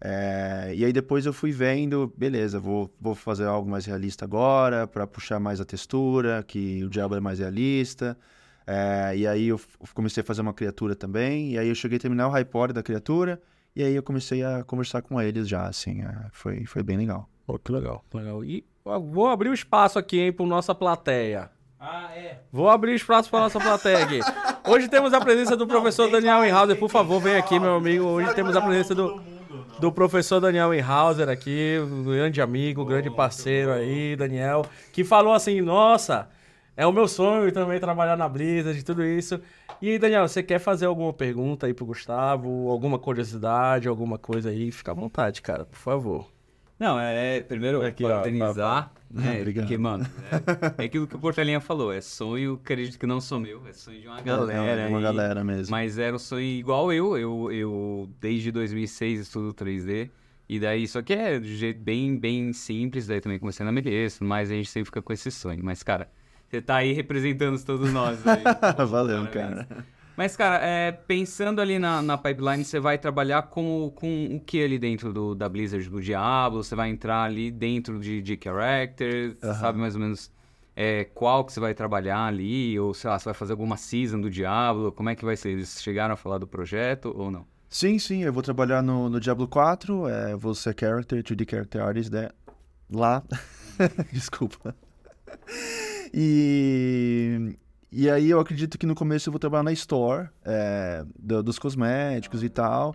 É, 0.00 0.72
e 0.76 0.84
aí 0.84 0.92
depois 0.92 1.26
eu 1.26 1.32
fui 1.32 1.50
vendo, 1.50 2.12
beleza, 2.16 2.60
vou, 2.60 2.92
vou 3.00 3.14
fazer 3.14 3.46
algo 3.46 3.68
mais 3.68 3.84
realista 3.84 4.24
agora, 4.24 4.86
pra 4.86 5.06
puxar 5.06 5.40
mais 5.40 5.60
a 5.60 5.64
textura, 5.64 6.42
que 6.46 6.84
o 6.84 6.88
Diablo 6.88 7.16
é 7.16 7.20
mais 7.20 7.38
realista. 7.40 8.16
É, 8.66 9.16
e 9.16 9.26
aí 9.26 9.48
eu 9.48 9.60
comecei 9.94 10.20
a 10.22 10.24
fazer 10.24 10.42
uma 10.42 10.52
criatura 10.52 10.94
também, 10.94 11.52
e 11.52 11.58
aí 11.58 11.68
eu 11.68 11.74
cheguei 11.74 11.96
a 11.96 12.00
terminar 12.00 12.28
o 12.28 12.30
hypore 12.30 12.72
da 12.72 12.82
criatura, 12.82 13.40
e 13.74 13.82
aí 13.82 13.94
eu 13.94 14.02
comecei 14.02 14.44
a 14.44 14.62
conversar 14.62 15.02
com 15.02 15.20
eles 15.20 15.48
já, 15.48 15.66
assim, 15.66 16.02
é, 16.02 16.26
foi, 16.32 16.64
foi 16.66 16.82
bem 16.82 16.96
legal. 16.96 17.28
Pô, 17.46 17.58
que 17.58 17.72
legal, 17.72 18.04
que 18.10 18.16
legal. 18.18 18.44
E 18.44 18.64
vou 18.96 19.26
abrir 19.26 19.50
o 19.50 19.54
espaço 19.54 19.98
aqui, 19.98 20.20
hein, 20.20 20.32
pra 20.32 20.46
nossa 20.46 20.74
plateia. 20.74 21.50
Ah, 21.80 22.10
é. 22.16 22.38
Vou 22.50 22.68
abrir 22.68 22.92
o 22.92 22.96
espaço 22.96 23.30
pra 23.30 23.40
nossa 23.40 23.60
plateia 23.60 24.02
aqui. 24.02 24.20
Hoje 24.68 24.88
temos 24.88 25.12
a 25.12 25.20
presença 25.20 25.56
do 25.56 25.66
professor 25.66 26.10
Daniel 26.10 26.44
Enhauser. 26.44 26.76
Por 26.76 26.90
favor, 26.90 27.20
vem 27.20 27.36
aqui, 27.36 27.58
meu 27.60 27.76
amigo. 27.76 28.04
Hoje 28.04 28.34
temos 28.34 28.56
a 28.56 28.60
presença 28.60 28.94
do, 28.94 29.20
do 29.78 29.92
professor 29.92 30.40
Daniel 30.40 30.74
Enhauser 30.74 31.28
aqui, 31.28 31.78
um 31.80 32.02
grande 32.02 32.40
amigo, 32.40 32.82
um 32.82 32.84
grande 32.84 33.10
parceiro 33.10 33.72
aí, 33.72 34.16
Daniel, 34.16 34.66
que 34.92 35.04
falou 35.04 35.32
assim, 35.32 35.60
nossa, 35.60 36.28
é 36.76 36.84
o 36.84 36.92
meu 36.92 37.06
sonho 37.06 37.50
também 37.52 37.78
trabalhar 37.78 38.16
na 38.16 38.28
Blizzard 38.28 38.78
e 38.78 38.82
tudo 38.82 39.04
isso. 39.04 39.40
E 39.80 39.90
aí, 39.90 39.98
Daniel, 39.98 40.26
você 40.26 40.42
quer 40.42 40.58
fazer 40.58 40.86
alguma 40.86 41.12
pergunta 41.12 41.66
aí 41.66 41.74
pro 41.74 41.86
Gustavo? 41.86 42.68
Alguma 42.68 42.98
curiosidade, 42.98 43.86
alguma 43.86 44.18
coisa 44.18 44.50
aí? 44.50 44.72
Fica 44.72 44.90
à 44.90 44.94
vontade, 44.94 45.40
cara, 45.40 45.64
por 45.64 45.78
favor. 45.78 46.37
Não, 46.78 46.98
é 46.98 47.40
primeiro 47.40 47.84
Aqui, 47.84 48.04
ó, 48.04 48.08
parabenizar, 48.08 48.92
né? 49.10 49.38
Obrigado. 49.40 49.64
Porque, 49.64 49.76
mano, 49.78 50.06
é, 50.78 50.82
é 50.82 50.86
aquilo 50.86 51.06
que 51.08 51.16
o 51.16 51.18
Portelinha 51.18 51.60
falou, 51.60 51.92
é 51.92 52.00
sonho, 52.00 52.54
acredito 52.62 52.98
que 52.98 53.06
não 53.06 53.20
sou 53.20 53.40
meu, 53.40 53.66
é 53.66 53.72
sonho 53.72 54.00
de 54.00 54.06
uma 54.06 54.20
galera. 54.20 54.82
é 54.82 54.86
uma 54.88 55.00
e- 55.00 55.02
galera 55.02 55.42
mesmo. 55.42 55.70
Mas 55.72 55.98
era 55.98 56.14
um 56.14 56.18
sonho 56.20 56.44
igual 56.44 56.92
eu, 56.92 57.18
eu, 57.18 57.50
eu 57.50 58.08
desde 58.20 58.52
2006 58.52 59.20
estudo 59.20 59.52
3D. 59.52 60.08
E 60.48 60.58
daí, 60.58 60.86
só 60.88 61.02
que 61.02 61.12
é 61.12 61.38
de 61.38 61.56
jeito 61.56 61.80
bem, 61.80 62.16
bem 62.16 62.52
simples, 62.54 63.06
daí 63.06 63.20
também 63.20 63.38
comecei 63.38 63.66
na 63.66 63.70
MBS, 63.72 64.20
mas 64.22 64.50
a 64.50 64.54
gente 64.54 64.70
sempre 64.70 64.86
fica 64.86 65.02
com 65.02 65.12
esse 65.12 65.30
sonho. 65.30 65.60
Mas, 65.62 65.82
cara, 65.82 66.08
você 66.48 66.62
tá 66.62 66.76
aí 66.76 66.92
representando 66.92 67.62
todos 67.62 67.92
nós. 67.92 68.26
aí. 68.26 68.42
Valeu, 68.88 69.26
Parabéns. 69.26 69.66
cara. 69.66 69.68
Mas, 70.18 70.36
cara, 70.36 70.58
é, 70.66 70.90
pensando 70.90 71.60
ali 71.60 71.78
na, 71.78 72.02
na 72.02 72.18
pipeline, 72.18 72.64
você 72.64 72.80
vai 72.80 72.98
trabalhar 72.98 73.42
com, 73.42 73.92
com 73.94 74.34
o 74.34 74.40
que 74.40 74.60
ali 74.60 74.76
dentro 74.76 75.12
do, 75.12 75.32
da 75.32 75.48
Blizzard 75.48 75.88
do 75.88 76.02
Diablo? 76.02 76.64
Você 76.64 76.74
vai 76.74 76.90
entrar 76.90 77.22
ali 77.22 77.52
dentro 77.52 78.00
de, 78.00 78.20
de 78.20 78.36
character? 78.42 79.36
Você 79.40 79.54
sabe 79.54 79.78
mais 79.78 79.94
ou 79.94 80.00
menos 80.00 80.28
é, 80.74 81.04
qual 81.04 81.44
que 81.44 81.52
você 81.52 81.60
vai 81.60 81.72
trabalhar 81.72 82.24
ali? 82.24 82.76
Ou, 82.80 82.92
sei 82.94 83.08
lá, 83.08 83.16
você 83.16 83.26
vai 83.26 83.34
fazer 83.34 83.52
alguma 83.52 83.76
season 83.76 84.20
do 84.20 84.28
Diablo? 84.28 84.90
Como 84.90 85.08
é 85.08 85.14
que 85.14 85.24
vai 85.24 85.36
ser? 85.36 85.50
Eles 85.50 85.80
chegaram 85.80 86.14
a 86.14 86.16
falar 86.16 86.38
do 86.38 86.48
projeto 86.48 87.14
ou 87.16 87.30
não? 87.30 87.46
Sim, 87.70 87.96
sim, 88.00 88.24
eu 88.24 88.32
vou 88.32 88.42
trabalhar 88.42 88.82
no, 88.82 89.08
no 89.08 89.20
Diablo 89.20 89.46
4, 89.46 90.08
é, 90.08 90.34
vou 90.34 90.52
ser 90.52 90.74
character, 90.76 91.22
2D 91.22 91.48
character 91.48 91.80
artist 91.80 92.12
né? 92.12 92.28
lá. 92.90 93.22
Desculpa. 94.12 94.74
E, 96.12 97.56
e 97.90 98.08
aí 98.10 98.30
eu 98.30 98.38
acredito 98.40 98.78
que 98.78 98.86
no 98.86 98.94
começo 98.94 99.28
eu 99.28 99.32
vou 99.32 99.38
trabalhar 99.40 99.62
na 99.62 99.72
store, 99.72 100.28
é, 100.44 101.04
do- 101.18 101.42
dos 101.42 101.58
cosméticos 101.58 102.42
e 102.42 102.48
tal. 102.48 102.94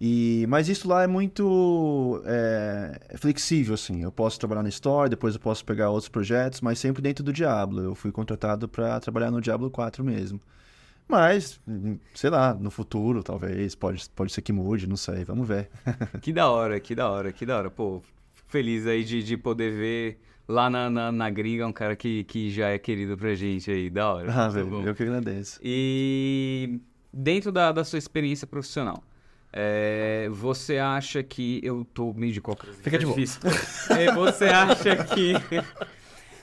E, 0.00 0.44
mas 0.48 0.68
isso 0.68 0.88
lá 0.88 1.04
é 1.04 1.06
muito 1.06 2.20
é, 2.26 3.16
flexível, 3.16 3.74
assim. 3.74 4.02
Eu 4.02 4.10
posso 4.10 4.38
trabalhar 4.38 4.62
na 4.64 4.68
store, 4.68 5.08
depois 5.08 5.34
eu 5.34 5.40
posso 5.40 5.64
pegar 5.64 5.90
outros 5.90 6.08
projetos, 6.08 6.60
mas 6.60 6.78
sempre 6.80 7.00
dentro 7.00 7.22
do 7.24 7.32
Diablo. 7.32 7.80
Eu 7.82 7.94
fui 7.94 8.10
contratado 8.10 8.68
para 8.68 8.98
trabalhar 8.98 9.30
no 9.30 9.40
Diablo 9.40 9.70
4 9.70 10.02
mesmo. 10.02 10.40
Mas, 11.08 11.60
sei 12.14 12.30
lá, 12.30 12.54
no 12.54 12.70
futuro, 12.70 13.22
talvez, 13.22 13.74
pode, 13.74 14.08
pode 14.10 14.32
ser 14.32 14.42
que 14.42 14.52
mude, 14.52 14.88
não 14.88 14.96
sei, 14.96 15.24
vamos 15.24 15.46
ver. 15.46 15.68
Que 16.22 16.32
da 16.32 16.48
hora, 16.50 16.80
que 16.80 16.94
da 16.94 17.08
hora, 17.10 17.32
que 17.32 17.44
da 17.46 17.58
hora. 17.58 17.70
Pô, 17.70 18.02
feliz 18.48 18.86
aí 18.86 19.04
de, 19.04 19.22
de 19.22 19.36
poder 19.36 19.72
ver 19.72 20.20
lá 20.46 20.68
na, 20.68 20.90
na, 20.90 21.12
na 21.12 21.30
gringa 21.30 21.66
um 21.66 21.72
cara 21.72 21.96
que, 21.96 22.24
que 22.24 22.50
já 22.50 22.68
é 22.68 22.78
querido 22.78 23.16
pra 23.16 23.34
gente 23.34 23.70
aí. 23.70 23.88
Da 23.90 24.12
hora. 24.12 24.32
Ah, 24.32 24.42
muito 24.44 24.54
velho, 24.54 24.66
bom. 24.66 24.82
eu 24.82 24.94
que 24.94 25.02
agradeço. 25.02 25.60
E 25.62 26.80
dentro 27.12 27.52
da, 27.52 27.72
da 27.72 27.84
sua 27.84 27.98
experiência 27.98 28.46
profissional, 28.46 29.02
é, 29.52 30.28
você 30.30 30.78
acha 30.78 31.22
que. 31.22 31.60
Eu 31.62 31.86
tô 31.92 32.12
meio 32.14 32.32
de 32.32 32.40
cócoras. 32.40 32.76
Fica 32.76 32.98
de 32.98 33.04
boa. 33.04 33.16
difícil. 33.16 33.40
É, 33.90 34.12
você 34.12 34.46
acha 34.46 34.96
que. 35.04 35.34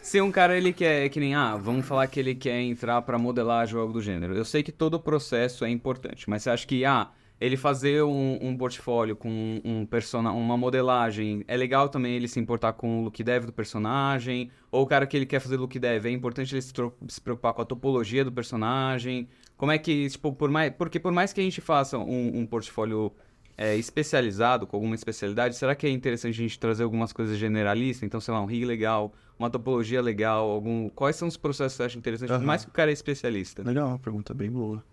Se 0.02 0.20
um 0.22 0.32
cara 0.32 0.58
ele 0.58 0.72
quer, 0.72 1.10
que 1.10 1.20
nem, 1.20 1.36
ah, 1.36 1.56
vamos 1.58 1.86
falar 1.86 2.08
que 2.08 2.20
ele 2.20 2.34
quer 2.34 2.60
entrar 2.62 3.02
pra 3.02 3.18
modelagem 3.20 3.76
ou 3.76 3.82
algo 3.82 3.94
do 3.94 4.02
gênero. 4.02 4.34
Eu 4.34 4.46
sei 4.46 4.64
que 4.64 4.72
todo 4.72 4.96
o 4.96 5.00
processo 5.00 5.66
é 5.66 5.70
importante, 5.70 6.28
mas 6.30 6.42
você 6.42 6.50
acha 6.50 6.66
que, 6.66 6.86
ah, 6.86 7.10
ele 7.40 7.56
fazer 7.56 8.04
um, 8.04 8.38
um 8.42 8.58
portfólio 8.58 9.16
com 9.16 9.30
um, 9.30 9.62
um 9.64 9.86
persona, 9.86 10.32
uma 10.32 10.58
modelagem, 10.58 11.44
é 11.48 11.56
legal 11.56 11.88
também 11.88 12.16
ele 12.16 12.28
se 12.28 12.40
importar 12.40 12.74
com 12.74 13.00
o 13.00 13.04
look 13.06 13.24
dev 13.24 13.46
do 13.46 13.54
personagem? 13.54 14.52
Ou 14.72 14.84
o 14.84 14.86
cara 14.86 15.08
que 15.08 15.16
ele 15.16 15.26
quer 15.26 15.40
fazer 15.40 15.58
look 15.58 15.80
dev, 15.80 16.06
é 16.06 16.12
importante 16.12 16.54
ele 16.54 16.62
se, 16.62 16.74
se 17.08 17.22
preocupar 17.22 17.54
com 17.54 17.62
a 17.62 17.66
topologia 17.66 18.26
do 18.26 18.32
personagem? 18.32 19.30
Como 19.56 19.72
é 19.72 19.78
que, 19.78 20.10
tipo, 20.10 20.34
por 20.34 20.50
mais, 20.50 20.74
porque 20.78 21.00
por 21.00 21.12
mais 21.12 21.32
que 21.32 21.40
a 21.40 21.44
gente 21.44 21.62
faça 21.62 21.98
um, 21.98 22.40
um 22.40 22.46
portfólio 22.46 23.12
é, 23.58 23.76
especializado, 23.76 24.68
com 24.68 24.78
alguma 24.78 24.96
especialidade, 24.96 25.56
será 25.56 25.76
que 25.76 25.86
é 25.86 25.90
interessante 25.90 26.34
a 26.34 26.44
gente 26.44 26.60
trazer 26.60 26.84
algumas 26.84 27.14
coisas 27.14 27.38
generalistas? 27.38 28.04
Então, 28.04 28.20
sei 28.20 28.34
lá, 28.34 28.42
um 28.42 28.46
rig 28.46 28.66
legal, 28.66 29.14
uma 29.38 29.50
topologia 29.50 30.02
legal, 30.02 30.50
algum... 30.50 30.90
quais 30.90 31.16
são 31.16 31.28
os 31.28 31.38
processos 31.38 31.74
que 31.74 31.78
você 31.78 31.84
acha 31.84 31.98
interessantes? 31.98 32.32
Por 32.32 32.38
Aham. 32.38 32.46
mais 32.46 32.64
que 32.64 32.70
o 32.70 32.74
cara 32.74 32.90
é 32.90 32.94
especialista. 32.94 33.64
Legal, 33.64 33.90
uma 33.90 34.00
pergunta 34.00 34.34
bem 34.34 34.50
boa. 34.50 34.84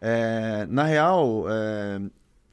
É, 0.00 0.66
na 0.66 0.84
real, 0.84 1.44
é, 1.48 2.00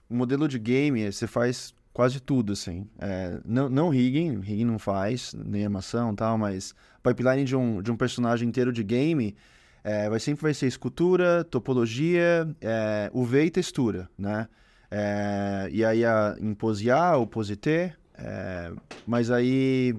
o 0.10 0.16
modelo 0.16 0.48
de 0.48 0.58
game, 0.58 1.12
você 1.12 1.28
faz 1.28 1.74
quase 1.94 2.20
tudo, 2.20 2.54
assim. 2.54 2.88
É, 3.00 3.40
não, 3.46 3.70
não 3.70 3.90
rigging, 3.90 4.40
rigging 4.40 4.66
não 4.66 4.80
faz, 4.80 5.34
nem 5.34 5.66
animação 5.66 6.12
e 6.12 6.16
tal, 6.16 6.38
mas 6.38 6.76
pipeline 7.02 7.46
de 7.46 7.56
um, 7.56 7.82
de 7.82 7.92
um 7.92 7.96
personagem 7.96 8.48
inteiro 8.48 8.74
de 8.74 8.84
game 8.84 9.36
é, 9.84 10.10
vai, 10.10 10.20
sempre 10.20 10.42
vai 10.42 10.54
ser 10.54 10.68
escultura, 10.68 11.44
topologia, 11.44 12.48
é, 12.60 13.10
UV 13.14 13.46
e 13.46 13.52
textura, 13.52 14.10
né? 14.18 14.48
É, 14.90 15.70
e 15.72 15.86
aí 15.86 16.04
a, 16.04 16.36
em 16.40 16.54
pose 16.54 16.90
A 16.90 17.16
ou 17.18 17.28
pose 17.28 17.56
T, 17.56 17.94
é, 18.18 18.72
mas 19.06 19.30
aí... 19.32 19.96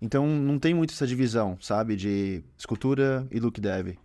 Então 0.00 0.26
não 0.26 0.58
tem 0.58 0.74
muito 0.74 0.92
essa 0.92 1.06
divisão, 1.06 1.56
sabe? 1.60 1.96
De 1.96 2.44
escultura 2.58 3.26
e 3.30 3.40
look 3.40 3.60
dev. 3.60 3.96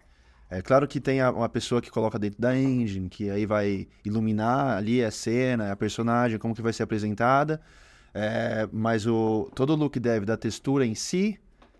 É 0.53 0.61
claro 0.61 0.85
que 0.85 0.99
tem 0.99 1.21
a- 1.21 1.31
uma 1.31 1.47
pessoa 1.47 1.81
que 1.81 1.89
coloca 1.89 2.19
dentro 2.19 2.41
da 2.41 2.53
engine, 2.55 3.07
que 3.07 3.29
aí 3.29 3.45
vai 3.45 3.87
iluminar 4.03 4.77
ali 4.77 5.01
a 5.01 5.09
cena, 5.09 5.71
a 5.71 5.75
personagem, 5.77 6.37
como 6.37 6.53
que 6.53 6.61
vai 6.61 6.73
ser 6.73 6.83
apresentada. 6.83 7.61
É, 8.13 8.67
mas 8.73 9.07
o, 9.07 9.49
todo 9.55 9.71
o 9.71 9.75
look 9.77 9.97
dev 9.97 10.25
da 10.25 10.35
textura 10.35 10.85
em 10.85 10.93
si 10.93 11.39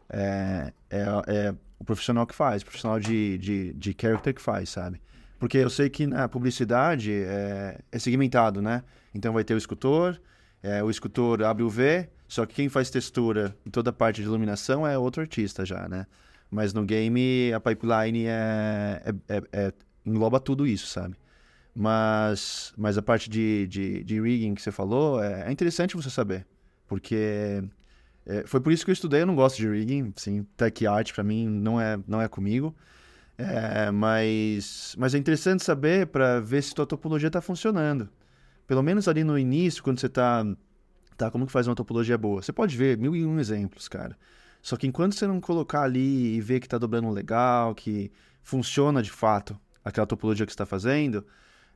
é, 0.10 0.72
é, 0.90 1.06
é 1.28 1.54
o 1.78 1.84
profissional 1.84 2.26
que 2.26 2.34
faz, 2.34 2.62
o 2.62 2.66
profissional 2.66 2.98
de, 2.98 3.38
de, 3.38 3.74
de 3.74 3.94
character 4.00 4.34
que 4.34 4.42
faz, 4.42 4.70
sabe? 4.70 5.02
Porque 5.38 5.58
eu 5.58 5.70
sei 5.70 5.90
que 5.90 6.08
na 6.08 6.30
publicidade 6.30 7.12
é, 7.12 7.80
é 7.92 8.00
segmentado, 8.00 8.62
né? 8.62 8.84
Então 9.14 9.34
vai 9.34 9.44
ter 9.44 9.54
o 9.54 9.58
escultor, 9.58 10.18
é, 10.64 10.82
o 10.82 10.90
escultor 10.90 11.44
abre 11.44 11.64
o 11.64 11.70
V, 11.70 12.08
só 12.26 12.46
que 12.46 12.56
quem 12.56 12.70
faz 12.70 12.90
textura 12.90 13.54
e 13.66 13.70
toda 13.70 13.90
a 13.90 13.94
parte 13.94 14.22
de 14.22 14.28
iluminação 14.28 14.88
é 14.88 14.98
outro 14.98 15.22
artista 15.22 15.66
já, 15.66 15.90
né? 15.90 16.06
Mas 16.52 16.74
no 16.74 16.86
game 16.86 17.54
a 17.54 17.62
pipeline 17.62 18.26
é, 18.28 19.02
é- 19.30 19.38
é- 19.38 19.44
é- 19.54 19.74
engloba 20.06 20.40
tudo 20.40 20.68
isso, 20.68 20.88
sabe? 20.88 21.16
Mas, 21.76 22.74
mas 22.78 22.98
a 22.98 23.02
parte 23.02 23.30
de, 23.30 23.68
de, 23.68 24.04
de 24.04 24.22
rigging 24.22 24.56
que 24.56 24.62
você 24.62 24.72
falou 24.72 25.24
é, 25.24 25.48
é 25.48 25.52
interessante 25.52 25.96
você 25.96 26.10
saber. 26.10 26.46
Porque 26.88 27.64
é, 28.26 28.44
foi 28.46 28.60
por 28.62 28.72
isso 28.74 28.86
que 28.86 28.92
eu 28.92 28.94
estudei, 28.94 29.22
eu 29.24 29.28
não 29.28 29.36
gosto 29.36 29.58
de 29.58 29.68
rigging, 29.70 30.14
assim, 30.18 30.44
tech 30.58 30.86
art 30.88 31.14
pra 31.14 31.24
mim 31.24 31.48
não 31.48 31.80
é, 31.82 32.00
não 32.08 32.22
é 32.22 32.28
comigo. 32.28 32.76
É, 33.38 33.90
mas, 33.92 34.96
mas 34.98 35.16
é 35.16 35.18
interessante 35.18 35.64
saber 35.64 36.08
para 36.08 36.40
ver 36.40 36.62
se 36.62 36.76
tua 36.76 36.86
topologia 36.86 37.32
tá 37.32 37.42
funcionando. 37.42 38.10
Pelo 38.68 38.84
menos 38.84 39.08
ali 39.08 39.24
no 39.24 39.38
início, 39.40 39.84
quando 39.84 40.00
você 40.00 40.10
tá, 40.10 40.46
tá, 41.18 41.32
como 41.32 41.46
que 41.48 41.52
faz 41.52 41.68
uma 41.68 41.76
topologia 41.76 42.18
boa? 42.18 42.42
Você 42.42 42.54
pode 42.54 42.78
ver 42.78 42.98
mil 42.98 43.16
e 43.16 43.26
um 43.26 43.40
exemplos, 43.40 43.88
cara. 43.88 44.18
Só 44.62 44.78
que 44.78 44.88
enquanto 44.88 45.16
você 45.16 45.26
não 45.28 45.40
colocar 45.42 45.84
ali 45.84 46.36
e 46.36 46.42
ver 46.42 46.60
que 46.60 46.68
tá 46.70 46.78
dobrando 46.78 47.10
legal, 47.10 47.74
que 47.76 48.12
funciona 48.44 49.02
de 49.02 49.12
fato 49.12 49.60
aquela 49.84 50.06
topologia 50.08 50.46
que 50.46 50.52
está 50.52 50.66
fazendo, 50.66 51.26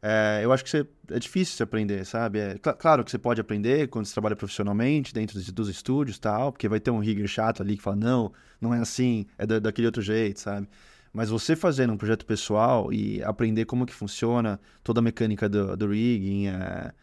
é, 0.01 0.41
eu 0.43 0.53
acho 0.53 0.63
que 0.63 0.69
você- 0.69 0.87
é 1.11 1.19
difícil 1.19 1.55
você 1.57 1.63
aprender, 1.63 2.05
sabe? 2.05 2.39
É, 2.39 2.51
cl- 2.63 2.75
claro 2.77 3.03
que 3.03 3.09
você 3.11 3.17
pode 3.17 3.41
aprender 3.41 3.87
quando 3.87 4.05
você 4.05 4.13
trabalha 4.13 4.35
profissionalmente, 4.35 5.13
dentro 5.13 5.35
dos, 5.37 5.51
dos 5.51 5.69
estúdios 5.69 6.17
e 6.17 6.21
tal, 6.21 6.51
porque 6.51 6.67
vai 6.69 6.79
ter 6.79 6.91
um 6.91 6.99
rigger 6.99 7.27
chato 7.27 7.61
ali 7.63 7.75
que 7.77 7.81
fala, 7.83 7.95
não, 7.95 8.31
não 8.61 8.73
é 8.73 8.79
assim, 8.79 9.25
é 9.37 9.45
da- 9.47 9.59
daquele 9.59 9.87
outro 9.87 10.01
jeito, 10.03 10.39
sabe? 10.39 10.67
Mas 11.13 11.29
você 11.29 11.55
fazendo 11.55 11.93
um 11.93 11.97
projeto 11.97 12.25
pessoal 12.25 12.91
e 12.93 13.23
aprender 13.23 13.65
como 13.65 13.85
que 13.85 13.93
funciona 13.93 14.59
toda 14.83 14.99
a 14.99 15.03
mecânica 15.03 15.47
do, 15.49 15.75
do 15.77 15.87
rigging, 15.87 16.47
é, 16.47 16.93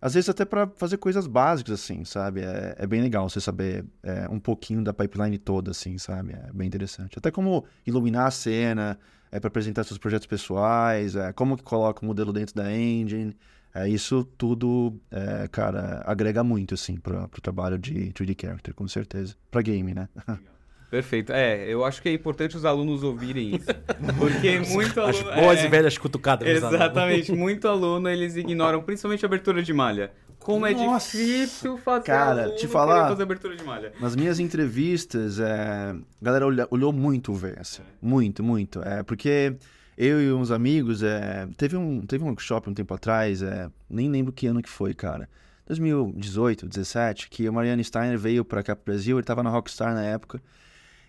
às 0.00 0.14
vezes 0.14 0.28
até 0.30 0.44
para 0.44 0.66
fazer 0.76 0.96
coisas 0.96 1.26
básicas, 1.26 1.74
assim, 1.74 2.04
sabe? 2.04 2.40
É, 2.40 2.76
é 2.78 2.86
bem 2.86 3.02
legal 3.02 3.28
você 3.28 3.40
saber 3.40 3.84
é, 4.02 4.26
um 4.30 4.38
pouquinho 4.38 4.82
da 4.82 4.94
pipeline 4.94 5.36
toda, 5.38 5.72
assim, 5.72 5.98
sabe? 5.98 6.32
É 6.32 6.50
bem 6.52 6.66
interessante. 6.66 7.18
Até 7.18 7.30
como 7.30 7.64
iluminar 7.86 8.26
a 8.26 8.30
cena, 8.30 8.98
é, 9.30 9.38
para 9.38 9.48
apresentar 9.48 9.84
seus 9.84 9.98
projetos 9.98 10.26
pessoais, 10.26 11.16
é, 11.16 11.32
como 11.32 11.56
que 11.56 11.62
coloca 11.62 12.02
o 12.02 12.06
modelo 12.06 12.32
dentro 12.32 12.54
da 12.54 12.72
engine. 12.72 13.36
É, 13.72 13.88
isso 13.88 14.24
tudo, 14.36 14.98
é, 15.10 15.46
cara, 15.48 16.02
agrega 16.04 16.42
muito, 16.42 16.74
assim, 16.74 16.96
para 16.96 17.24
o 17.24 17.40
trabalho 17.40 17.78
de 17.78 18.12
3D 18.12 18.36
Character, 18.40 18.74
com 18.74 18.88
certeza. 18.88 19.36
Para 19.50 19.62
game, 19.62 19.94
né? 19.94 20.08
Perfeito. 20.90 21.32
É, 21.32 21.66
eu 21.72 21.84
acho 21.84 22.02
que 22.02 22.08
é 22.08 22.12
importante 22.12 22.56
os 22.56 22.64
alunos 22.64 23.02
ouvirem 23.04 23.54
isso. 23.54 23.66
Porque 24.18 24.58
muito 24.58 25.00
As 25.00 25.16
aluno... 25.20 25.40
boas 25.40 25.58
é, 25.60 25.66
e 25.66 25.68
velhas 25.68 25.96
cutucadas. 25.96 26.48
alunos. 26.48 26.72
Exatamente. 26.74 27.32
Muito 27.32 27.68
aluno, 27.68 28.08
eles 28.08 28.34
ignoram, 28.36 28.82
principalmente 28.82 29.24
a 29.24 29.28
abertura 29.28 29.62
de 29.62 29.72
malha. 29.72 30.10
Como 30.40 30.66
é 30.66 30.72
Nossa. 30.72 31.16
difícil 31.16 31.76
fazer 31.78 32.06
Cara, 32.06 32.50
te 32.56 32.66
falar- 32.66 33.08
fazer 33.08 33.22
abertura 33.22 33.54
de 33.54 33.62
malha. 33.62 33.92
Nas 34.00 34.16
minhas 34.16 34.40
entrevistas, 34.40 35.38
é, 35.38 35.92
a 35.92 35.96
galera 36.20 36.46
olha- 36.46 36.66
olhou 36.70 36.92
muito 36.92 37.30
o 37.30 37.34
V, 37.34 37.54
assim, 37.58 37.82
muito, 38.02 38.42
muito. 38.42 38.82
É, 38.82 39.02
porque 39.02 39.54
eu 39.98 40.20
e 40.20 40.32
uns 40.32 40.50
amigos, 40.50 41.02
é, 41.02 41.46
teve, 41.58 41.76
um, 41.76 42.00
teve 42.00 42.24
um 42.24 42.28
workshop 42.28 42.68
um 42.70 42.74
tempo 42.74 42.92
atrás, 42.94 43.42
é, 43.42 43.68
nem 43.88 44.08
lembro 44.10 44.32
que 44.32 44.46
ano 44.46 44.62
que 44.62 44.68
foi, 44.70 44.94
cara. 44.94 45.28
2018, 45.68 46.66
17, 46.66 47.28
que 47.28 47.48
o 47.48 47.52
Mariano 47.52 47.84
Steiner 47.84 48.18
veio 48.18 48.44
pra 48.44 48.62
cá 48.62 48.74
pro 48.74 48.86
Brasil, 48.92 49.18
ele 49.18 49.24
tava 49.26 49.42
na 49.42 49.50
Rockstar 49.50 49.94
na 49.94 50.02
época. 50.02 50.40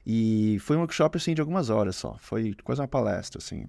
E 0.05 0.57
foi 0.59 0.75
um 0.75 0.79
workshop, 0.79 1.17
assim, 1.17 1.33
de 1.33 1.41
algumas 1.41 1.69
horas 1.69 1.95
só. 1.95 2.15
Foi 2.19 2.55
quase 2.63 2.81
uma 2.81 2.87
palestra, 2.87 3.39
assim. 3.39 3.65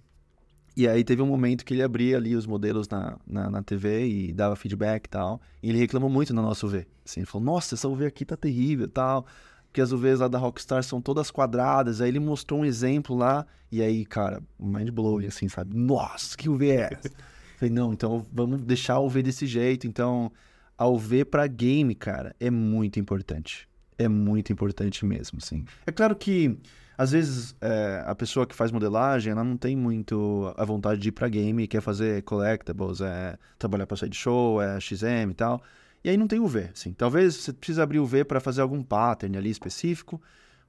E 0.74 0.88
aí 0.88 1.04
teve 1.04 1.20
um 1.20 1.26
momento 1.26 1.64
que 1.64 1.74
ele 1.74 1.82
abria 1.82 2.16
ali 2.16 2.34
os 2.34 2.46
modelos 2.46 2.88
na, 2.88 3.18
na, 3.26 3.50
na 3.50 3.62
TV 3.62 4.06
e 4.06 4.32
dava 4.32 4.56
feedback 4.56 5.04
e 5.06 5.08
tal. 5.10 5.40
E 5.62 5.68
ele 5.68 5.78
reclamou 5.78 6.08
muito 6.08 6.32
no 6.32 6.40
nosso 6.40 6.66
UV. 6.66 6.86
Assim, 7.04 7.20
ele 7.20 7.26
falou, 7.26 7.44
nossa, 7.44 7.74
essa 7.74 7.88
UV 7.88 8.06
aqui 8.06 8.24
tá 8.24 8.36
terrível 8.36 8.86
e 8.86 8.88
tal. 8.88 9.26
Porque 9.66 9.82
as 9.82 9.92
UVs 9.92 10.20
lá 10.20 10.28
da 10.28 10.38
Rockstar 10.38 10.82
são 10.82 11.00
todas 11.00 11.30
quadradas. 11.30 12.00
Aí 12.00 12.08
ele 12.08 12.20
mostrou 12.20 12.60
um 12.60 12.64
exemplo 12.64 13.14
lá. 13.14 13.46
E 13.70 13.82
aí, 13.82 14.04
cara, 14.06 14.42
mind 14.58 14.88
blowing, 14.90 15.26
assim, 15.26 15.48
sabe? 15.48 15.76
Nossa, 15.76 16.36
que 16.36 16.48
UV 16.48 16.70
é 16.70 16.90
essa? 16.92 17.10
Falei, 17.58 17.72
não, 17.72 17.92
então 17.92 18.26
vamos 18.32 18.62
deixar 18.62 18.94
a 18.94 19.00
UV 19.00 19.22
desse 19.22 19.46
jeito. 19.46 19.86
Então, 19.86 20.32
a 20.76 20.86
UV 20.86 21.26
pra 21.26 21.46
game, 21.46 21.94
cara, 21.94 22.34
é 22.40 22.50
muito 22.50 22.98
importante. 22.98 23.68
É 23.98 24.08
muito 24.08 24.52
importante 24.52 25.04
mesmo, 25.04 25.40
sim. 25.40 25.64
É 25.86 25.92
claro 25.92 26.14
que, 26.16 26.58
às 26.96 27.12
vezes, 27.12 27.54
é, 27.60 28.02
a 28.06 28.14
pessoa 28.14 28.46
que 28.46 28.54
faz 28.54 28.70
modelagem, 28.70 29.32
ela 29.32 29.44
não 29.44 29.56
tem 29.56 29.76
muito 29.76 30.52
a 30.56 30.64
vontade 30.64 31.00
de 31.00 31.08
ir 31.08 31.12
pra 31.12 31.28
game, 31.28 31.66
quer 31.66 31.80
fazer 31.80 32.22
collectibles, 32.22 33.00
é, 33.00 33.36
trabalhar 33.58 33.86
pra 33.86 33.96
side 33.96 34.16
show, 34.16 34.60
é 34.60 34.78
XM 34.80 35.30
e 35.30 35.34
tal. 35.34 35.62
E 36.04 36.10
aí 36.10 36.16
não 36.16 36.26
tem 36.26 36.40
UV, 36.40 36.70
assim. 36.74 36.92
Talvez 36.92 37.34
você 37.36 37.52
precise 37.52 37.80
abrir 37.80 38.00
o 38.00 38.06
V 38.06 38.24
para 38.24 38.40
fazer 38.40 38.60
algum 38.60 38.82
pattern 38.82 39.36
ali 39.38 39.50
específico, 39.50 40.20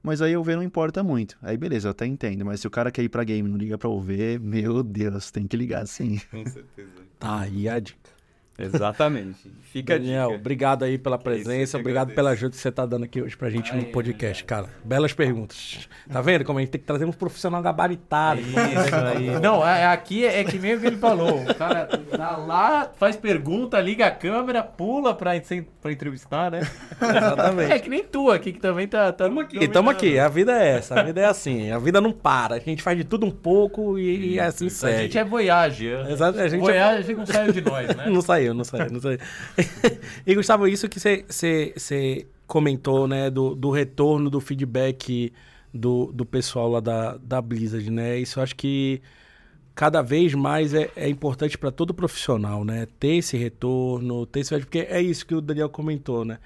mas 0.03 0.21
aí 0.21 0.37
o 0.37 0.43
V 0.43 0.55
não 0.55 0.63
importa 0.63 1.01
muito. 1.01 1.37
Aí 1.41 1.57
beleza, 1.57 1.87
eu 1.87 1.91
até 1.91 2.05
entendo. 2.05 2.45
Mas 2.45 2.59
se 2.59 2.67
o 2.67 2.69
cara 2.69 2.91
quer 2.91 3.01
ir 3.03 3.09
pra 3.09 3.23
game 3.23 3.47
e 3.47 3.51
não 3.51 3.57
liga 3.57 3.77
pra 3.77 3.89
UV, 3.89 4.37
meu 4.39 4.83
Deus, 4.83 5.31
tem 5.31 5.47
que 5.47 5.57
ligar 5.57 5.87
sim. 5.87 6.19
Com 6.29 6.45
certeza. 6.45 6.91
Tá 7.17 7.39
aí 7.39 7.67
a 7.67 7.79
dica. 7.79 8.12
Exatamente. 8.57 9.51
Fica 9.73 9.95
a 9.95 9.97
Daniel, 9.97 10.33
obrigado 10.35 10.83
aí 10.83 10.99
pela 10.99 11.17
presença, 11.17 11.79
obrigado 11.79 12.03
agradeço. 12.11 12.15
pela 12.15 12.29
ajuda 12.29 12.51
que 12.51 12.57
você 12.57 12.71
tá 12.71 12.85
dando 12.85 13.05
aqui 13.05 13.19
hoje 13.21 13.35
pra 13.35 13.49
gente 13.49 13.75
no 13.75 13.85
podcast, 13.85 14.43
cara. 14.43 14.67
Belas 14.83 15.11
perguntas. 15.13 15.89
Tá 16.11 16.21
vendo 16.21 16.45
como 16.45 16.59
a 16.59 16.61
gente 16.61 16.69
tem 16.69 16.79
que 16.79 16.85
trazer 16.85 17.05
um 17.05 17.11
profissional 17.11 17.59
gabaritado? 17.63 18.39
Isso 18.39 18.95
aí. 19.17 19.39
Não, 19.41 19.67
é- 19.67 19.87
aqui 19.87 20.23
é, 20.25 20.41
é 20.41 20.43
que 20.43 20.59
nem 20.59 20.75
o 20.75 20.79
que 20.79 20.85
ele 20.85 20.97
falou. 20.97 21.41
O 21.41 21.55
cara 21.55 21.85
tá 21.87 22.37
lá, 22.37 22.91
faz 22.99 23.15
pergunta, 23.15 23.81
liga 23.81 24.05
a 24.05 24.11
câmera, 24.11 24.61
pula 24.61 25.15
pra, 25.15 25.31
pra 25.81 25.91
entrevistar, 25.91 26.51
né? 26.51 26.61
Exatamente. 27.01 27.71
É 27.71 27.79
que 27.79 27.89
nem 27.89 28.03
tu 28.03 28.29
aqui, 28.29 28.53
que 28.53 28.59
também 28.59 28.87
tá... 28.87 29.11
Tamo 29.11 29.41
E 29.51 29.67
tamo 29.67 29.89
aqui, 29.89 30.19
a 30.19 30.27
vida 30.27 30.51
é 30.51 30.77
essa, 30.77 30.99
a 30.99 31.03
vida 31.03 31.19
é 31.21 31.25
assim, 31.25 31.71
a 31.71 31.79
vida 31.79 31.99
não 31.99 32.11
para, 32.11 32.55
a 32.55 32.59
gente 32.59 32.83
faz 32.83 32.95
de 32.97 33.03
tudo 33.03 33.25
um 33.25 33.31
pouco 33.31 33.97
e, 33.97 34.33
e 34.35 34.39
assim 34.39 34.67
A 34.67 34.69
segue. 34.69 35.01
gente 35.03 35.17
é 35.17 35.23
Voyage. 35.23 35.87
Exato, 36.09 36.39
a 36.39 36.47
gente 36.47 36.59
é- 36.61 36.63
Voyage 36.63 37.13
não 37.15 37.25
saiu 37.25 37.51
de 37.51 37.61
nós, 37.61 37.87
né? 37.95 38.03
Não 38.13 38.21
saiu, 38.21 38.42
não 38.51 38.63
saiu, 38.63 38.91
não 38.91 38.99
saiu. 38.99 39.19
e 40.25 40.33
Gustavo, 40.35 40.67
isso 40.67 40.89
que 40.89 40.99
você 40.99 42.25
comentou, 42.47 43.07
né, 43.07 43.29
do, 43.29 43.55
do 43.55 43.69
retorno, 43.69 44.29
do 44.29 44.39
feedback 44.39 45.31
do, 45.73 46.11
do 46.13 46.25
pessoal 46.25 46.69
lá 46.69 46.79
da, 46.79 47.17
da 47.17 47.41
Blizzard, 47.41 47.89
né? 47.89 48.17
Isso 48.19 48.39
eu 48.39 48.43
acho 48.43 48.55
que 48.55 49.01
cada 49.75 50.01
vez 50.01 50.33
mais 50.33 50.73
é, 50.73 50.89
é 50.95 51.09
importante 51.09 51.57
para 51.57 51.71
todo 51.71 51.93
profissional, 51.93 52.63
né? 52.63 52.87
Ter 52.99 53.17
esse 53.17 53.37
retorno, 53.37 54.25
ter 54.25 54.41
esse 54.41 54.57
porque 54.59 54.79
é 54.89 55.01
isso 55.01 55.25
que 55.25 55.33
o 55.33 55.41
Daniel 55.41 55.69
comentou, 55.69 56.23
né? 56.23 56.37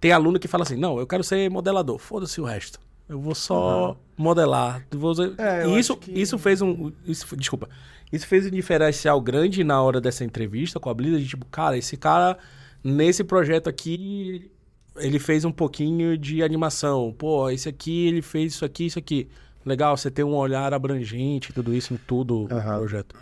Tem 0.00 0.12
aluno 0.12 0.38
que 0.38 0.46
fala 0.46 0.62
assim, 0.62 0.76
não, 0.76 0.98
eu 0.98 1.06
quero 1.06 1.24
ser 1.24 1.50
modelador, 1.50 1.98
foda-se 1.98 2.40
o 2.40 2.44
resto. 2.44 2.78
Eu 3.08 3.18
vou 3.18 3.34
só 3.34 3.96
modelar. 4.16 4.86
Vou... 4.90 5.14
É, 5.38 5.64
eu 5.64 5.76
e 5.76 5.80
isso, 5.80 5.96
que- 5.96 6.12
isso 6.12 6.38
fez 6.38 6.60
um. 6.60 6.92
Isso, 7.06 7.34
desculpa. 7.36 7.68
Isso 8.12 8.26
fez 8.26 8.46
um 8.46 8.50
diferencial 8.50 9.20
grande 9.20 9.62
na 9.62 9.82
hora 9.82 10.00
dessa 10.00 10.24
entrevista 10.24 10.80
com 10.80 10.88
a 10.88 10.94
Blizzard. 10.94 11.26
Tipo, 11.26 11.46
cara, 11.46 11.76
esse 11.76 11.96
cara, 11.96 12.38
nesse 12.82 13.22
projeto 13.22 13.68
aqui, 13.68 14.50
ele 14.96 15.18
fez 15.18 15.44
um 15.44 15.52
pouquinho 15.52 16.16
de 16.16 16.42
animação. 16.42 17.14
Pô, 17.16 17.50
esse 17.50 17.68
aqui, 17.68 18.06
ele 18.06 18.22
fez 18.22 18.54
isso 18.54 18.64
aqui, 18.64 18.86
isso 18.86 18.98
aqui. 18.98 19.28
Legal, 19.64 19.96
você 19.96 20.10
ter 20.10 20.24
um 20.24 20.34
olhar 20.34 20.72
abrangente, 20.72 21.52
tudo 21.52 21.74
isso 21.74 21.92
em 21.92 21.96
tudo 21.98 22.44
o 22.44 22.54
Aham. 22.54 22.78
projeto. 22.78 23.14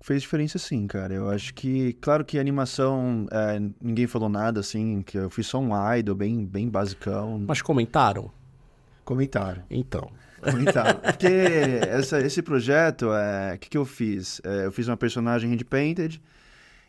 Fez 0.00 0.20
diferença 0.20 0.58
sim, 0.58 0.86
cara. 0.86 1.14
Eu 1.14 1.30
acho 1.30 1.54
que, 1.54 1.94
claro 1.94 2.24
que 2.24 2.38
animação, 2.38 3.26
é, 3.30 3.58
ninguém 3.80 4.06
falou 4.06 4.28
nada, 4.28 4.60
assim, 4.60 5.00
que 5.00 5.16
eu 5.16 5.30
fiz 5.30 5.46
só 5.46 5.58
um 5.58 5.70
idol 5.96 6.14
bem, 6.14 6.44
bem 6.44 6.68
basicão. 6.68 7.42
Mas 7.48 7.62
comentaram? 7.62 8.30
Comentaram. 9.02 9.62
Então. 9.70 10.10
Comentaram. 10.50 11.00
Porque 11.00 11.26
essa- 11.88 12.20
esse 12.20 12.42
projeto, 12.42 13.06
é, 13.12 13.54
o 13.54 13.58
que, 13.58 13.68
que 13.70 13.78
eu 13.78 13.84
fiz? 13.84 14.40
É, 14.44 14.66
eu 14.66 14.72
fiz 14.72 14.86
uma 14.88 14.96
personagem 14.96 15.50
hand-painted 15.50 16.20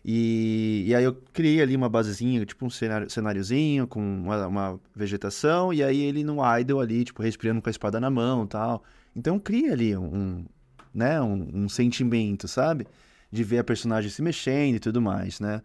e, 0.04 0.84
e 0.88 0.94
aí 0.96 1.04
eu 1.04 1.14
criei 1.34 1.62
ali 1.62 1.76
uma 1.76 1.90
basezinha, 1.90 2.46
tipo 2.46 2.66
um 2.66 2.70
cenário, 2.70 3.10
cenáriozinho 3.10 3.88
com 3.88 4.00
uma, 4.00 4.48
uma 4.48 4.80
vegetação 4.96 5.74
e 5.74 5.84
aí 5.84 6.02
ele 6.02 6.24
no 6.24 6.38
idol 6.60 6.80
ali, 6.80 7.04
tipo, 7.04 7.24
respirando 7.24 7.62
com 7.62 7.70
a 7.70 7.72
espada 7.72 8.00
na 8.00 8.10
mão 8.10 8.46
tal. 8.46 8.84
Então 9.16 9.40
cria 9.40 9.72
ali 9.74 9.98
um, 9.98 10.46
né, 10.94 11.20
um, 11.22 11.50
um 11.64 11.70
sentimento, 11.70 12.48
sabe? 12.48 12.86
De 13.32 13.44
ver 13.44 13.60
a 13.60 13.64
personagem 13.64 14.10
se 14.12 14.22
mexendo 14.22 14.76
e 14.76 14.80
tudo 14.80 15.02
mais, 15.02 15.40
né? 15.40 15.62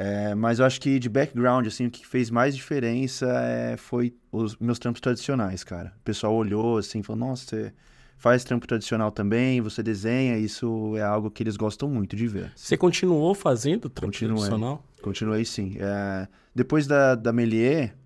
É, 0.00 0.32
mas 0.32 0.60
eu 0.60 0.64
acho 0.64 0.80
que 0.80 0.96
de 1.00 1.08
background, 1.08 1.66
assim, 1.66 1.86
o 1.86 1.90
que 1.90 2.06
fez 2.06 2.30
mais 2.30 2.54
diferença 2.54 3.26
é, 3.26 3.76
foi 3.76 4.14
os 4.30 4.56
meus 4.58 4.78
trampos 4.78 5.00
tradicionais, 5.00 5.64
cara. 5.64 5.92
O 5.98 6.04
pessoal 6.04 6.32
olhou 6.36 6.78
assim, 6.78 7.02
falou, 7.02 7.28
nossa, 7.28 7.44
você 7.44 7.72
faz 8.16 8.44
trampo 8.44 8.64
tradicional 8.64 9.10
também, 9.10 9.60
você 9.60 9.82
desenha, 9.82 10.38
isso 10.38 10.96
é 10.96 11.02
algo 11.02 11.28
que 11.28 11.42
eles 11.42 11.56
gostam 11.56 11.88
muito 11.90 12.14
de 12.14 12.28
ver. 12.28 12.52
Você 12.54 12.76
continuou 12.76 13.34
fazendo 13.34 13.90
trampo 13.90 14.12
Continuei. 14.12 14.36
profissional? 14.36 14.84
Continuei 15.02 15.44
sim. 15.44 15.76
É, 15.80 16.28
depois 16.54 16.86
da, 16.86 17.16
da 17.16 17.32
Melier, 17.32 17.96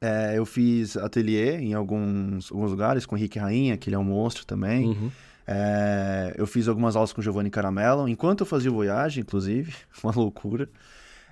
é, 0.00 0.36
eu 0.36 0.44
fiz 0.44 0.96
ateliê 0.96 1.56
em 1.58 1.72
alguns, 1.72 2.50
alguns 2.50 2.72
lugares 2.72 3.06
com 3.06 3.14
o 3.14 3.18
Henrique 3.18 3.38
Rainha, 3.38 3.76
que 3.76 3.88
ele 3.88 3.94
é 3.94 3.98
um 3.98 4.04
monstro 4.04 4.44
também. 4.44 4.88
Uhum. 4.88 5.10
É, 5.46 6.34
eu 6.36 6.48
fiz 6.48 6.66
algumas 6.66 6.96
aulas 6.96 7.12
com 7.12 7.20
o 7.20 7.22
Giovanni 7.24 7.48
Caramelo, 7.48 8.08
enquanto 8.08 8.40
eu 8.40 8.46
fazia 8.46 8.72
o 8.72 8.74
Voyage, 8.74 9.20
inclusive, 9.20 9.72
uma 10.02 10.12
loucura. 10.12 10.68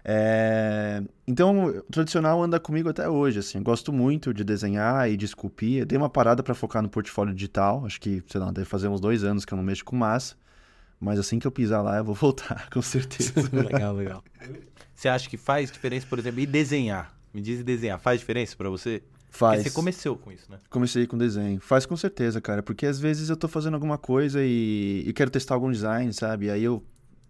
É, 0.04 1.02
então, 1.26 1.66
o 1.66 1.82
tradicional 1.82 2.42
anda 2.42 2.58
comigo 2.58 2.88
até 2.88 3.08
hoje, 3.08 3.38
assim, 3.38 3.58
eu 3.58 3.64
gosto 3.64 3.92
muito 3.92 4.32
de 4.32 4.42
desenhar 4.42 5.10
e 5.10 5.16
de 5.16 5.24
esculpir. 5.24 5.80
Eu 5.80 5.86
dei 5.86 5.98
uma 5.98 6.08
parada 6.08 6.42
para 6.42 6.54
focar 6.54 6.82
no 6.82 6.88
portfólio 6.88 7.34
digital, 7.34 7.84
acho 7.84 8.00
que, 8.00 8.22
sei 8.26 8.40
lá, 8.40 8.50
deve 8.50 8.66
fazer 8.66 8.88
uns 8.88 9.00
dois 9.00 9.24
anos 9.24 9.44
que 9.44 9.52
eu 9.52 9.56
não 9.56 9.64
mexo 9.64 9.84
com 9.84 9.96
massa, 9.96 10.36
mas 10.98 11.18
assim 11.18 11.38
que 11.38 11.46
eu 11.46 11.50
pisar 11.50 11.82
lá, 11.82 11.98
eu 11.98 12.04
vou 12.04 12.14
voltar, 12.16 12.68
com 12.70 12.82
certeza. 12.82 13.32
legal, 13.52 13.94
legal. 13.94 14.24
Você 14.94 15.08
acha 15.08 15.28
que 15.28 15.36
faz 15.36 15.70
diferença, 15.70 16.06
por 16.06 16.18
exemplo, 16.18 16.40
e 16.40 16.46
desenhar? 16.46 17.14
Me 17.32 17.40
diz 17.40 17.62
desenhar, 17.62 17.98
faz 17.98 18.20
diferença 18.20 18.56
pra 18.56 18.68
você? 18.68 19.02
Faz. 19.30 19.58
Porque 19.58 19.70
você 19.70 19.74
começou 19.74 20.16
com 20.16 20.32
isso, 20.32 20.50
né? 20.50 20.58
Comecei 20.68 21.06
com 21.06 21.16
desenho. 21.16 21.60
Faz 21.60 21.86
com 21.86 21.96
certeza, 21.96 22.40
cara, 22.40 22.64
porque 22.64 22.84
às 22.84 22.98
vezes 22.98 23.30
eu 23.30 23.36
tô 23.36 23.46
fazendo 23.46 23.74
alguma 23.74 23.96
coisa 23.96 24.40
e, 24.42 25.04
e 25.06 25.12
quero 25.12 25.30
testar 25.30 25.54
algum 25.54 25.70
design, 25.70 26.12
sabe? 26.12 26.50
Aí 26.50 26.64
eu 26.64 26.82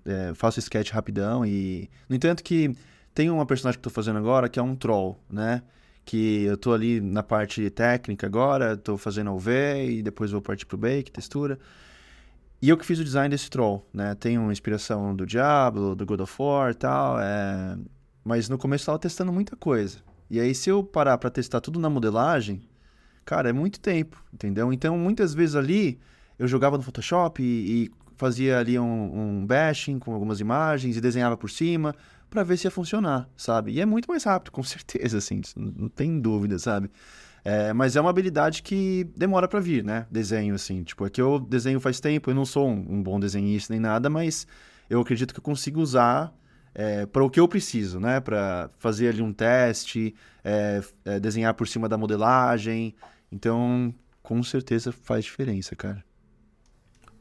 é, 0.04 0.32
faço 0.34 0.58
sketch 0.58 0.90
rapidão 0.90 1.44
e... 1.44 1.88
No 2.08 2.16
entanto 2.16 2.42
que 2.42 2.74
tem 3.14 3.30
uma 3.30 3.46
personagem 3.46 3.80
que 3.80 3.86
eu 3.86 3.90
tô 3.90 3.94
fazendo 3.94 4.18
agora 4.18 4.48
que 4.48 4.58
é 4.58 4.62
um 4.62 4.74
troll, 4.74 5.18
né? 5.28 5.62
Que 6.04 6.44
eu 6.44 6.56
tô 6.56 6.72
ali 6.72 7.00
na 7.00 7.22
parte 7.22 7.68
técnica 7.70 8.26
agora, 8.26 8.76
tô 8.76 8.96
fazendo 8.96 9.32
UV 9.32 9.90
e 9.90 10.02
depois 10.02 10.30
vou 10.30 10.40
partir 10.40 10.66
pro 10.66 10.78
bake, 10.78 11.10
textura. 11.10 11.58
E 12.62 12.68
eu 12.68 12.76
que 12.76 12.84
fiz 12.84 12.98
o 12.98 13.04
design 13.04 13.28
desse 13.30 13.48
troll, 13.48 13.86
né? 13.92 14.14
Tem 14.14 14.38
uma 14.38 14.52
inspiração 14.52 15.14
do 15.14 15.24
Diablo, 15.24 15.94
do 15.94 16.04
God 16.04 16.20
of 16.20 16.34
War 16.38 16.70
e 16.72 16.74
tal, 16.74 17.18
é... 17.20 17.78
Mas 18.24 18.48
no 18.48 18.58
começo 18.58 18.82
eu 18.82 18.86
tava 18.86 18.98
testando 18.98 19.32
muita 19.32 19.56
coisa. 19.56 19.98
E 20.30 20.38
aí, 20.38 20.54
se 20.54 20.70
eu 20.70 20.84
parar 20.84 21.18
pra 21.18 21.30
testar 21.30 21.60
tudo 21.60 21.80
na 21.80 21.90
modelagem, 21.90 22.62
cara, 23.24 23.48
é 23.48 23.52
muito 23.52 23.80
tempo, 23.80 24.22
entendeu? 24.32 24.72
Então, 24.72 24.96
muitas 24.96 25.34
vezes 25.34 25.56
ali, 25.56 25.98
eu 26.38 26.46
jogava 26.46 26.76
no 26.76 26.82
Photoshop 26.82 27.42
e, 27.42 27.84
e 27.84 27.90
fazia 28.20 28.58
ali 28.58 28.78
um, 28.78 29.40
um 29.40 29.46
bashing 29.46 29.98
com 29.98 30.12
algumas 30.12 30.40
imagens 30.40 30.96
e 30.96 31.00
desenhava 31.00 31.36
por 31.36 31.48
cima 31.48 31.94
pra 32.28 32.42
ver 32.42 32.58
se 32.58 32.66
ia 32.66 32.70
funcionar, 32.70 33.28
sabe? 33.36 33.72
E 33.72 33.80
é 33.80 33.86
muito 33.86 34.06
mais 34.06 34.24
rápido, 34.24 34.52
com 34.52 34.62
certeza, 34.62 35.18
assim, 35.18 35.40
não 35.56 35.88
tem 35.88 36.20
dúvida, 36.20 36.58
sabe? 36.58 36.90
É, 37.42 37.72
mas 37.72 37.96
é 37.96 38.00
uma 38.00 38.10
habilidade 38.10 38.62
que 38.62 39.04
demora 39.16 39.48
pra 39.48 39.60
vir, 39.60 39.82
né? 39.82 40.06
Desenho, 40.10 40.54
assim. 40.54 40.82
Tipo, 40.84 41.06
é 41.06 41.10
que 41.10 41.20
eu 41.22 41.38
desenho 41.38 41.80
faz 41.80 41.98
tempo, 41.98 42.30
eu 42.30 42.34
não 42.34 42.44
sou 42.44 42.68
um, 42.68 42.96
um 42.96 43.02
bom 43.02 43.18
desenhista 43.18 43.72
nem 43.72 43.80
nada, 43.80 44.10
mas 44.10 44.46
eu 44.90 45.00
acredito 45.00 45.32
que 45.32 45.40
eu 45.40 45.44
consigo 45.44 45.80
usar 45.80 46.34
é, 46.74 47.06
para 47.06 47.24
o 47.24 47.30
que 47.30 47.40
eu 47.40 47.48
preciso, 47.48 47.98
né? 47.98 48.20
Para 48.20 48.70
fazer 48.78 49.08
ali 49.08 49.22
um 49.22 49.32
teste, 49.32 50.14
é, 50.44 50.82
é, 51.06 51.18
desenhar 51.18 51.54
por 51.54 51.66
cima 51.66 51.88
da 51.88 51.96
modelagem. 51.96 52.94
Então, 53.32 53.94
com 54.22 54.42
certeza 54.42 54.92
faz 54.92 55.24
diferença, 55.24 55.74
cara. 55.74 56.04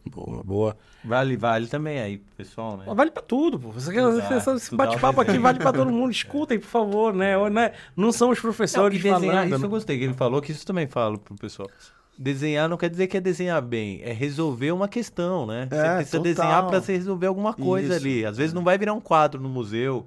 Boa, 0.06 0.44
boa. 0.44 0.78
Vale, 1.04 1.36
vale 1.38 1.68
também 1.68 2.00
aí, 2.00 2.18
pessoal, 2.36 2.78
né? 2.78 2.86
Vale 2.94 3.12
pra 3.12 3.22
tudo, 3.22 3.60
pô. 3.60 3.72
Você 3.72 3.92
quer, 3.92 4.02
Estudar, 4.08 4.56
esse- 4.56 4.76
bate-papo 4.76 5.22
aqui 5.22 5.38
vale 5.38 5.60
pra 5.60 5.72
todo 5.72 5.92
mundo. 5.92 6.10
Escutem, 6.12 6.60
por 6.60 6.68
favor, 6.68 7.14
né? 7.14 7.36
Né? 7.50 7.74
Não 7.96 8.12
são 8.12 8.30
os 8.32 8.38
Não, 8.38 8.42
professores 8.42 9.00
e 9.00 9.02
desenhar, 9.04 9.20
falando. 9.22 9.56
isso 9.56 9.66
eu 9.66 9.70
gostei 9.70 9.98
que 9.98 10.04
ele 10.06 10.14
falou, 10.14 10.42
que 10.42 10.52
isso 10.52 10.66
também 10.66 10.88
falo 10.88 11.18
pro 11.20 11.36
pessoal. 11.36 11.70
Desenhar 12.18 12.68
não 12.68 12.76
quer 12.76 12.90
dizer 12.90 13.08
que 13.08 13.16
é 13.16 13.22
desenhar 13.22 13.62
bem, 13.62 14.02
é 14.04 14.12
resolver 14.12 14.72
uma 14.74 14.88
questão, 14.90 15.46
né? 15.46 15.68
Você 15.70 15.76
É, 15.78 15.96
precisa 15.96 16.18
total. 16.18 16.24
desenhar 16.34 16.68
pra 16.68 16.82
você 16.82 16.92
resolver 16.94 17.28
alguma 17.28 17.54
coisa 17.54 17.96
Isso. 17.96 18.06
ali. 18.06 18.26
Às 18.26 18.36
vezes 18.38 18.54
não 18.54 18.64
vai 18.64 18.78
virar 18.78 18.94
um 18.94 19.00
quadro 19.00 19.40
no 19.42 19.48
museu, 19.48 20.06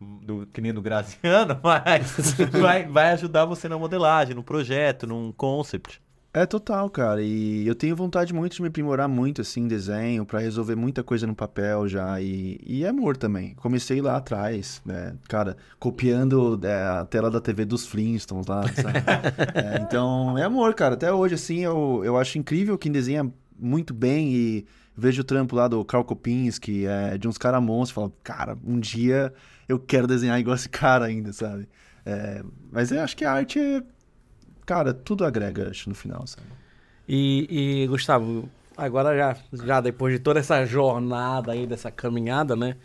do, 0.00 0.46
que 0.54 0.60
nem 0.62 0.72
do 0.72 0.80
Graziano, 0.80 1.58
mas 1.62 2.34
vai, 2.52 2.86
vai 2.86 3.10
ajudar 3.12 3.44
você 3.44 3.68
na 3.68 3.76
modelagem, 3.78 4.34
no 4.34 4.42
projeto, 4.42 5.06
num 5.06 5.32
concept. 5.32 6.00
É 6.32 6.46
total, 6.46 6.88
cara. 6.88 7.20
E 7.22 7.66
eu 7.66 7.74
tenho 7.74 7.96
vontade 7.96 8.32
muito 8.32 8.54
de 8.54 8.62
me 8.62 8.68
aprimorar 8.68 9.08
muito, 9.08 9.40
assim, 9.40 9.62
em 9.62 9.68
desenho, 9.68 10.24
pra 10.24 10.38
resolver 10.38 10.76
muita 10.76 11.02
coisa 11.02 11.26
no 11.26 11.34
papel 11.34 11.88
já. 11.88 12.20
E, 12.20 12.60
e 12.64 12.86
amor 12.86 13.16
também. 13.16 13.54
Comecei 13.56 14.00
lá 14.00 14.16
atrás, 14.16 14.80
né? 14.84 15.16
Cara, 15.28 15.56
copiando 15.78 16.60
é, 16.62 17.00
a 17.00 17.04
tela 17.04 17.30
da 17.30 17.40
TV 17.40 17.64
dos 17.64 17.84
Flintstones 17.84 18.46
lá, 18.46 18.62
sabe? 18.62 19.00
É, 19.54 19.80
então, 19.82 20.38
é 20.38 20.44
amor, 20.44 20.72
cara. 20.74 20.94
Até 20.94 21.12
hoje, 21.12 21.34
assim, 21.34 21.60
eu, 21.60 22.02
eu 22.04 22.16
acho 22.16 22.38
incrível 22.38 22.78
quem 22.78 22.92
desenha 22.92 23.30
muito 23.58 23.92
bem 23.92 24.32
e 24.32 24.66
vejo 24.96 25.22
o 25.22 25.24
trampo 25.24 25.56
lá 25.56 25.66
do 25.66 25.84
Karl 25.84 26.04
Kopinski, 26.04 26.86
é, 26.86 27.18
de 27.18 27.26
uns 27.26 27.36
caras 27.36 27.60
monstros. 27.62 27.90
Falo, 27.90 28.12
cara, 28.22 28.56
um 28.64 28.78
dia 28.78 29.32
eu 29.68 29.78
quero 29.80 30.06
desenhar 30.06 30.38
igual 30.38 30.54
esse 30.54 30.68
cara 30.68 31.06
ainda, 31.06 31.32
sabe? 31.32 31.68
É, 32.06 32.42
mas 32.70 32.92
eu 32.92 33.00
acho 33.00 33.16
que 33.16 33.24
a 33.24 33.32
arte 33.32 33.58
é. 33.58 33.82
Cara, 34.70 34.94
tudo 34.94 35.24
agrega, 35.24 35.68
acho, 35.68 35.88
no 35.88 35.96
final, 35.96 36.24
sabe? 36.28 36.46
E, 37.08 37.82
e, 37.82 37.86
Gustavo, 37.88 38.48
agora 38.76 39.16
já, 39.16 39.36
já 39.64 39.80
depois 39.80 40.14
de 40.14 40.20
toda 40.20 40.38
essa 40.38 40.64
jornada 40.64 41.50
aí, 41.50 41.66
dessa 41.66 41.90
caminhada, 41.90 42.54
né? 42.54 42.76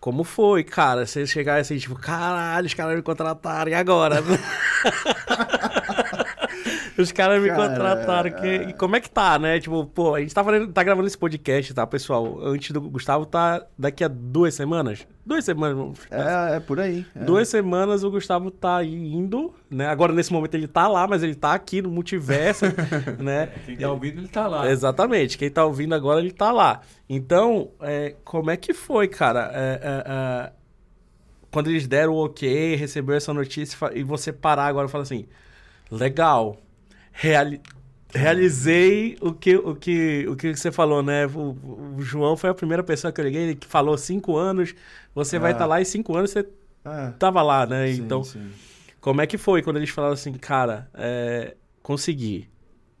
Como 0.00 0.24
foi, 0.24 0.64
cara? 0.64 1.04
Você 1.04 1.26
chegar 1.26 1.60
assim, 1.60 1.76
tipo, 1.76 1.96
caralho, 1.96 2.66
os 2.66 2.72
caras 2.72 2.96
me 2.96 3.02
contrataram, 3.02 3.70
e 3.70 3.74
agora? 3.74 4.22
os 6.98 7.12
caras 7.12 7.42
me 7.42 7.48
Cara, 7.48 7.68
contrataram. 7.68 8.30
Que... 8.30 8.46
E 8.68 8.72
como 8.72 8.96
é 8.96 9.00
que 9.00 9.10
tá, 9.10 9.38
né? 9.38 9.60
Tipo, 9.60 9.84
pô, 9.86 10.14
a 10.14 10.20
gente 10.20 10.34
tá, 10.34 10.42
fazendo, 10.42 10.72
tá 10.72 10.82
gravando 10.82 11.06
esse 11.06 11.18
podcast, 11.18 11.74
tá, 11.74 11.86
pessoal? 11.86 12.38
Antes 12.42 12.70
do 12.70 12.80
Gustavo 12.80 13.26
tá 13.26 13.64
daqui 13.78 14.02
a 14.02 14.08
duas 14.08 14.54
semanas. 14.54 15.06
Duas 15.24 15.44
semanas, 15.44 15.76
vamos 15.76 15.98
ficar 15.98 16.52
É, 16.52 16.56
é 16.56 16.60
por 16.60 16.78
aí. 16.80 17.04
é. 17.14 17.24
Duas 17.24 17.48
semanas 17.48 18.04
o 18.04 18.10
Gustavo 18.10 18.50
tá 18.50 18.82
indo, 18.84 19.52
né? 19.70 19.86
Agora, 19.88 20.12
nesse 20.12 20.32
momento, 20.32 20.54
ele 20.54 20.68
tá 20.68 20.86
lá, 20.86 21.06
mas 21.06 21.22
ele 21.22 21.34
tá 21.34 21.52
aqui 21.52 21.82
no 21.82 21.90
multiverso, 21.90 22.64
né? 23.18 23.48
Quem 23.66 23.76
tá 23.76 23.90
ouvindo, 23.90 24.20
ele 24.20 24.28
tá 24.28 24.46
lá. 24.46 24.70
Exatamente. 24.70 25.36
Quem 25.36 25.50
tá 25.50 25.64
ouvindo 25.64 25.94
agora, 25.94 26.20
ele 26.20 26.32
tá 26.32 26.52
lá. 26.52 26.80
Então, 27.08 27.70
é, 27.80 28.14
como 28.24 28.50
é 28.50 28.56
que 28.56 28.72
foi, 28.72 29.08
cara? 29.08 29.50
É, 29.52 29.80
é, 29.82 30.04
é, 30.06 30.52
quando 31.50 31.70
eles 31.70 31.86
deram 31.86 32.12
o 32.12 32.24
ok, 32.24 32.74
recebeu 32.76 33.16
essa 33.16 33.32
notícia 33.32 33.76
e 33.94 34.02
você 34.02 34.32
parar 34.32 34.66
agora 34.66 34.86
e 34.86 34.90
falar 34.90 35.02
assim: 35.02 35.26
legal, 35.90 36.56
reali- 37.20 37.60
realizei 38.14 39.16
o 39.20 39.32
que, 39.32 39.56
o, 39.56 39.74
que, 39.76 40.26
o 40.28 40.36
que 40.36 40.56
você 40.56 40.72
falou, 40.72 41.02
né? 41.02 41.26
O, 41.26 41.56
o 41.96 42.02
João 42.02 42.36
foi 42.36 42.50
a 42.50 42.54
primeira 42.54 42.82
pessoa 42.82 43.12
que 43.12 43.20
eu 43.20 43.24
liguei, 43.24 43.42
ele 43.42 43.56
que 43.56 43.66
falou 43.66 43.96
cinco 43.98 44.36
anos, 44.36 44.74
você 45.14 45.38
vai 45.38 45.52
Ah. 45.52 45.52
estar 45.52 45.66
lá 45.66 45.80
e 45.80 45.84
cinco 45.84 46.16
anos 46.16 46.30
você 46.30 46.48
É, 46.84 47.12
tava 47.18 47.42
lá, 47.42 47.66
né? 47.66 47.92
sim, 47.92 48.02
então, 48.02 48.22
sim. 48.22 48.52
como 49.00 49.20
é 49.20 49.26
que 49.26 49.38
foi 49.38 49.62
quando 49.62 49.76
eles 49.78 49.90
falaram 49.90 50.14
assim, 50.14 50.32
cara, 50.34 50.90
é, 50.94 51.56
consegui. 51.82 52.48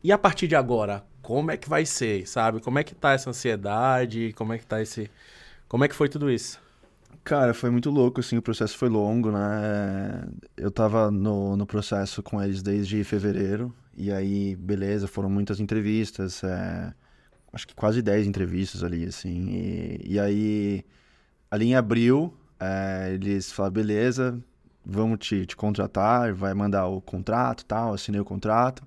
E 0.02 0.12
a 0.12 0.18
partir 0.18 0.48
de 0.48 0.56
agora, 0.56 1.04
como 1.22 1.50
é 1.50 1.56
que 1.56 1.68
vai 1.68 1.86
ser, 1.86 2.26
sabe? 2.28 2.60
Como 2.60 2.78
é 2.78 2.84
que 2.84 2.94
tá 2.94 3.12
essa 3.12 3.30
ansiedade? 3.30 4.32
Como 4.34 4.52
é 4.52 4.58
que 4.58 4.66
tá 4.66 4.80
esse... 4.82 5.10
Como 5.68 5.84
é 5.84 5.88
que 5.88 5.94
foi 5.94 6.08
tudo 6.08 6.30
isso? 6.30 6.60
Cara, 7.24 7.52
foi 7.54 7.70
muito 7.70 7.90
louco, 7.90 8.20
assim, 8.20 8.36
o 8.36 8.42
processo 8.42 8.76
foi 8.78 8.88
longo, 8.88 9.32
né? 9.32 10.28
Eu 10.56 10.70
tava 10.70 11.10
no, 11.10 11.56
no 11.56 11.66
processo 11.66 12.22
com 12.22 12.40
eles 12.42 12.62
desde 12.62 13.02
fevereiro, 13.02 13.74
e 13.96 14.12
aí, 14.12 14.56
beleza, 14.56 15.08
foram 15.08 15.30
muitas 15.30 15.60
entrevistas, 15.60 16.44
é, 16.44 16.92
acho 17.52 17.66
que 17.68 17.74
quase 17.74 18.02
10 18.02 18.26
entrevistas 18.26 18.84
ali, 18.84 19.04
assim, 19.06 19.48
e, 19.50 20.14
e 20.14 20.20
aí, 20.20 20.84
ali 21.50 21.66
em 21.68 21.74
abril, 21.76 22.34
é, 22.60 23.12
eles 23.14 23.52
falaram, 23.52 23.74
beleza, 23.74 24.38
vamos 24.84 25.18
te, 25.20 25.46
te 25.46 25.56
contratar, 25.56 26.32
vai 26.34 26.54
mandar 26.54 26.86
o 26.88 27.00
contrato 27.00 27.64
tal, 27.66 27.94
assinei 27.94 28.20
o 28.20 28.24
contrato, 28.24 28.84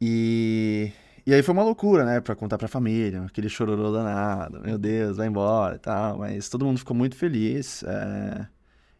e, 0.00 0.92
e 1.26 1.32
aí 1.34 1.42
foi 1.42 1.52
uma 1.54 1.62
loucura, 1.64 2.04
né, 2.04 2.20
pra 2.20 2.34
contar 2.36 2.58
pra 2.58 2.68
família, 2.68 3.22
aquele 3.24 3.48
chororô 3.48 3.92
danado, 3.92 4.60
meu 4.60 4.78
Deus, 4.78 5.16
vai 5.16 5.26
embora 5.28 5.76
e 5.76 5.78
tal, 5.78 6.18
mas 6.18 6.48
todo 6.48 6.64
mundo 6.64 6.78
ficou 6.78 6.96
muito 6.96 7.16
feliz. 7.16 7.82
é. 7.84 8.55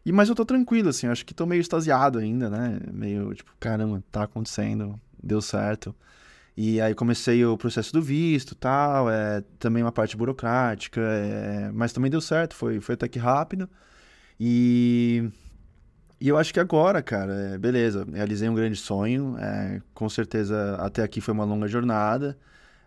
E, 0.07 0.11
mas 0.13 0.29
eu 0.29 0.35
tô 0.35 0.45
tranquilo, 0.45 0.87
assim, 0.87 1.05
acho 1.07 1.25
que 1.25 1.33
tô 1.33 1.45
meio 1.45 1.59
extasiado 1.59 2.17
ainda, 2.17 2.49
né, 2.49 2.79
meio 2.93 3.33
tipo, 3.33 3.51
caramba, 3.59 4.01
tá 4.09 4.23
acontecendo, 4.23 4.97
deu 5.21 5.41
certo. 5.41 5.93
E 6.55 6.81
aí 6.81 6.95
comecei 6.95 7.45
o 7.45 7.57
processo 7.57 7.91
do 7.93 8.01
visto 8.01 8.55
tal, 8.55 9.09
é, 9.11 9.43
também 9.59 9.83
uma 9.83 9.91
parte 9.91 10.15
burocrática, 10.17 11.01
é, 11.01 11.71
mas 11.73 11.91
também 11.93 12.09
deu 12.09 12.21
certo, 12.21 12.55
foi, 12.55 12.79
foi 12.79 12.95
até 12.95 13.07
que 13.09 13.19
rápido. 13.19 13.69
E, 14.39 15.29
e 16.21 16.29
eu 16.29 16.37
acho 16.37 16.53
que 16.53 16.59
agora, 16.61 17.01
cara, 17.03 17.33
é, 17.33 17.57
beleza, 17.57 18.07
realizei 18.13 18.49
um 18.49 18.55
grande 18.55 18.77
sonho, 18.77 19.37
é, 19.39 19.81
com 19.93 20.09
certeza 20.09 20.75
até 20.77 21.03
aqui 21.03 21.21
foi 21.21 21.33
uma 21.33 21.43
longa 21.45 21.67
jornada. 21.67 22.37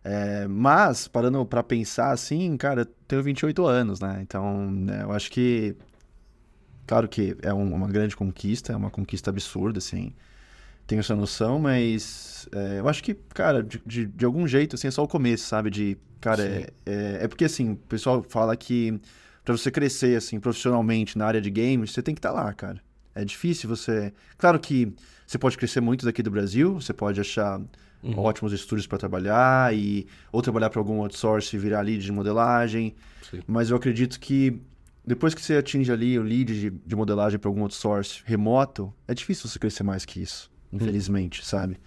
É, 0.03 0.49
mas, 0.49 1.07
parando 1.09 1.45
pra 1.45 1.63
pensar 1.63 2.13
assim, 2.13 2.57
cara, 2.57 2.83
eu 2.83 2.87
tenho 3.07 3.23
28 3.23 3.67
anos, 3.67 4.01
né? 4.01 4.21
Então, 4.23 4.71
né, 4.71 5.03
eu 5.03 5.13
acho 5.13 5.31
que. 5.31 5.77
Claro 6.91 7.07
que 7.09 7.37
é 7.41 7.55
um- 7.55 7.73
uma 7.73 7.87
grande 7.87 8.17
conquista, 8.17 8.73
é 8.73 8.77
uma 8.77 8.91
conquista 8.91 9.31
absurda, 9.31 9.79
assim. 9.79 10.13
Tenho 10.89 10.99
essa 10.99 11.15
noção, 11.15 11.61
mas 11.61 12.49
é, 12.53 12.81
eu 12.81 12.89
acho 12.89 13.01
que, 13.05 13.15
cara, 13.15 13.63
de, 13.63 13.81
de, 13.87 14.07
de 14.07 14.25
algum 14.25 14.45
jeito, 14.49 14.75
assim, 14.75 14.89
é 14.89 14.91
só 14.91 15.05
o 15.05 15.07
começo, 15.07 15.47
sabe? 15.47 15.71
De, 15.71 15.97
cara, 16.21 16.43
é, 16.43 16.67
é, 16.85 17.19
é 17.23 17.29
porque, 17.29 17.45
assim, 17.45 17.71
o 17.71 17.77
pessoal 17.77 18.27
fala 18.29 18.57
que 18.57 19.01
pra 19.45 19.57
você 19.57 19.71
crescer, 19.71 20.17
assim, 20.17 20.41
profissionalmente 20.41 21.17
na 21.17 21.27
área 21.27 21.41
de 21.41 21.49
games, 21.49 21.93
você 21.93 22.03
tem 22.03 22.13
que 22.13 22.19
estar 22.19 22.33
lá, 22.33 22.53
cara. 22.53 22.81
É 23.15 23.25
difícil 23.25 23.69
você. 23.69 24.13
Claro 24.37 24.59
que 24.59 24.93
você 25.25 25.39
pode 25.39 25.57
crescer 25.57 25.81
muito 25.81 26.05
daqui 26.05 26.25
do 26.25 26.31
Brasil, 26.33 26.75
você 26.81 26.93
pode 26.93 27.21
achar 27.21 27.61
ótimos 28.17 28.53
estúdios 28.53 28.89
para 28.89 28.99
trabalhar 28.99 29.73
e 29.73 30.09
ou 30.33 30.43
trabalhar 30.43 30.71
para 30.71 30.81
algum 30.81 31.01
outsource 31.03 31.55
e 31.55 31.59
virar 31.61 31.83
lead 31.83 32.03
de 32.03 32.11
modelagem. 32.11 32.97
Sim. 33.31 33.43
Mas 33.47 33.71
eu 33.71 33.77
acredito 33.77 34.19
que 34.19 34.61
depois 35.05 35.35
que 35.35 35.41
você 35.41 35.57
atinge 35.57 35.91
ali 35.91 36.19
o 36.19 36.23
lead 36.23 36.61
de, 36.61 36.71
de 36.71 36.97
modelagem 36.97 37.39
para 37.39 37.49
algum 37.49 37.63
outsource 37.63 38.23
remoto, 38.25 38.93
é 39.09 39.15
difícil 39.15 39.49
você 39.49 39.59
crescer 39.59 39.83
mais 39.83 40.05
que 40.05 40.21
isso, 40.21 40.51
infelizmente, 40.73 41.45
sabe? 41.45 41.79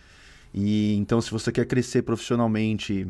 E 0.53 0.95
então 0.95 1.21
se 1.21 1.31
você 1.31 1.51
quer 1.51 1.65
crescer 1.65 2.03
profissionalmente 2.03 3.07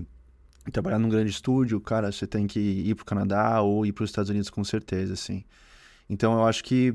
e 0.66 0.72
trabalhar 0.72 0.99
num 0.99 1.10
grande 1.10 1.32
estúdio, 1.32 1.80
cara, 1.82 2.12
você 2.12 2.26
tem 2.26 2.47
que 2.47 2.60
ir 2.60 2.95
pro 2.95 3.06
Canadá 3.06 3.62
ou 3.62 3.86
ir 3.86 3.91
para 3.91 4.04
os 4.04 4.10
Estados 4.10 4.30
Unidos 4.30 4.49
com 4.49 4.64
certeza, 4.64 5.14
assim. 5.14 5.43
Então 6.10 6.34
eu 6.34 6.45
acho 6.45 6.64
que 6.64 6.93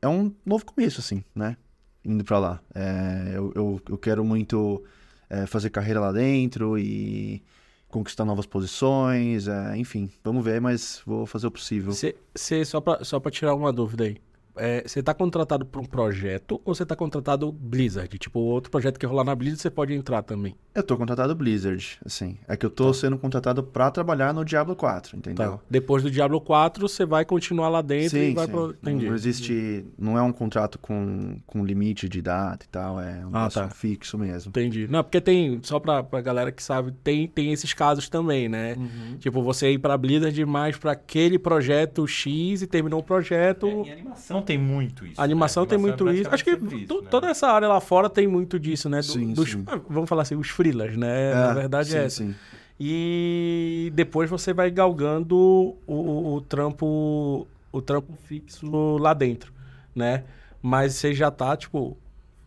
é 0.00 0.08
um 0.08 0.32
novo 0.44 0.64
começo, 0.64 1.00
assim, 1.00 1.22
né? 1.34 1.56
Indo 2.04 2.24
pra 2.24 2.38
lá. 2.38 2.60
É, 2.74 3.32
eu, 3.34 3.52
eu, 3.54 3.82
eu 3.88 3.98
quero 3.98 4.24
muito 4.24 4.84
é, 5.28 5.46
fazer 5.46 5.70
carreira 5.70 6.00
lá 6.00 6.12
dentro 6.12 6.78
e 6.78 7.42
conquistar 7.88 8.24
novas 8.24 8.46
posições, 8.46 9.48
é, 9.48 9.76
enfim, 9.76 10.10
vamos 10.22 10.44
ver, 10.44 10.60
mas 10.60 11.00
vou 11.06 11.24
fazer 11.26 11.46
o 11.46 11.50
possível. 11.50 11.92
Você, 11.92 12.14
você- 12.34 12.64
só, 12.64 12.80
pra, 12.80 13.02
só 13.04 13.18
tirar 13.30 13.54
uma 13.54 13.72
dúvida 13.72 14.04
aí. 14.04 14.16
É, 14.56 14.82
você 14.86 15.02
tá 15.02 15.12
contratado 15.14 15.64
por 15.66 15.80
um 15.80 15.84
projeto 15.84 16.60
ou 16.64 16.74
você 16.74 16.84
tá 16.86 16.94
contratado 16.96 17.50
Blizzard? 17.52 18.18
Tipo, 18.18 18.40
outro 18.40 18.70
projeto 18.70 18.98
que 18.98 19.06
rolar 19.06 19.24
na 19.24 19.34
Blizzard, 19.34 19.60
você 19.62 19.70
pode 19.70 19.92
entrar 19.94 20.22
também. 20.22 20.54
Eu 20.74 20.82
tô 20.82 20.96
contratado 20.96 21.34
Blizzard, 21.34 21.98
assim. 22.04 22.36
É 22.46 22.56
que 22.56 22.64
eu 22.66 22.70
tô 22.70 22.92
sendo 22.92 23.16
contratado 23.18 23.62
pra 23.62 23.90
trabalhar 23.90 24.32
no 24.34 24.44
Diablo 24.44 24.76
4, 24.76 25.16
entendeu? 25.16 25.52
Tá. 25.52 25.58
Depois 25.70 26.02
do 26.02 26.10
Diablo 26.10 26.40
4, 26.40 26.86
você 26.88 27.04
vai 27.06 27.24
continuar 27.24 27.68
lá 27.68 27.80
dentro 27.82 28.18
e 28.18 28.34
vai 28.34 28.46
pro... 28.46 28.70
Entendi. 28.82 29.06
Não 29.06 29.14
existe. 29.14 29.86
Não 29.98 30.18
é 30.18 30.22
um 30.22 30.32
contrato 30.32 30.78
com, 30.78 31.38
com 31.46 31.64
limite 31.64 32.08
de 32.08 32.20
data 32.20 32.66
e 32.66 32.68
tal, 32.68 33.00
é 33.00 33.24
um 33.26 33.30
Ah, 33.32 33.48
tá. 33.48 33.68
fixo 33.70 34.18
mesmo. 34.18 34.50
Entendi. 34.50 34.86
Não, 34.88 35.02
porque 35.02 35.20
tem, 35.20 35.58
só 35.62 35.78
pra, 35.80 36.02
pra 36.02 36.20
galera 36.20 36.52
que 36.52 36.62
sabe, 36.62 36.92
tem, 37.02 37.26
tem 37.26 37.52
esses 37.52 37.72
casos 37.72 38.08
também, 38.08 38.48
né? 38.48 38.74
Uhum. 38.76 39.16
Tipo, 39.18 39.42
você 39.42 39.70
ir 39.72 39.78
pra 39.78 39.96
Blizzard 39.96 40.44
mais 40.44 40.76
pra 40.76 40.92
aquele 40.92 41.38
projeto 41.38 42.06
X 42.06 42.60
e 42.62 42.66
terminou 42.66 43.00
o 43.00 43.02
projeto. 43.02 43.66
É, 43.66 43.70
em 43.72 43.92
animação 43.92 44.42
tem 44.46 44.58
muito 44.58 45.04
isso. 45.06 45.20
A 45.20 45.24
animação 45.24 45.64
né? 45.64 45.68
tem 45.70 45.78
muito 45.78 46.08
é 46.08 46.14
isso. 46.14 46.30
Acho 46.32 46.44
que 46.44 46.50
isso, 46.52 47.02
né? 47.02 47.08
toda 47.10 47.28
essa 47.28 47.48
área 47.48 47.68
lá 47.68 47.80
fora 47.80 48.08
tem 48.08 48.26
muito 48.26 48.58
disso, 48.58 48.88
né? 48.88 48.98
Do- 48.98 49.02
Sim, 49.04 49.32
dos- 49.32 49.50
sim. 49.50 49.64
ah, 49.66 49.78
Vamos 49.88 50.08
falar 50.08 50.22
assim, 50.22 50.36
os 50.36 50.48
freelas, 50.48 50.96
né? 50.96 51.34
Na 51.34 51.52
verdade 51.52 51.90
sim, 51.90 51.96
é 51.96 52.08
sim. 52.08 52.34
E 52.78 53.90
depois 53.94 54.28
você 54.30 54.52
vai 54.52 54.70
galgando 54.70 55.36
o, 55.36 55.76
o, 55.86 56.34
o 56.36 56.40
trampo 56.42 57.46
o 57.72 57.82
trampo 57.82 58.14
fixo 58.24 58.96
lá 58.98 59.12
dentro, 59.12 59.52
né? 59.94 60.24
Mas 60.62 60.94
você 60.94 61.12
já 61.12 61.30
tá, 61.30 61.56
tipo, 61.56 61.96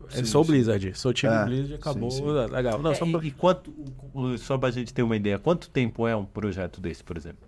eu 0.02 0.10
Sim, 0.10 0.26
sou 0.26 0.43
sim. 0.43 0.52
Blizzard, 0.52 0.97
sou 0.97 1.14
time 1.14 1.34
É, 1.34 1.45
Blizzard, 1.45 1.74
acabou, 1.76 2.10
sim, 2.12 2.26
legal. 2.52 2.80
Não, 2.82 2.91
É, 2.91 2.95
só 2.95 3.06
e, 3.06 3.12
pra- 3.12 3.24
e 3.26 3.32
quanto, 3.32 3.74
só 4.39 4.58
pra 4.58 4.72
gente 4.72 4.93
ter 4.93 5.04
uma 5.04 5.16
ideia, 5.16 5.38
quanto 5.38 5.70
tempo 5.70 6.08
é 6.08 6.16
um 6.16 6.26
projeto 6.26 6.80
desse, 6.82 7.04
por 7.04 7.16
exemplo? 7.18 7.47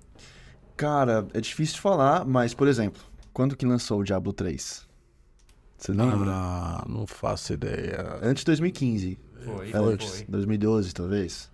Cara, 0.78 1.28
é 1.34 1.42
difícil 1.42 1.76
de 1.76 1.82
falar, 1.82 2.26
mas, 2.26 2.54
por 2.54 2.68
exemplo, 2.68 3.02
quando 3.34 3.56
que 3.56 3.66
lançou 3.66 4.00
o 4.00 4.04
Diablo 4.04 4.34
3? 4.34 4.88
Você 5.78 5.92
lembra? 5.94 6.32
Ah, 6.32 6.86
não 6.88 7.08
faço 7.08 7.54
ideia. 7.54 8.20
Antes 8.22 8.42
de 8.42 8.46
2015. 8.48 9.18
Foi, 9.44 9.72
É 9.72 9.78
antes, 9.78 10.24
2012, 10.28 10.94
talvez. 10.94 11.52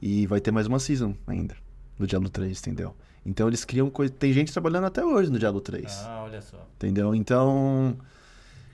E 0.00 0.26
vai 0.26 0.40
ter 0.40 0.50
mais 0.50 0.66
uma 0.66 0.78
season 0.78 1.14
ainda 1.26 1.54
do 1.98 2.06
Diablo 2.06 2.30
3, 2.30 2.58
entendeu? 2.58 2.96
Então 3.24 3.46
eles 3.46 3.64
criam 3.64 3.90
coisa. 3.90 4.12
Tem 4.12 4.32
gente 4.32 4.50
trabalhando 4.52 4.86
até 4.86 5.04
hoje 5.04 5.30
no 5.30 5.38
Diablo 5.38 5.60
3. 5.60 5.84
Ah, 6.06 6.22
olha 6.24 6.40
só. 6.40 6.66
Entendeu? 6.76 7.14
Então, 7.14 7.96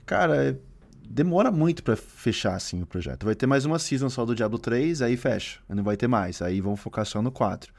cara, 0.05 0.51
é- 0.51 0.55
demora 1.07 1.51
muito 1.51 1.83
pra 1.83 1.95
fechar 1.97 2.55
assim 2.55 2.81
o 2.81 2.85
projeto. 2.85 3.25
Vai 3.25 3.35
ter 3.35 3.45
mais 3.47 3.65
uma 3.65 3.77
season 3.77 4.09
só 4.09 4.25
do 4.25 4.33
Diablo 4.33 4.57
3, 4.57 5.01
aí 5.01 5.17
fecha. 5.17 5.59
Não 5.67 5.83
vai 5.83 5.97
ter 5.97 6.07
mais. 6.07 6.41
Aí 6.41 6.61
vão 6.61 6.75
focar 6.77 7.05
só 7.05 7.21
no 7.21 7.31
4. 7.31 7.71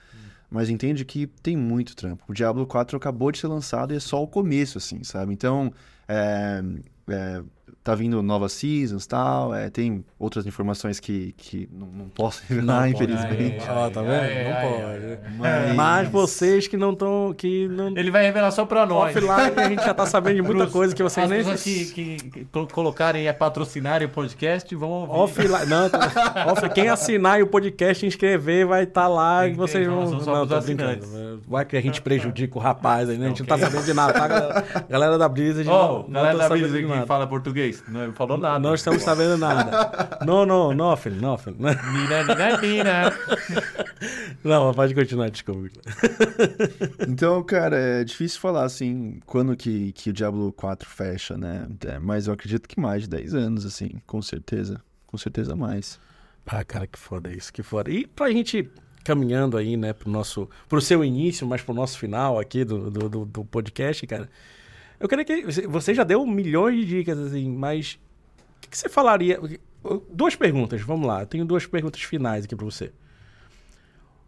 Mas 0.50 0.68
entende 0.68 1.04
que 1.04 1.26
tem 1.26 1.56
muito 1.56 1.94
trampo. 1.94 2.24
O 2.28 2.34
Diablo 2.34 2.66
4 2.66 2.96
acabou 2.96 3.30
de 3.30 3.38
ser 3.38 3.46
lançado 3.46 3.92
e 3.94 3.96
é 3.96 4.00
só 4.00 4.22
o 4.22 4.26
começo, 4.26 4.78
assim, 4.78 5.04
sabe? 5.04 5.32
Então, 5.32 5.72
é, 6.08 6.60
é, 7.08 7.42
tá 7.82 7.94
vindo 7.94 8.22
novas 8.22 8.52
seasons 8.52 9.04
e 9.04 9.08
tal. 9.08 9.54
É, 9.54 9.70
tem 9.70 10.04
outras 10.18 10.46
informações 10.46 10.98
que, 11.00 11.32
que 11.36 11.68
não, 11.72 11.86
não 11.86 12.08
posso 12.08 12.42
Não 12.50 12.56
revelar, 12.56 12.88
infelizmente. 12.88 13.64
Ó, 13.68 13.90
tá 13.90 14.02
vendo? 14.02 14.12
Ai, 14.12 14.44
não 14.44 14.52
ai, 14.56 14.68
pode. 14.68 15.36
Mas- 15.38 15.74
Mas 15.76 16.08
vocês 16.08 16.66
que 16.66 16.76
não 16.76 16.92
estão. 16.92 17.34
que 17.36 17.68
não. 17.68 17.88
Ele 17.96 18.10
vai 18.10 18.22
revelar 18.24 18.50
só 18.50 18.64
pra 18.66 18.84
nós. 18.86 19.14
Offline, 19.16 19.52
a 19.56 19.68
gente 19.68 19.84
já 19.84 19.94
tá 19.94 20.06
sabendo 20.06 20.36
de 20.36 20.42
muita 20.42 20.66
coisa 20.66 20.94
que 20.94 21.02
vocês 21.02 21.24
as 21.24 21.30
nem. 21.30 21.38
pessoas 21.40 21.62
que, 21.62 21.84
que, 21.86 22.16
que 22.30 22.44
colo- 22.46 22.68
colocarem 22.68 23.26
é 23.26 23.32
patrocinarem 23.32 24.06
o 24.06 24.10
podcast 24.10 24.74
vão 24.74 24.90
ouvir. 24.90 25.12
Offline. 25.12 25.66
Não, 25.66 25.88
tá- 25.88 26.46
off, 26.48 26.68
quem 26.70 26.88
assinar 26.88 27.38
e 27.38 27.42
o 27.42 27.46
podcast 27.46 28.04
inscrever 28.06 28.66
vai 28.66 28.84
estar 28.84 29.08
lá 29.08 29.46
e 29.46 29.52
vocês 29.54 29.86
vão. 29.86 30.10
Não, 30.10 30.46
tô 30.46 30.54
assinantes. 30.54 31.08
brincando. 31.08 31.42
Vai 31.48 31.64
que 31.64 31.76
a 31.76 31.80
gente 31.80 32.00
prejudica 32.02 32.56
o 32.58 32.60
rapaz 32.60 33.08
aí, 33.08 33.16
né? 33.18 33.26
A 33.26 33.28
gente 33.28 33.40
não 33.40 33.46
tá 33.46 33.58
sabendo 33.58 33.84
de 33.84 33.94
nada, 33.94 34.12
tá? 34.12 34.28
Galera, 34.28 34.64
galera 34.88 35.18
da 35.18 35.28
Brisa, 35.28 35.60
a 35.60 35.64
gente 35.64 35.72
Ó, 35.72 35.88
não, 35.88 36.02
não 36.04 36.10
galera 36.12 36.32
tá 36.32 36.38
da 36.38 36.48
sabendo 36.48 36.62
Brisa 36.62 36.76
de 36.78 36.84
que 36.84 36.88
nada. 36.94 37.06
fala 37.06 37.26
português, 37.26 37.59
não 37.88 38.12
falou 38.12 38.36
nada. 38.38 38.58
Não 38.58 38.74
estamos 38.74 39.02
sabendo 39.02 39.36
nada. 39.38 40.18
Não, 40.24 40.44
não, 40.46 40.72
não, 40.74 40.96
filho, 40.96 41.20
não, 41.20 41.36
filho. 41.38 41.56
Nina, 41.58 42.24
nina, 42.24 42.60
nina. 42.60 43.12
Não, 44.44 44.72
pode 44.74 44.94
continuar, 44.94 45.30
desculpa. 45.30 45.68
Então, 47.08 47.42
cara, 47.42 47.76
é 47.76 48.04
difícil 48.04 48.40
falar 48.40 48.64
assim 48.64 49.20
quando 49.26 49.56
que, 49.56 49.92
que 49.92 50.10
o 50.10 50.12
Diablo 50.12 50.52
4 50.52 50.88
fecha, 50.88 51.36
né? 51.36 51.66
É, 51.86 51.98
mas 51.98 52.26
eu 52.26 52.32
acredito 52.32 52.68
que 52.68 52.78
mais 52.80 53.02
de 53.02 53.08
10 53.10 53.34
anos, 53.34 53.66
assim, 53.66 53.90
com 54.06 54.20
certeza. 54.22 54.80
Com 55.06 55.18
certeza 55.18 55.56
mais. 55.56 55.98
Ah, 56.46 56.64
cara, 56.64 56.86
que 56.86 56.98
foda 56.98 57.30
isso, 57.30 57.52
que 57.52 57.62
foda. 57.62 57.90
E 57.90 58.06
pra 58.06 58.28
gente 58.30 58.68
caminhando 59.04 59.56
aí, 59.56 59.76
né, 59.76 59.92
pro 59.92 60.10
nosso, 60.10 60.48
pro 60.68 60.80
seu 60.80 61.04
início, 61.04 61.46
mas 61.46 61.62
pro 61.62 61.72
nosso 61.72 61.96
final 61.98 62.38
aqui 62.40 62.64
do, 62.64 62.90
do, 62.90 63.08
do- 63.08 63.24
do 63.24 63.44
podcast, 63.44 64.04
cara, 64.06 64.28
eu 65.00 65.08
queria 65.08 65.24
que, 65.24 65.42
você- 65.66 65.94
já 65.94 66.04
deu 66.04 66.24
milhões 66.26 66.76
de 66.76 66.84
dicas, 66.86 67.18
assim, 67.18 67.50
mas 67.50 67.98
o 68.56 68.60
que, 68.60 68.68
que 68.70 68.78
você 68.78 68.88
falaria, 68.88 69.40
duas 70.12 70.36
perguntas, 70.36 70.80
vamos 70.82 71.06
lá, 71.08 71.22
eu 71.22 71.26
tenho 71.26 71.44
duas 71.44 71.66
perguntas 71.66 72.02
finais 72.02 72.44
aqui 72.44 72.54
pra 72.54 72.64
você. 72.64 72.92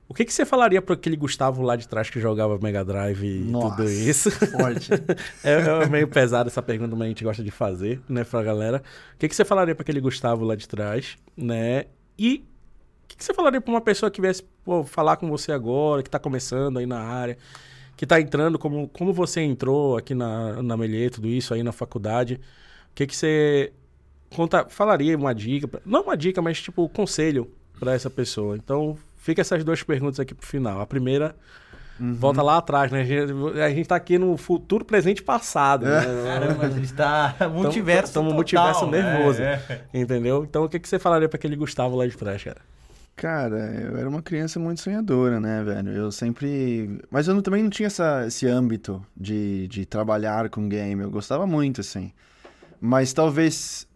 O 0.09 0.15
que, 0.15 0.27
que 0.27 0.33
você 0.33 0.45
falaria 0.45 0.83
para 0.83 0.95
aquele 0.95 1.17
Gustavo 1.17 1.63
lá 1.63 1.75
de 1.75 1.89
trás 1.89 2.11
que 2.11 2.21
jogava 2.21 2.59
Mega 2.59 2.85
Drive 2.85 3.25
e 3.25 3.39
Nossa, 3.51 3.77
tudo 3.77 3.89
isso? 3.91 4.31
Forte. 4.31 4.91
É, 5.43 5.85
é 5.85 5.87
meio 5.89 6.07
pesado 6.07 6.49
essa 6.49 6.61
pergunta, 6.61 6.95
mas 6.95 7.07
a 7.07 7.09
gente 7.09 7.25
gosta 7.25 7.43
de 7.43 7.51
fazer, 7.51 7.99
né, 8.09 8.23
pra 8.23 8.43
galera. 8.43 8.83
O 9.15 9.19
que, 9.19 9.27
que 9.29 9.35
você 9.35 9.45
falaria 9.45 9.75
pra 9.75 9.83
aquele 9.83 10.01
Gustavo 10.01 10.45
lá 10.45 10.55
de 10.55 10.69
trás, 10.69 11.17
né? 11.35 11.87
E 12.19 12.45
o 13.05 13.09
que, 13.09 13.17
que 13.17 13.25
você 13.25 13.33
falaria 13.33 13.59
pra 13.61 13.73
uma 13.73 13.81
pessoa 13.81 14.11
que 14.11 14.21
viesse 14.21 14.43
pô, 14.65 14.85
falar 14.85 15.17
com 15.17 15.31
você 15.31 15.51
agora, 15.51 16.03
que 16.03 16.11
tá 16.11 16.19
começando 16.19 16.79
aí 16.79 16.85
na 16.85 17.01
área, 17.01 17.39
que 17.97 18.07
tá 18.07 18.21
entrando, 18.21 18.59
como, 18.59 18.89
como 18.89 19.13
você 19.13 19.41
entrou 19.41 19.97
aqui 19.97 20.15
na, 20.15 20.63
na 20.63 20.77
Melier, 20.77 21.11
tudo 21.11 21.29
isso 21.29 21.53
aí 21.55 21.63
na 21.63 21.73
faculdade? 21.73 22.35
O 22.91 22.95
que, 22.95 23.07
que 23.07 23.17
você 23.17 23.73
conta, 24.35 24.67
falaria 24.69 25.17
uma 25.17 25.35
dica? 25.35 25.69
pra- 25.69 25.81
não 25.85 26.03
uma 26.03 26.17
dica, 26.17 26.41
mas 26.43 26.61
tipo, 26.61 26.89
conselho 26.89 27.51
pra 27.79 27.93
essa 27.95 28.11
pessoa. 28.11 28.57
Então, 28.57 28.97
fica 29.19 29.41
essas 29.41 29.63
duas 29.65 29.83
perguntas 29.83 30.19
aqui 30.21 30.35
pro 30.35 30.47
final. 30.47 30.81
A 30.81 30.87
primeira. 30.87 31.35
Volta 32.01 32.43
lá 32.43 32.57
atrás, 32.57 32.91
né? 32.91 33.03
A 33.03 33.05
gente, 33.05 33.33
a 33.61 33.69
gente 33.71 33.87
tá 33.87 33.95
aqui 33.95 34.19
no 34.19 34.37
futuro, 34.37 34.85
presente 34.85 35.19
e 35.19 35.23
passado. 35.23 35.85
Né? 35.87 36.01
Caramba, 36.25 36.67
a 36.67 36.71
gente 36.71 36.93
tá 36.93 37.37
multiverso 37.53 38.05
Estamos 38.09 38.33
multiverso 38.33 38.87
né? 38.87 39.03
nervoso. 39.03 39.41
É. 39.41 39.83
Entendeu? 39.95 40.43
Então, 40.43 40.65
o 40.65 40.69
que, 40.69 40.81
que 40.81 40.89
você 40.89 40.99
falaria 40.99 41.29
pra 41.29 41.37
aquele 41.37 41.55
Gustavo 41.55 41.95
lá 41.95 42.05
de 42.07 42.17
trás, 42.17 42.43
cara? 42.43 42.61
Cara, 43.15 43.57
eu 43.83 43.97
era 43.99 44.09
uma 44.09 44.23
criança 44.23 44.59
muito 44.59 44.81
sonhadora, 44.81 45.39
né, 45.39 45.63
velho? 45.63 45.91
Eu 45.93 46.11
sempre. 46.11 46.99
Mas 47.11 47.29
eu 47.29 47.35
não- 47.35 47.43
também 47.43 47.63
não 47.63 47.71
tinha 47.71 47.87
essa, 47.87 48.27
esse 48.27 48.47
âmbito 48.47 49.05
de, 49.17 49.69
de 49.69 49.85
trabalhar 49.87 50.49
com 50.51 50.69
game. 50.69 51.03
Eu 51.03 51.11
gostava 51.11 51.47
muito, 51.47 51.81
assim. 51.81 52.13
Mas 52.81 53.13
talvez. 53.13 53.89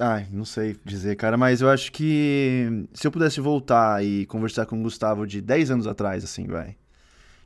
Ai, 0.00 0.26
não 0.32 0.44
sei 0.44 0.76
dizer, 0.84 1.16
cara, 1.16 1.36
mas 1.36 1.60
eu 1.62 1.70
acho 1.70 1.92
que 1.92 2.86
se 2.94 3.06
eu 3.06 3.12
pudesse 3.12 3.40
voltar 3.40 4.04
e 4.04 4.26
conversar 4.26 4.66
com 4.66 4.78
o 4.80 4.82
Gustavo 4.82 5.26
de 5.26 5.40
10 5.42 5.70
anos 5.70 5.86
atrás, 5.86 6.24
assim, 6.24 6.46
vai. 6.46 6.76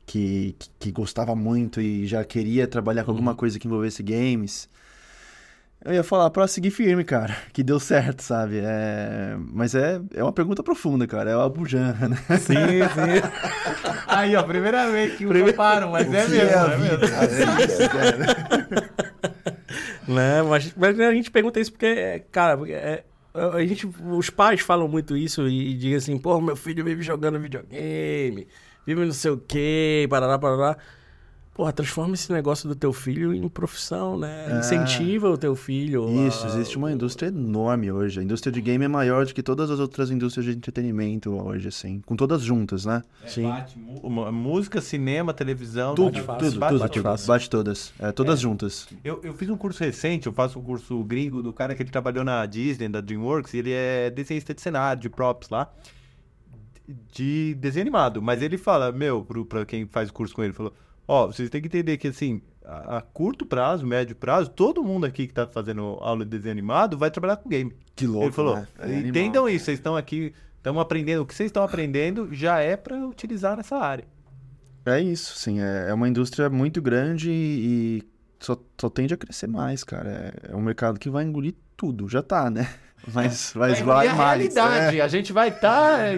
Que, 0.05 0.55
que, 0.59 0.69
que 0.79 0.91
gostava 0.91 1.35
muito 1.35 1.81
e 1.81 2.05
já 2.07 2.23
queria 2.23 2.67
trabalhar 2.67 3.03
com 3.05 3.11
alguma 3.11 3.35
coisa 3.35 3.59
que 3.59 3.67
envolvesse 3.67 4.03
games. 4.03 4.69
Eu 5.85 5.93
ia 5.93 6.03
falar 6.03 6.31
pra 6.31 6.47
seguir 6.47 6.71
firme, 6.71 7.03
cara, 7.03 7.37
que 7.53 7.61
deu 7.61 7.79
certo, 7.79 8.23
sabe? 8.23 8.57
É... 8.57 9.35
Mas 9.53 9.75
é, 9.75 10.01
é 10.15 10.23
uma 10.23 10.33
pergunta 10.33 10.63
profunda, 10.63 11.05
cara. 11.05 11.29
É 11.29 11.37
o 11.37 11.41
Abujan, 11.41 11.93
né? 12.09 12.17
Sim, 12.39 12.55
sim. 12.55 13.21
Aí, 14.07 14.35
ó, 14.35 14.41
primeira 14.41 14.89
vez 14.89 15.15
que 15.15 15.27
Primeiro... 15.27 15.55
param, 15.55 15.91
mas 15.91 16.11
é 16.11 16.25
que 16.25 16.31
mesmo, 16.31 16.35
é 16.35 16.53
é 16.53 16.77
mesmo. 16.77 16.83
vida? 16.83 17.05
É 17.05 17.87
cara. 17.87 18.17
né? 18.17 18.25
Mas, 20.47 20.71
mas 20.77 20.99
a 20.99 21.11
gente 21.11 21.31
pergunta 21.31 21.59
isso 21.59 21.71
porque, 21.71 21.87
é, 21.87 22.19
cara, 22.31 22.59
é, 22.69 23.03
a 23.33 23.59
gente, 23.65 23.87
os 23.87 24.29
pais 24.29 24.61
falam 24.61 24.87
muito 24.87 25.17
isso 25.17 25.47
e, 25.47 25.71
e 25.71 25.73
dizem 25.73 25.95
assim, 25.95 26.15
pô, 26.19 26.39
meu 26.39 26.55
filho 26.55 26.85
vive 26.85 27.01
jogando 27.01 27.39
videogame, 27.39 28.47
vive 28.85 29.03
não 29.03 29.11
sei 29.11 29.31
o 29.31 29.37
quê, 29.37 30.05
parará, 30.07 30.37
parará. 30.37 30.77
Porra, 31.55 31.71
transforma 31.71 32.15
esse 32.15 32.29
negócio 32.33 32.67
do 32.67 32.75
teu 32.75 32.91
filho 32.91 33.33
em 33.33 33.47
profissão, 33.47 34.19
né? 34.19 34.51
É. 34.51 34.59
Incentiva 34.59 35.29
o 35.29 35.37
teu 35.37 35.55
filho. 35.55 36.27
Isso, 36.27 36.43
a- 36.45 36.49
existe 36.49 36.77
uma 36.77 36.91
indústria 36.91 37.29
enorme 37.29 37.89
hoje. 37.89 38.19
A 38.19 38.23
indústria 38.23 38.51
de 38.51 38.59
game 38.59 38.83
é 38.83 38.89
maior 38.89 39.25
do 39.25 39.33
que 39.33 39.41
todas 39.41 39.71
as 39.71 39.79
outras 39.79 40.11
indústrias 40.11 40.45
de 40.45 40.51
entretenimento 40.51 41.31
hoje, 41.31 41.69
assim. 41.69 42.01
Com 42.05 42.13
todas 42.17 42.41
juntas, 42.41 42.83
né? 42.85 43.01
Sim. 43.25 43.43
Bate 43.47 43.79
música, 43.79 44.81
cinema, 44.81 45.33
televisão. 45.33 45.95
Tudo, 45.95 46.11
bate- 46.15 46.21
fácil, 46.25 46.45
tudo, 46.49 46.59
bate- 46.59 46.73
tudo, 46.73 46.79
bate 46.81 46.93
tudo. 46.93 47.03
fácil. 47.03 47.27
Bate 47.29 47.49
todas. 47.49 47.93
É, 47.99 48.11
todas 48.11 48.39
juntas. 48.41 48.87
Eu, 49.01 49.21
eu 49.23 49.33
fiz 49.33 49.49
um 49.49 49.55
curso 49.55 49.81
recente, 49.81 50.27
eu 50.27 50.33
faço 50.33 50.59
um 50.59 50.61
curso 50.61 51.01
gringo 51.05 51.41
do 51.41 51.53
cara 51.53 51.73
que 51.73 51.81
ele 51.81 51.89
trabalhou 51.89 52.25
na 52.25 52.45
Disney, 52.45 52.89
da 52.89 52.99
DreamWorks, 52.99 53.53
e 53.53 53.59
ele 53.59 53.71
é 53.71 54.09
desenhista 54.09 54.53
de 54.53 54.59
cenário, 54.61 55.01
de 55.01 55.09
props 55.09 55.47
lá, 55.49 55.71
de 57.13 57.55
desenho 57.55 57.83
animado. 57.83 58.21
Mas 58.21 58.41
ele 58.41 58.57
fala, 58.57 58.91
meu, 58.91 59.23
pro, 59.23 59.45
pra 59.45 59.65
quem 59.65 59.85
faz 59.87 60.09
o 60.09 60.13
curso 60.13 60.35
com 60.35 60.43
ele, 60.43 60.51
falou, 60.51 60.73
ó, 61.07 61.27
vocês 61.27 61.49
têm 61.49 61.61
que 61.61 61.67
entender 61.67 61.97
que, 61.97 62.07
assim, 62.07 62.41
a, 62.63 62.97
a 62.97 63.01
curto 63.01 63.45
prazo, 63.45 63.85
médio 63.85 64.15
prazo, 64.15 64.49
todo 64.49 64.83
mundo 64.83 65.05
aqui 65.05 65.27
que 65.27 65.33
tá 65.33 65.47
fazendo 65.47 65.81
aula 66.01 66.23
de 66.25 66.31
desenho 66.31 66.51
animado 66.51 66.97
vai 66.97 67.11
trabalhar 67.11 67.37
com 67.37 67.49
game. 67.49 67.73
Que 67.95 68.07
louco, 68.07 68.25
ele 68.25 68.33
falou, 68.33 68.55
né? 68.55 68.67
É 68.79 68.83
animal. 68.85 69.05
entendam 69.07 69.49
isso, 69.49 69.65
vocês 69.65 69.79
estão 69.79 69.95
aqui, 69.95 70.33
estão 70.57 70.79
aprendendo, 70.79 71.21
o 71.21 71.25
que 71.25 71.33
vocês 71.33 71.47
estão 71.47 71.63
aprendendo 71.63 72.29
já 72.33 72.59
é 72.59 72.75
pra 72.75 72.95
utilizar 73.05 73.55
nessa 73.55 73.77
área. 73.77 74.05
É 74.85 75.01
isso, 75.01 75.37
sim. 75.37 75.59
É, 75.59 75.89
é 75.89 75.93
uma 75.93 76.07
indústria 76.07 76.49
muito 76.49 76.81
grande 76.81 77.31
e, 77.31 77.99
e 77.99 78.03
só, 78.39 78.55
só 78.79 78.89
tende 78.89 79.13
a 79.13 79.17
crescer 79.17 79.47
mais, 79.47 79.83
cara. 79.83 80.09
É, 80.09 80.51
é 80.51 80.55
um 80.55 80.61
mercado 80.61 80.99
que 80.99 81.09
vai 81.09 81.23
engolir 81.23 81.55
tudo. 81.75 82.07
Já 82.07 82.21
tá, 82.21 82.49
né? 82.49 82.69
Mas, 83.13 83.53
mas 83.55 83.79
vai 83.81 84.07
e 84.07 84.09
a 84.09 84.15
mais. 84.15 84.39
realidade, 84.39 85.01
a 85.01 85.07
gente 85.07 85.31
vai 85.31 85.49
estar 85.49 86.15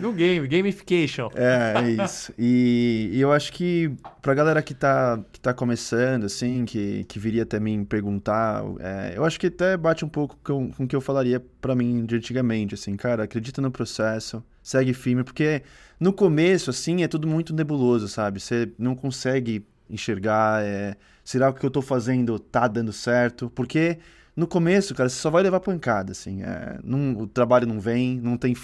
no 0.00 0.12
game, 0.12 0.46
gamification. 0.46 1.28
É, 1.34 1.74
é 1.76 2.04
isso. 2.04 2.32
E, 2.38 3.10
e 3.12 3.20
eu 3.20 3.32
acho 3.32 3.52
que 3.52 3.92
pra 4.22 4.34
galera 4.34 4.62
que 4.62 4.74
tá, 4.74 5.20
que 5.32 5.40
tá 5.40 5.52
começando, 5.52 6.24
assim, 6.24 6.64
que, 6.64 7.04
que 7.04 7.18
viria 7.18 7.42
até 7.42 7.60
mim 7.60 7.84
perguntar, 7.84 8.62
é, 8.80 9.12
eu 9.16 9.24
acho 9.24 9.38
que 9.38 9.48
até 9.48 9.76
bate 9.76 10.04
um 10.04 10.08
pouco 10.08 10.38
com, 10.42 10.70
com 10.70 10.84
o 10.84 10.88
que 10.88 10.96
eu 10.96 11.00
falaria 11.00 11.42
pra 11.60 11.74
mim 11.74 12.04
de 12.04 12.16
antigamente, 12.16 12.74
assim, 12.74 12.96
cara, 12.96 13.24
acredita 13.24 13.60
no 13.60 13.70
processo, 13.70 14.42
segue 14.62 14.94
firme, 14.94 15.22
porque 15.22 15.62
no 15.98 16.12
começo, 16.12 16.70
assim, 16.70 17.02
é 17.02 17.08
tudo 17.08 17.28
muito 17.28 17.54
nebuloso, 17.54 18.08
sabe? 18.08 18.40
Você 18.40 18.70
não 18.78 18.94
consegue 18.94 19.64
enxergar, 19.88 20.64
é, 20.64 20.96
será 21.24 21.50
que 21.52 21.58
o 21.58 21.60
que 21.60 21.66
eu 21.66 21.70
tô 21.70 21.82
fazendo 21.82 22.38
tá 22.38 22.66
dando 22.66 22.92
certo? 22.92 23.50
Porque 23.50 23.98
no 24.40 24.46
começo, 24.48 24.94
cara, 24.94 25.08
você 25.08 25.16
só 25.16 25.30
vai 25.30 25.42
levar 25.42 25.60
pancada, 25.60 26.12
assim. 26.12 26.42
é, 26.42 26.78
não- 26.82 27.18
o 27.22 27.26
trabalho 27.26 27.66
não 27.66 27.78
vem, 27.80 28.18
não 28.20 28.36
tem 28.36 28.54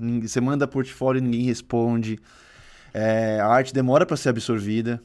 ninguém- 0.00 0.28
você 0.28 0.40
manda 0.40 0.66
portfólio 0.68 1.18
e 1.20 1.22
ninguém 1.22 1.42
responde. 1.44 2.18
é, 2.92 3.38
a 3.40 3.46
arte 3.46 3.72
demora 3.72 4.04
para 4.04 4.16
ser 4.16 4.30
absorvida. 4.30 5.00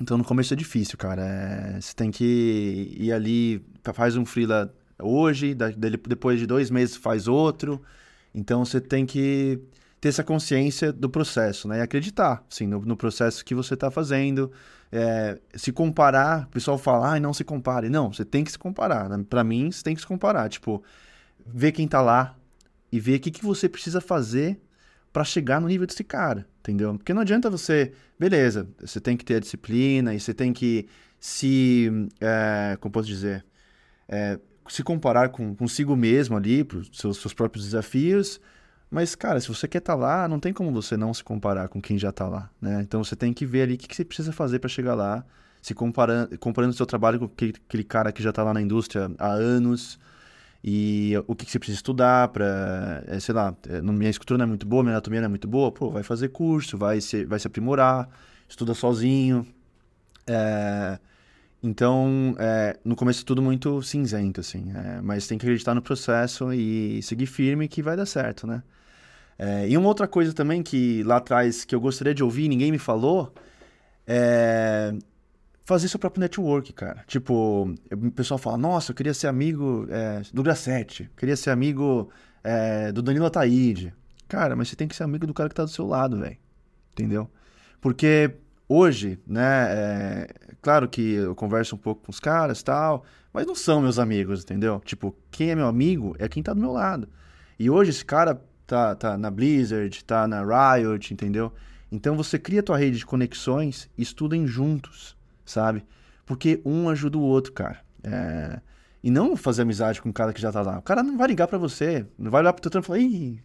Então 0.00 0.16
no 0.18 0.24
começo 0.24 0.54
é 0.54 0.56
difícil, 0.56 0.96
cara. 0.98 1.22
é, 1.22 1.80
você 1.80 1.94
tem 1.94 2.10
que 2.10 2.96
ir 2.98 3.12
ali, 3.12 3.62
faz 3.92 4.16
um 4.16 4.24
freela 4.24 4.74
hoje, 5.00 5.54
dele- 5.54 5.98
depois 6.08 6.38
de 6.40 6.46
dois 6.46 6.70
meses 6.70 6.96
faz 6.96 7.28
outro. 7.28 7.80
Então 8.34 8.64
você 8.64 8.80
tem 8.80 9.04
que 9.06 9.60
ter 10.00 10.08
essa 10.08 10.24
consciência 10.24 10.92
do 10.92 11.08
processo, 11.08 11.68
né? 11.68 11.78
E 11.78 11.80
acreditar, 11.82 12.42
assim, 12.50 12.66
no, 12.66 12.80
no 12.80 12.96
processo 12.96 13.44
que 13.44 13.54
você 13.54 13.74
está 13.74 13.90
fazendo. 13.90 14.50
É, 14.96 15.40
se 15.56 15.72
comparar, 15.72 16.44
o 16.44 16.50
pessoal 16.50 16.78
fala, 16.78 17.10
ai, 17.10 17.20
não 17.20 17.34
se 17.34 17.42
compare. 17.42 17.90
Não, 17.90 18.12
você 18.12 18.24
tem 18.24 18.44
que 18.44 18.52
se 18.52 18.58
comparar. 18.58 19.08
né? 19.08 19.24
Pra 19.28 19.42
mim, 19.42 19.68
você 19.72 19.82
tem 19.82 19.92
que 19.92 20.00
se 20.00 20.06
comparar. 20.06 20.48
Tipo, 20.48 20.84
ver 21.44 21.72
quem 21.72 21.88
tá 21.88 22.00
lá 22.00 22.36
e 22.92 23.00
ver 23.00 23.16
o 23.16 23.20
que, 23.20 23.32
que 23.32 23.44
você 23.44 23.68
precisa 23.68 24.00
fazer 24.00 24.56
pra 25.12 25.24
chegar 25.24 25.60
no 25.60 25.66
nível 25.66 25.84
desse 25.84 26.04
cara, 26.04 26.46
entendeu? 26.60 26.94
Porque 26.96 27.12
não 27.12 27.22
adianta 27.22 27.50
você, 27.50 27.92
beleza, 28.18 28.68
você 28.80 29.00
tem 29.00 29.16
que 29.16 29.24
ter 29.24 29.34
a 29.36 29.40
disciplina 29.40 30.14
e 30.14 30.20
você 30.20 30.32
tem 30.32 30.52
que 30.52 30.88
se, 31.18 31.90
é, 32.20 32.76
como 32.80 32.92
posso 32.92 33.08
dizer, 33.08 33.44
é, 34.08 34.38
se 34.68 34.82
comparar 34.84 35.30
com 35.30 35.54
consigo 35.56 35.96
mesmo 35.96 36.36
ali, 36.36 36.62
pros 36.62 36.88
seus, 36.92 37.18
seus 37.18 37.34
próprios 37.34 37.64
desafios, 37.64 38.40
mas, 38.94 39.14
cara, 39.14 39.40
se 39.40 39.48
você 39.48 39.68
quer 39.68 39.78
estar 39.78 39.94
lá, 39.96 40.28
não 40.28 40.40
tem 40.40 40.52
como 40.52 40.72
você 40.72 40.96
não 40.96 41.12
se 41.14 41.24
comparar 41.24 41.68
com 41.68 41.80
quem 41.82 41.98
já 41.98 42.12
tá 42.12 42.28
lá, 42.28 42.50
né? 42.60 42.80
Então 42.82 43.02
você 43.04 43.16
tem 43.16 43.32
que 43.34 43.44
ver 43.46 43.62
ali 43.62 43.74
o 43.74 43.78
que, 43.78 43.88
que 43.88 43.96
você 43.96 44.04
precisa 44.04 44.32
fazer 44.32 44.58
pra 44.60 44.68
chegar 44.68 44.94
lá, 44.94 45.24
se 45.62 45.74
comparando, 45.74 46.38
comparando 46.38 46.72
o 46.72 46.76
seu 46.76 46.86
trabalho 46.86 47.18
com 47.18 47.24
aquele, 47.26 47.54
aquele 47.68 47.84
cara 47.84 48.12
que 48.12 48.22
já 48.22 48.30
está 48.30 48.42
lá 48.44 48.54
na 48.54 48.60
indústria 48.62 49.10
há 49.18 49.28
anos 49.28 49.98
e 50.64 51.12
o 51.26 51.34
que, 51.36 51.44
que 51.46 51.52
você 51.52 51.58
precisa 51.58 51.78
estudar 51.78 52.28
para, 52.28 53.04
sei 53.20 53.34
lá, 53.34 53.54
é, 53.68 53.82
não- 53.82 53.92
minha 53.94 54.10
escultura 54.10 54.38
não 54.38 54.44
é 54.44 54.48
muito 54.48 54.66
boa, 54.66 54.82
minha 54.82 54.94
anatomia 54.94 55.20
não 55.20 55.26
é 55.26 55.28
muito 55.28 55.48
boa, 55.48 55.70
pô, 55.72 55.90
vai 55.90 56.02
fazer 56.02 56.28
curso, 56.30 56.78
vai 56.78 57.00
se, 57.00 57.24
vai 57.26 57.38
se 57.38 57.46
aprimorar, 57.46 58.08
estuda 58.48 58.74
sozinho. 58.74 59.46
É, 60.26 60.98
então, 61.62 62.34
é, 62.38 62.78
no 62.84 62.96
começo 62.96 63.22
é 63.22 63.24
tudo 63.26 63.42
muito 63.42 63.82
cinzento, 63.82 64.40
assim, 64.40 64.72
é, 64.74 65.00
mas 65.02 65.26
tem 65.26 65.38
que 65.38 65.46
acreditar 65.46 65.74
no 65.74 65.82
processo 65.82 66.52
e 66.52 67.02
seguir 67.02 67.26
firme 67.26 67.68
que 67.68 67.82
vai 67.82 67.96
dar 67.96 68.06
certo, 68.06 68.46
né? 68.46 68.62
É, 69.38 69.68
e 69.68 69.76
uma 69.76 69.88
outra 69.88 70.06
coisa 70.06 70.32
também 70.32 70.62
que 70.62 71.02
lá 71.02 71.16
atrás 71.16 71.64
que 71.64 71.74
eu 71.74 71.80
gostaria 71.80 72.14
de 72.14 72.22
ouvir, 72.22 72.44
e 72.44 72.48
ninguém 72.48 72.70
me 72.70 72.78
falou, 72.78 73.32
é 74.06 74.94
fazer 75.64 75.88
seu 75.88 75.98
próprio 75.98 76.20
network, 76.20 76.72
cara. 76.72 77.02
Tipo, 77.06 77.74
o 77.90 78.10
pessoal 78.12 78.38
fala, 78.38 78.58
nossa, 78.58 78.92
eu 78.92 78.94
queria 78.94 79.14
ser 79.14 79.26
amigo 79.26 79.86
é, 79.90 80.22
do 80.32 80.42
Grassetti, 80.42 81.10
queria 81.16 81.36
ser 81.36 81.50
amigo 81.50 82.10
é, 82.42 82.92
do 82.92 83.02
Danilo 83.02 83.26
Ataíde. 83.26 83.92
Cara, 84.28 84.54
mas 84.54 84.68
você 84.68 84.76
tem 84.76 84.86
que 84.86 84.94
ser 84.94 85.04
amigo 85.04 85.26
do 85.26 85.34
cara 85.34 85.48
que 85.48 85.54
tá 85.54 85.64
do 85.64 85.70
seu 85.70 85.86
lado, 85.86 86.18
velho. 86.18 86.36
Entendeu? 86.92 87.30
Porque 87.80 88.34
hoje, 88.68 89.18
né, 89.26 89.66
é, 89.70 90.28
claro 90.60 90.88
que 90.88 91.14
eu 91.14 91.34
converso 91.34 91.74
um 91.74 91.78
pouco 91.78 92.04
com 92.04 92.10
os 92.10 92.20
caras 92.20 92.62
tal, 92.62 93.04
mas 93.32 93.46
não 93.46 93.54
são 93.54 93.80
meus 93.80 93.98
amigos, 93.98 94.42
entendeu? 94.42 94.80
Tipo, 94.84 95.16
quem 95.30 95.50
é 95.50 95.54
meu 95.54 95.66
amigo 95.66 96.14
é 96.18 96.28
quem 96.28 96.42
tá 96.42 96.52
do 96.52 96.60
meu 96.60 96.72
lado. 96.72 97.08
E 97.58 97.70
hoje 97.70 97.90
esse 97.90 98.04
cara 98.04 98.40
tá, 98.66 98.94
tá 98.94 99.16
na 99.18 99.30
Blizzard, 99.30 100.04
tá 100.04 100.26
na 100.26 100.42
Riot, 100.42 101.12
entendeu? 101.12 101.52
Então 101.90 102.16
você 102.16 102.38
cria 102.38 102.62
tua 102.62 102.76
rede 102.76 102.98
de 102.98 103.06
conexões 103.06 103.88
e 103.96 104.02
estudem 104.02 104.46
juntos, 104.46 105.16
sabe? 105.44 105.84
Porque 106.26 106.60
um 106.64 106.88
ajuda 106.88 107.18
o 107.18 107.22
outro, 107.22 107.52
cara. 107.52 107.78
É, 108.02 108.60
E 109.02 109.10
não 109.10 109.36
fazer 109.36 109.62
amizade 109.62 110.00
com 110.00 110.08
um 110.08 110.12
cara 110.12 110.32
que 110.32 110.40
já 110.40 110.50
tá 110.50 110.62
lá. 110.62 110.78
O 110.78 110.82
cara 110.82 111.02
não 111.02 111.16
vai 111.16 111.28
ligar 111.28 111.46
pra 111.46 111.58
você, 111.58 112.06
não 112.18 112.30
vai 112.30 112.40
olhar 112.40 112.52
pro 112.52 112.62
teu 112.62 112.70
trampo 112.70 112.86
e 112.86 112.88
falar, 112.88 112.98
ih, 113.00 113.42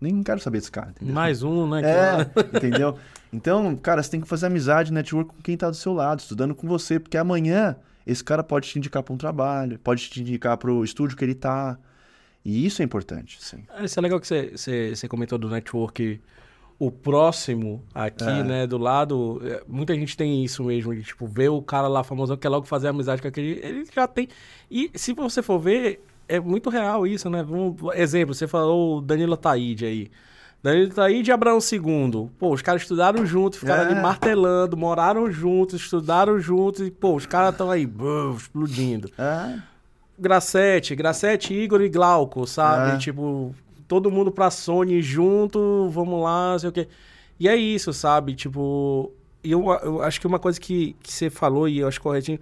nem 0.00 0.22
quero 0.22 0.40
saber 0.40 0.58
desse 0.58 0.70
cara, 0.70 0.90
entendeu? 0.90 1.14
Mais 1.14 1.42
um, 1.42 1.68
né? 1.68 1.82
É, 1.82 2.30
entendeu? 2.56 2.96
Então, 3.32 3.76
cara, 3.76 4.02
você 4.02 4.10
tem 4.10 4.20
que 4.20 4.28
fazer 4.28 4.46
amizade, 4.46 4.92
network 4.92 5.34
com 5.34 5.42
quem 5.42 5.56
tá 5.56 5.68
do 5.68 5.76
seu 5.76 5.92
lado, 5.92 6.20
estudando 6.20 6.54
com 6.54 6.66
você, 6.66 6.98
porque 7.00 7.16
amanhã 7.16 7.76
esse 8.06 8.22
cara 8.22 8.42
pode 8.42 8.68
te 8.68 8.78
indicar 8.78 9.02
pra 9.02 9.14
um 9.14 9.16
trabalho, 9.16 9.78
pode 9.78 10.08
te 10.08 10.20
indicar 10.20 10.56
pro 10.56 10.84
estúdio 10.84 11.16
que 11.16 11.24
ele 11.24 11.34
tá. 11.34 11.78
E 12.44 12.66
isso 12.66 12.82
é 12.82 12.84
importante, 12.84 13.38
sim. 13.40 13.64
É, 13.76 13.84
Isso 13.84 13.98
é 13.98 14.02
legal 14.02 14.18
que 14.20 14.26
você, 14.26 14.50
você, 14.56 14.94
você 14.96 15.08
comentou 15.08 15.38
do 15.38 15.48
network. 15.48 16.20
O 16.78 16.90
próximo 16.90 17.80
aqui, 17.94 18.24
É. 18.24 18.42
né, 18.42 18.66
do 18.66 18.76
lado, 18.76 19.40
é, 19.44 19.62
muita 19.68 19.94
gente 19.94 20.16
tem 20.16 20.42
isso 20.44 20.64
mesmo, 20.64 20.92
de, 20.92 21.02
tipo, 21.04 21.26
ver 21.28 21.48
o 21.48 21.62
cara 21.62 21.86
lá 21.86 22.02
famosão 22.02 22.36
que 22.36 22.42
quer 22.42 22.48
logo 22.48 22.66
fazer 22.66 22.88
amizade 22.88 23.22
com 23.22 23.28
aquele. 23.28 23.60
Ele 23.62 23.84
já 23.94 24.08
tem. 24.08 24.26
E 24.68 24.90
se 24.94 25.12
você 25.12 25.40
for 25.42 25.60
ver, 25.60 26.04
é 26.28 26.40
muito 26.40 26.68
real 26.70 27.06
isso, 27.06 27.30
né? 27.30 27.44
Vamos- 27.44 27.76
exemplo, 27.94 28.34
você 28.34 28.48
falou 28.48 28.98
o 28.98 29.00
Danilo 29.00 29.36
Taíde 29.36 29.84
aí. 29.86 30.10
Danilo 30.60 30.92
Taíde 30.92 31.30
e 31.30 31.32
Abraão 31.32 31.58
II. 31.60 32.28
Pô, 32.38 32.52
os 32.52 32.62
caras 32.62 32.82
estudaram 32.82 33.24
juntos, 33.24 33.60
ficaram 33.60 33.84
É. 33.84 33.86
ali 33.92 34.00
martelando, 34.00 34.76
moraram 34.76 35.30
juntos, 35.30 35.80
estudaram 35.80 36.40
juntos 36.40 36.86
e, 36.86 36.90
pô, 36.90 37.14
os 37.14 37.26
caras 37.26 37.50
estão 37.52 37.70
aí, 37.70 37.86
bum, 37.86 38.34
explodindo. 38.36 39.08
É, 39.18 39.58
Grassetti, 40.18 40.94
Grassetti, 40.94 41.54
Igor 41.54 41.80
e 41.82 41.88
Glauco, 41.88 42.46
sabe? 42.46 42.92
É. 42.96 42.98
Tipo, 42.98 43.54
todo 43.88 44.10
mundo 44.10 44.30
pra 44.30 44.50
Sony 44.50 45.00
junto, 45.02 45.88
vamos 45.90 46.22
lá, 46.22 46.58
sei 46.58 46.68
o 46.68 46.72
quê. 46.72 46.88
E 47.40 47.48
é 47.48 47.56
isso, 47.56 47.92
sabe? 47.92 48.34
Tipo, 48.34 49.10
eu, 49.42 49.64
eu 49.82 50.02
acho 50.02 50.20
que 50.20 50.26
uma 50.26 50.38
coisa 50.38 50.60
que, 50.60 50.94
que 51.02 51.12
você 51.12 51.28
falou, 51.30 51.68
e 51.68 51.78
eu 51.78 51.88
acho 51.88 52.00
corretinho, 52.00 52.38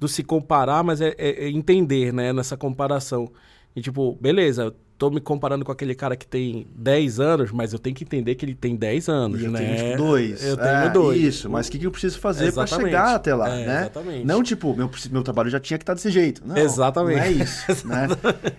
do 0.00 0.06
se 0.08 0.22
comparar, 0.22 0.82
mas 0.84 1.00
é, 1.00 1.14
é- 1.18 1.44
é 1.46 1.50
entender, 1.50 2.12
né, 2.12 2.32
nessa 2.32 2.56
comparação. 2.56 3.28
E 3.74 3.80
tipo, 3.82 4.16
beleza, 4.20 4.74
tô 4.98 5.10
me 5.10 5.20
comparando 5.20 5.64
com 5.64 5.70
aquele 5.70 5.94
cara 5.94 6.16
que 6.16 6.26
tem 6.26 6.66
10 6.74 7.20
anos, 7.20 7.52
mas 7.52 7.72
eu 7.72 7.78
tenho 7.78 7.94
que 7.94 8.02
entender 8.02 8.34
que 8.34 8.44
ele 8.44 8.54
tem 8.54 8.74
10 8.74 9.08
anos, 9.08 9.40
e 9.40 9.44
eu 9.44 9.50
né? 9.52 9.58
tenho 9.60 9.76
tipo, 9.92 9.96
dois. 9.96 10.44
Eu 10.44 10.54
É, 10.54 10.80
tenho 10.80 10.92
dois. 10.92 11.20
Isso, 11.22 11.48
mas 11.48 11.68
o 11.68 11.70
que, 11.70 11.78
que 11.78 11.86
eu 11.86 11.90
preciso 11.92 12.18
fazer 12.18 12.46
Exatamente. 12.46 12.86
chegar 12.86 13.14
até 13.14 13.34
lá, 13.34 13.48
É, 13.48 13.66
né? 13.66 13.80
exatamente. 13.82 14.26
Não 14.26 14.42
tipo, 14.42 14.74
meu, 14.74 14.90
meu 15.12 15.22
trabalho 15.22 15.48
já 15.48 15.60
tinha 15.60 15.78
que 15.78 15.82
estar 15.84 15.94
desse 15.94 16.10
jeito. 16.10 16.42
Não, 16.44 16.56
Exatamente. 16.56 17.16
Não 17.16 17.22
é 17.24 17.30
isso, 17.30 17.86
né? 17.86 18.08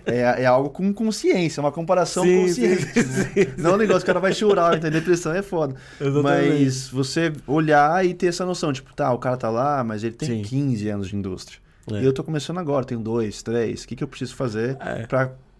É, 0.06 0.42
é 0.42 0.46
algo 0.46 0.70
com 0.70 0.92
consciência, 0.94 1.60
uma 1.60 1.70
comparação 1.70 2.24
Sim, 2.24 2.46
consciente. 2.46 3.02
sim, 3.02 3.40
né? 3.40 3.54
Não 3.58 3.72
é 3.72 3.74
um 3.74 3.76
negócio 3.76 4.00
que 4.00 4.04
o 4.10 4.14
cara 4.14 4.20
vai 4.20 4.32
chorar, 4.32 4.80
ter 4.80 4.90
depressão, 4.90 5.34
é 5.34 5.42
foda. 5.42 5.74
Exatamente. 6.00 6.22
Mas 6.22 6.88
você 6.88 7.32
olhar 7.46 8.04
e 8.06 8.14
ter 8.14 8.28
essa 8.28 8.46
noção, 8.46 8.72
tipo, 8.72 8.94
tá, 8.94 9.12
o 9.12 9.18
cara 9.18 9.36
tá 9.36 9.50
lá, 9.50 9.84
mas 9.84 10.02
ele 10.02 10.14
tem 10.14 10.42
Sim. 10.42 10.42
15 10.42 10.88
anos 10.88 11.08
de 11.08 11.16
indústria. 11.16 11.58
É. 11.92 12.00
E 12.00 12.04
eu 12.04 12.12
tô 12.12 12.24
começando 12.24 12.58
agora, 12.58 12.84
tenho 12.84 13.00
dois, 13.00 13.42
três. 13.42 13.82
O 13.84 13.88
que, 13.88 13.96
que 13.96 14.02
eu 14.04 14.08
preciso 14.08 14.34
fazer 14.36 14.76
É. 14.80 15.06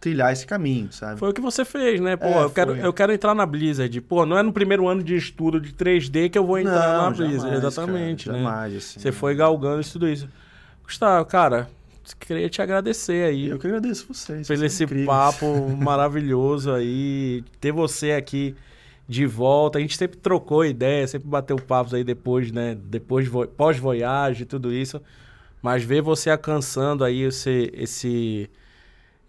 trilhar 0.01 0.33
esse 0.33 0.47
caminho, 0.47 0.91
sabe? 0.91 1.19
Foi 1.19 1.29
o 1.31 1.33
que 1.35 1.41
você 1.41 1.65
fez, 1.65 2.01
né? 2.01 2.17
Pô, 2.17 2.27
É, 2.27 2.43
eu, 2.45 2.51
quero, 2.51 2.75
foi. 2.75 2.87
eu 2.87 2.93
quero 2.93 3.13
entrar 3.13 3.35
na 3.35 3.45
Blizzard. 3.45 4.01
Pô, 4.01 4.25
não 4.25 4.39
é 4.39 4.43
no 4.43 4.53
primeiro 4.53 4.89
ano 4.89 5.03
de 5.03 5.15
estudo 5.15 5.61
de 5.61 5.73
3D 5.73 6.31
que 6.31 6.39
eu 6.39 6.47
vou 6.47 6.59
entrar 6.59 6.97
na 7.03 7.11
Blizzard. 7.11 7.43
jamais, 7.43 7.59
Exatamente, 7.65 8.27
cara, 8.27 8.39
né? 8.39 8.45
Jamais, 8.45 8.77
assim. 8.77 9.01
Você 9.01 9.13
foi 9.13 9.35
galgando 9.35 9.81
isso 9.81 9.93
tudo 9.93 10.09
isso. 10.09 10.27
Gustavo, 10.85 11.25
cara, 11.27 11.69
queria 12.19 12.49
te 12.49 12.61
agradecer 12.63 13.29
aí 13.29 13.49
Eu 13.49 13.59
que 13.59 13.67
agradeço 13.67 14.07
vocês. 14.13 14.49
pelo 14.49 14.65
esse 14.65 14.85
incríveis. 14.85 15.07
papo 15.07 15.69
maravilhoso 15.79 16.73
aí. 16.73 17.45
Ter 17.61 17.71
você 17.73 18.13
aqui 18.13 18.55
de 19.09 19.27
volta. 19.27 19.79
A 19.79 19.81
gente 19.83 19.97
sempre 19.97 20.17
trocou 20.19 20.65
ideia, 20.65 21.07
sempre 21.07 21.29
bateu 21.29 21.57
papos 21.57 21.93
aí 21.95 22.03
depois, 22.05 22.51
né? 22.51 22.77
Depois, 22.85 23.29
vo- 23.29 23.47
pós-voyage 23.47 24.43
e 24.45 24.47
tudo 24.47 24.73
isso. 24.73 25.01
Mas 25.63 25.83
ver 25.85 26.01
você 26.01 26.31
alcançando 26.31 27.05
aí 27.05 27.21
esse, 27.23 27.71
esse, 27.75 28.49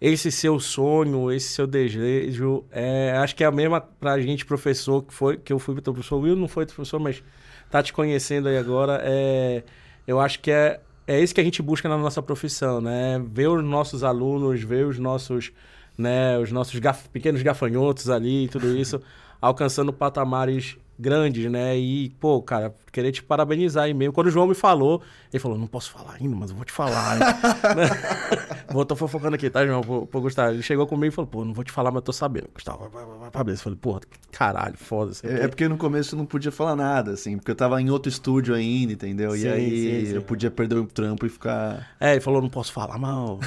esse 0.04 0.32
seu 0.32 0.58
sonho, 0.58 1.30
esse 1.30 1.50
seu 1.50 1.64
desejo, 1.64 2.64
é, 2.72 3.12
acho 3.18 3.36
que 3.36 3.44
é 3.44 3.46
a 3.46 3.52
mesma 3.52 3.80
pra 3.80 4.20
gente, 4.20 4.44
professor, 4.44 5.02
que 5.04 5.14
foi 5.14 5.36
que 5.36 5.52
eu 5.52 5.60
fui 5.60 5.74
pro 5.76 5.92
professor 5.94 6.16
Will, 6.20 6.34
não 6.34 6.48
foi 6.48 6.66
professor, 6.66 6.98
mas 6.98 7.22
tá 7.70 7.80
te 7.80 7.92
conhecendo 7.92 8.48
aí 8.48 8.58
agora. 8.58 9.00
É, 9.04 9.62
eu 10.04 10.18
acho 10.18 10.40
que 10.40 10.50
é, 10.50 10.80
é 11.06 11.20
isso 11.20 11.32
que 11.32 11.40
a 11.40 11.44
gente 11.44 11.62
busca 11.62 11.88
na 11.88 11.96
nossa 11.96 12.20
profissão, 12.20 12.80
né? 12.80 13.22
Ver 13.32 13.46
os 13.46 13.62
nossos 13.64 14.02
alunos, 14.02 14.60
ver 14.62 14.86
os 14.86 14.98
nossos, 14.98 15.52
né, 15.96 16.36
os 16.36 16.50
nossos 16.50 16.80
gaf- 16.80 17.08
pequenos 17.10 17.40
gafanhotos 17.40 18.10
ali 18.10 18.46
e 18.46 18.48
tudo 18.48 18.76
isso, 18.76 19.00
alcançando 19.40 19.92
patamares 19.92 20.76
grandes, 20.98 21.48
né? 21.50 21.76
E, 21.78 22.10
pô, 22.20 22.42
cara, 22.42 22.74
querer 22.90 23.12
te 23.12 23.22
parabenizar 23.22 23.84
aí 23.84 23.94
mesmo. 23.94 24.12
Quando 24.12 24.26
o 24.26 24.30
João 24.30 24.48
me 24.48 24.54
falou, 24.54 25.00
ele 25.32 25.40
falou, 25.40 25.56
não 25.56 25.66
posso 25.68 25.90
falar 25.92 26.14
ainda, 26.20 26.34
mas 26.34 26.50
eu 26.50 26.56
vou 26.56 26.64
te 26.64 26.72
falar. 26.72 27.18
hein?" 28.72 28.74
Vou, 28.74 28.84
tô 28.84 28.96
fofocando 28.96 29.36
aqui, 29.36 29.48
tá, 29.50 29.66
João? 29.66 29.82
Pô, 29.82 30.06
pô, 30.06 30.20
Gustavo, 30.20 30.52
ele 30.52 30.62
chegou 30.62 30.86
comigo 30.86 31.12
e 31.12 31.14
falou, 31.14 31.28
pô, 31.28 31.44
não 31.44 31.52
vou 31.52 31.64
te 31.64 31.72
falar, 31.72 31.90
mas 31.90 31.96
eu 31.96 32.02
tô 32.02 32.12
sabendo. 32.12 32.48
Gustavo, 32.54 32.88
vai, 32.88 33.04
vai, 33.04 33.18
vai, 33.18 33.30
pra. 33.30 33.52
Eu 33.52 33.56
falei, 33.58 33.78
pô, 33.80 34.00
caralho, 34.30 34.76
foda-se. 34.76 35.26
É, 35.26 35.44
é 35.44 35.48
porque 35.48 35.68
no 35.68 35.76
começo 35.76 36.14
eu 36.14 36.18
não 36.18 36.26
podia 36.26 36.50
falar 36.50 36.76
nada, 36.76 37.12
assim, 37.12 37.36
porque 37.36 37.50
eu 37.50 37.54
tava 37.54 37.80
em 37.80 37.90
outro 37.90 38.08
estúdio 38.08 38.54
ainda, 38.54 38.92
entendeu? 38.92 39.32
Sim, 39.32 39.44
e 39.44 39.48
aí 39.48 39.70
sim, 39.70 40.06
sim. 40.06 40.14
eu 40.14 40.22
podia 40.22 40.50
perder 40.50 40.76
o 40.76 40.86
trampo 40.86 41.26
e 41.26 41.28
ficar. 41.28 41.94
É, 42.00 42.12
ele 42.12 42.20
falou, 42.20 42.40
não 42.40 42.48
posso 42.48 42.72
falar, 42.72 42.98
mas 42.98 43.38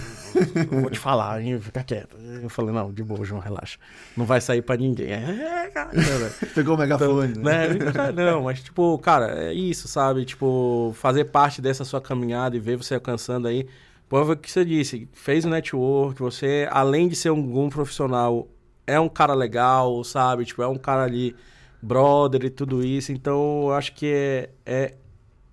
eu 0.55 0.81
vou 0.81 0.89
te 0.89 0.99
falar, 0.99 1.41
hein? 1.41 1.59
Fica 1.59 1.83
quieto. 1.83 2.17
Eu 2.41 2.49
falei, 2.49 2.73
não, 2.73 2.91
de 2.91 3.03
boa, 3.03 3.23
João, 3.25 3.41
relaxa. 3.41 3.77
Não 4.15 4.25
vai 4.25 4.41
sair 4.41 4.61
pra 4.61 4.77
ninguém. 4.77 5.11
É, 5.11 5.69
cara. 5.73 5.91
Pegou 6.53 6.75
o 6.75 6.77
megafone, 6.77 7.33
né? 7.37 7.67
né? 7.69 8.11
Não, 8.11 8.43
mas 8.43 8.61
tipo, 8.61 8.97
cara, 8.99 9.45
é 9.45 9.53
isso, 9.53 9.87
sabe? 9.87 10.25
Tipo, 10.25 10.93
fazer 10.95 11.25
parte 11.25 11.61
dessa 11.61 11.83
sua 11.83 12.01
caminhada 12.01 12.55
e 12.55 12.59
ver 12.59 12.77
você 12.77 12.95
alcançando 12.95 13.47
aí. 13.47 13.67
Foi 14.07 14.21
o 14.21 14.37
que 14.37 14.51
você 14.51 14.63
disse, 14.63 15.09
fez 15.13 15.45
o 15.45 15.49
network, 15.49 16.19
você, 16.19 16.67
além 16.71 17.07
de 17.07 17.15
ser 17.15 17.31
um 17.31 17.41
bom 17.41 17.69
profissional, 17.69 18.47
é 18.85 18.99
um 18.99 19.09
cara 19.09 19.33
legal, 19.33 20.03
sabe? 20.03 20.45
Tipo, 20.45 20.61
é 20.61 20.67
um 20.67 20.77
cara 20.77 21.03
ali, 21.03 21.35
brother 21.81 22.45
e 22.45 22.49
tudo 22.49 22.83
isso. 22.83 23.11
Então, 23.11 23.63
eu 23.63 23.73
acho 23.73 23.93
que 23.93 24.05
é, 24.05 24.49
é, 24.65 24.95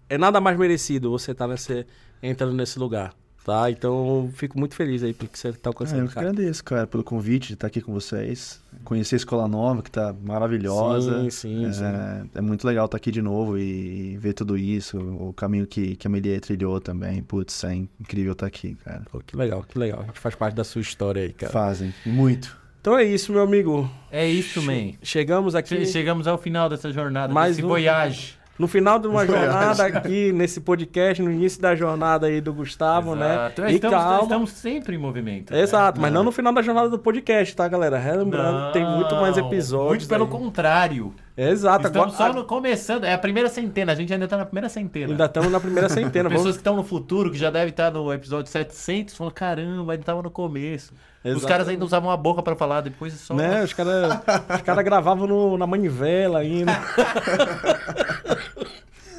é 0.09 0.19
nada 0.19 0.41
mais 0.41 0.59
merecido 0.59 1.11
você 1.11 1.33
estar 1.33 1.49
nesse, 1.49 1.87
entrando 2.23 2.53
nesse 2.53 2.79
lugar, 2.79 3.15
tá? 3.45 3.71
Então, 3.71 4.25
eu 4.27 4.31
fico 4.35 4.59
muito 4.59 4.75
feliz 4.75 5.03
aí 5.03 5.13
porque 5.13 5.37
você 5.37 5.53
tá 5.53 5.69
É, 5.69 5.71
alcançando, 5.71 6.03
eu 6.03 6.09
que 6.09 6.15
cara. 6.15 6.31
agradeço, 6.31 6.65
cara, 6.65 6.87
pelo 6.87 7.03
convite 7.05 7.49
de 7.49 7.55
estar 7.55 7.67
aqui 7.67 7.81
com 7.81 7.93
vocês. 7.93 8.61
Conhecer 8.85 9.15
a 9.15 9.19
Escola 9.19 9.47
Nova, 9.49 9.83
que 9.83 9.91
tá 9.91 10.15
maravilhosa. 10.25 11.23
Sim, 11.25 11.31
sim, 11.31 11.67
é, 11.67 11.73
sim. 11.73 12.31
é 12.35 12.41
muito 12.41 12.67
legal 12.67 12.87
estar 12.87 12.97
aqui 12.97 13.11
de 13.11 13.23
novo 13.23 13.59
e 13.59 14.17
ver 14.19 14.33
tudo 14.33 14.57
isso, 14.57 14.99
o 14.99 15.33
caminho 15.33 15.67
que, 15.67 15.97
que 15.97 16.07
a 16.07 16.11
Melia 16.11 16.41
trilhou 16.41 16.81
também. 16.81 17.23
Putz, 17.23 17.63
é 17.65 17.75
incrível 17.75 18.33
estar 18.33 18.47
aqui, 18.47 18.75
cara. 18.85 19.03
Pô, 19.11 19.21
que 19.21 19.37
legal, 19.37 19.63
que 19.69 19.79
legal. 19.79 20.01
A 20.01 20.05
gente 20.07 20.19
faz 20.21 20.35
parte 20.35 20.55
da 20.55 20.65
sua 20.65 20.81
história 20.81 21.23
aí, 21.23 21.33
cara. 21.33 21.53
Fazem, 21.53 21.93
muito. 22.05 22.57
Então 22.81 22.99
é 22.99 23.05
isso, 23.05 23.31
meu 23.33 23.43
amigo. 23.43 23.89
É 24.11 24.27
isso, 24.27 24.61
man. 24.61 24.93
Chegamos 25.03 25.55
aqui 25.55 25.69
Che- 25.69 25.87
Chegamos 25.87 26.27
ao 26.27 26.37
final 26.37 26.69
dessa 26.69 26.91
jornada, 26.93 27.33
Mais 27.33 27.55
desse 27.57 27.65
um- 27.65 27.69
voyage. 27.69 28.35
No 28.59 28.69
final 28.69 28.99
de 28.99 29.09
uma 29.09 29.27
jornada 29.27 29.85
aqui, 29.87 30.31
nesse 30.33 30.61
podcast, 30.61 31.23
no 31.23 31.31
início 31.33 31.61
da 31.61 31.75
jornada 31.75 32.27
aí 32.27 32.41
do 32.41 32.53
Gustavo, 32.53 33.15
Exato. 33.17 33.63
né? 33.63 33.69
É, 33.69 33.73
E 33.73 33.75
Estamos, 33.77 33.97
calma. 33.99 34.23
estamos 34.23 34.51
sempre 34.51 34.95
em 34.95 34.99
movimento. 34.99 35.53
né? 35.53 35.61
Exato, 35.61 36.01
mas 36.01 36.13
não 36.13 36.23
no 36.23 36.31
final 36.31 36.53
da 36.53 36.63
jornada 36.63 36.89
do 36.89 36.99
podcast, 36.99 37.57
tá, 37.57 37.67
galera? 37.67 37.99
Relembrando, 37.99 38.73
tem 38.73 38.85
muito 38.85 39.15
mais 39.17 39.37
Não, 39.37 39.47
episódios. 39.49 39.89
Muito 40.07 40.09
pelo 40.09 40.25
aí. 40.25 40.31
contrário. 40.31 41.15
Exato. 41.37 41.87
Estamos 41.87 42.15
agora- 42.15 42.33
só 42.33 42.39
no- 42.39 42.45
começando. 42.47 43.05
É 43.05 43.15
a 43.15 43.19
primeira 43.19 43.49
centena. 43.49 43.93
A 43.93 43.95
gente 43.95 44.13
ainda 44.13 44.29
tá 44.29 44.37
na 44.37 44.45
primeira 44.45 44.69
centena. 44.69 45.11
Ainda 45.13 45.25
estamos 45.25 45.51
na 45.51 45.59
primeira 45.59 45.89
centena. 45.89 46.29
Pessoas 46.31 46.43
Vamos... 46.45 46.57
que 46.57 46.61
estão 46.61 46.77
no 46.77 46.85
futuro, 46.85 47.31
que 47.31 47.39
já 47.39 47.51
devem 47.51 47.71
estar 47.71 47.91
no 47.91 48.13
episódio 48.13 48.51
700, 48.51 49.17
falam, 49.17 49.33
caramba, 49.33 49.95
ele 49.95 50.03
tava 50.03 50.23
no 50.23 50.31
começo. 50.31 50.93
Os 51.25 51.45
caras 51.45 51.69
ainda 51.69 51.85
usavam 51.85 52.11
a 52.11 52.17
boca 52.17 52.43
pra 52.43 52.57
falar, 52.57 52.81
depois 52.81 53.13
só... 53.15 53.35
Né? 53.35 53.63
Os 53.63 53.73
caras 53.73 54.19
cara 54.65 54.83
gravavam 54.83 55.27
no- 55.27 55.57
na 55.57 55.67
manivela 55.67 56.41
ainda. 56.41 56.73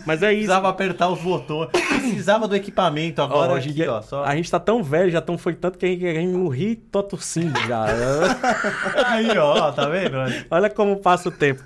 Mas 0.06 0.22
é 0.22 0.28
isso. 0.32 0.43
Precisava 0.43 0.70
apertar 0.70 1.10
os 1.10 1.20
botões. 1.20 1.70
Precisava 1.72 2.47
do 2.47 2.56
equipamento. 2.56 3.22
Agora 3.22 3.54
Ó, 3.54 3.56
hoje 3.56 3.70
em 3.70 3.72
aqui, 3.72 3.88
ó, 3.88 4.01
só... 4.01 4.24
A 4.24 4.36
gente 4.36 4.49
tá 4.49 4.60
tão 4.60 4.84
velho, 4.84 5.10
já 5.10 5.22
tão, 5.22 5.38
foi 5.38 5.54
tanto 5.54 5.78
que 5.78 5.86
a 5.86 5.89
gente, 5.89 6.06
a 6.06 6.14
gente 6.14 6.34
não 6.34 6.47
ri, 6.47 6.76
tô 6.76 7.01
tossindo 7.01 7.58
já. 7.62 7.86
Aí, 9.08 9.38
ó, 9.38 9.72
tá 9.72 9.88
vendo? 9.88 10.16
Olha 10.49 10.70
como 10.70 10.97
passa 10.97 11.30
o 11.30 11.32
tempo. 11.32 11.64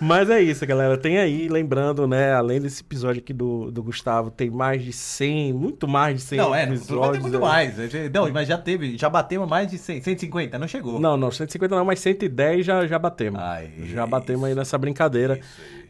Mas 0.00 0.30
é 0.30 0.40
isso, 0.40 0.66
galera. 0.66 0.96
Tem 0.96 1.18
aí, 1.18 1.48
lembrando, 1.48 2.06
né? 2.06 2.32
Além 2.32 2.60
desse 2.60 2.82
episódio 2.82 3.20
aqui 3.20 3.32
do, 3.32 3.70
do 3.70 3.82
Gustavo, 3.82 4.30
tem 4.30 4.50
mais 4.50 4.82
de 4.82 4.92
100, 4.92 5.52
muito 5.52 5.86
mais 5.88 6.16
de 6.16 6.22
100 6.22 6.38
Não, 6.38 6.54
é, 6.54 6.66
não 6.66 6.68
vai 6.68 6.76
ter 6.76 6.82
episódios. 6.84 7.22
muito 7.22 7.36
aí. 7.36 7.42
mais. 7.42 7.74
Não, 8.12 8.30
mas 8.32 8.48
já 8.48 8.58
teve, 8.58 8.96
já 8.98 9.08
batemos 9.08 9.48
mais 9.48 9.70
de 9.70 9.78
100, 9.78 10.02
150, 10.02 10.58
não 10.58 10.68
chegou. 10.68 10.98
Não, 11.00 11.16
não, 11.16 11.30
150 11.30 11.74
não, 11.74 11.84
mas 11.84 12.00
110 12.00 12.66
já, 12.66 12.86
já 12.86 12.98
batemos. 12.98 13.40
Ai, 13.40 13.70
já 13.86 14.06
batemos 14.06 14.44
aí 14.44 14.54
nessa 14.54 14.76
brincadeira. 14.78 15.40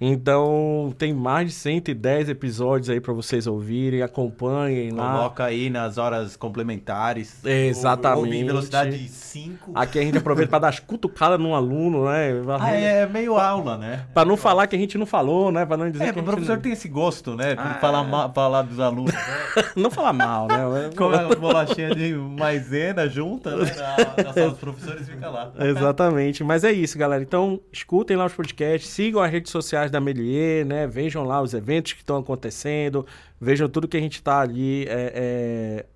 Então, 0.00 0.94
tem 0.98 1.12
mais 1.14 1.48
de 1.48 1.54
110 1.54 2.28
episódios 2.28 2.90
aí 2.90 3.00
pra 3.00 3.12
vocês 3.12 3.46
ouvirem, 3.46 4.02
acompanhem 4.02 4.90
lá. 4.90 5.12
Coloca 5.16 5.44
aí 5.44 5.70
nas 5.70 5.98
horas 5.98 6.36
complementares. 6.36 7.44
Exatamente. 7.44 8.18
Ouve 8.24 8.36
em 8.36 8.44
velocidade 8.44 9.08
5. 9.08 9.72
Aqui 9.74 9.98
a 9.98 10.02
gente 10.02 10.18
aproveita 10.18 10.50
pra 10.50 10.58
dar 10.58 10.68
as 10.68 10.78
cutucadas 10.80 11.38
num 11.38 11.54
aluno, 11.54 12.04
né? 12.06 12.30
Ah, 12.60 12.70
é 12.72 13.06
meio 13.06 13.36
aula, 13.36 13.76
né? 13.78 14.04
Pra 14.12 14.24
não 14.24 14.36
falar 14.36 14.66
que 14.66 14.76
a 14.76 14.78
gente 14.78 14.96
não 14.98 15.06
falou, 15.06 15.50
né? 15.50 15.64
Pra 15.64 15.76
não 15.76 15.90
dizer 15.90 16.04
É, 16.08 16.12
que 16.12 16.20
o 16.20 16.22
professor 16.22 16.56
não... 16.56 16.62
tem 16.62 16.72
esse 16.72 16.88
gosto, 16.88 17.34
né? 17.34 17.54
De 17.54 17.80
falar, 17.80 18.04
ma- 18.04 18.28
falar 18.32 18.62
dos 18.62 18.80
alunos. 18.80 19.12
Né? 19.12 19.20
não 19.76 19.90
falar 19.90 20.12
mal, 20.12 20.46
né? 20.48 20.56
Com 20.96 21.04
a 21.12 21.34
bolachinha 21.34 21.94
de 21.94 22.12
maisena 22.14 23.08
junta, 23.08 23.56
né? 23.56 23.70
Na, 23.76 24.24
na 24.24 24.32
sala 24.32 24.50
dos 24.50 24.58
professores 24.58 25.08
fica 25.08 25.28
lá. 25.28 25.52
Exatamente. 25.58 26.42
Mas 26.44 26.64
é 26.64 26.72
isso, 26.72 26.98
galera. 26.98 27.22
Então, 27.22 27.60
escutem 27.72 28.16
lá 28.16 28.26
os 28.26 28.32
podcasts, 28.32 28.90
sigam 28.90 29.22
as 29.22 29.30
redes 29.30 29.50
sociais 29.52 29.85
da 29.90 30.00
Melier, 30.00 30.64
né? 30.64 30.86
Vejam 30.86 31.24
lá 31.24 31.40
os 31.40 31.54
eventos 31.54 31.92
que 31.92 32.00
estão 32.00 32.18
acontecendo, 32.18 33.06
vejam 33.40 33.68
tudo 33.68 33.88
que 33.88 33.96
a 33.96 34.00
gente 34.00 34.16
está 34.16 34.40
ali 34.40 34.84
é, 34.84 35.12
é, 35.14 35.86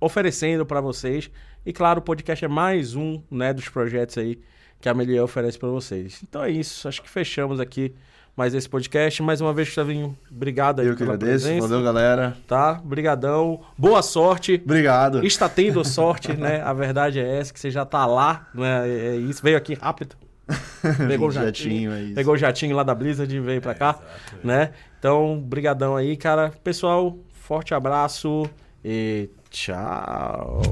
oferecendo 0.00 0.64
para 0.66 0.80
vocês. 0.80 1.30
E 1.64 1.72
claro, 1.72 2.00
o 2.00 2.02
podcast 2.02 2.44
é 2.44 2.48
mais 2.48 2.94
um, 2.94 3.22
né, 3.30 3.52
dos 3.52 3.68
projetos 3.68 4.18
aí 4.18 4.38
que 4.80 4.88
a 4.88 4.94
Melier 4.94 5.22
oferece 5.22 5.58
para 5.58 5.68
vocês. 5.68 6.20
Então 6.28 6.42
é 6.42 6.50
isso. 6.50 6.88
Acho 6.88 7.00
que 7.00 7.08
fechamos 7.08 7.60
aqui 7.60 7.94
mais 8.36 8.54
esse 8.54 8.68
podcast. 8.68 9.22
Mais 9.22 9.40
uma 9.40 9.52
vez, 9.52 9.68
Gustavinho, 9.68 10.16
obrigado 10.30 10.80
aí 10.80 10.88
Eu 10.88 10.96
que 10.96 11.02
agradeço. 11.02 11.44
presença. 11.46 11.68
Valeu, 11.68 11.84
galera. 11.84 12.36
Tá? 12.48 12.74
Brigadão. 12.74 13.60
Boa 13.78 14.02
sorte. 14.02 14.60
Obrigado. 14.64 15.24
Está 15.24 15.48
tendo 15.48 15.84
sorte, 15.84 16.32
né? 16.32 16.60
A 16.62 16.72
verdade 16.72 17.20
é 17.20 17.38
essa, 17.38 17.52
que 17.52 17.60
você 17.60 17.70
já 17.70 17.84
tá 17.84 18.04
lá, 18.06 18.48
né? 18.54 18.88
É 18.88 19.06
é 19.12 19.16
isso. 19.16 19.42
Veio 19.42 19.56
aqui 19.56 19.74
rápido. 19.74 20.16
Pegou 21.08 21.28
o 21.28 21.32
jatinho. 21.32 21.92
é 21.92 22.02
isso. 22.02 22.14
Pegou 22.14 22.34
o 22.34 22.38
jatinho 22.38 22.76
lá 22.76 22.82
da 22.82 22.94
Blizzard 22.94 23.34
e 23.34 23.40
veio 23.40 23.60
pra 23.60 23.74
cá, 23.74 23.98
né? 24.42 24.70
Então, 24.98 25.40
brigadão 25.40 25.96
aí, 25.96 26.16
cara. 26.16 26.52
Pessoal, 26.62 27.18
forte 27.32 27.74
abraço 27.74 28.48
e 28.84 29.28
tchau. 29.50 30.62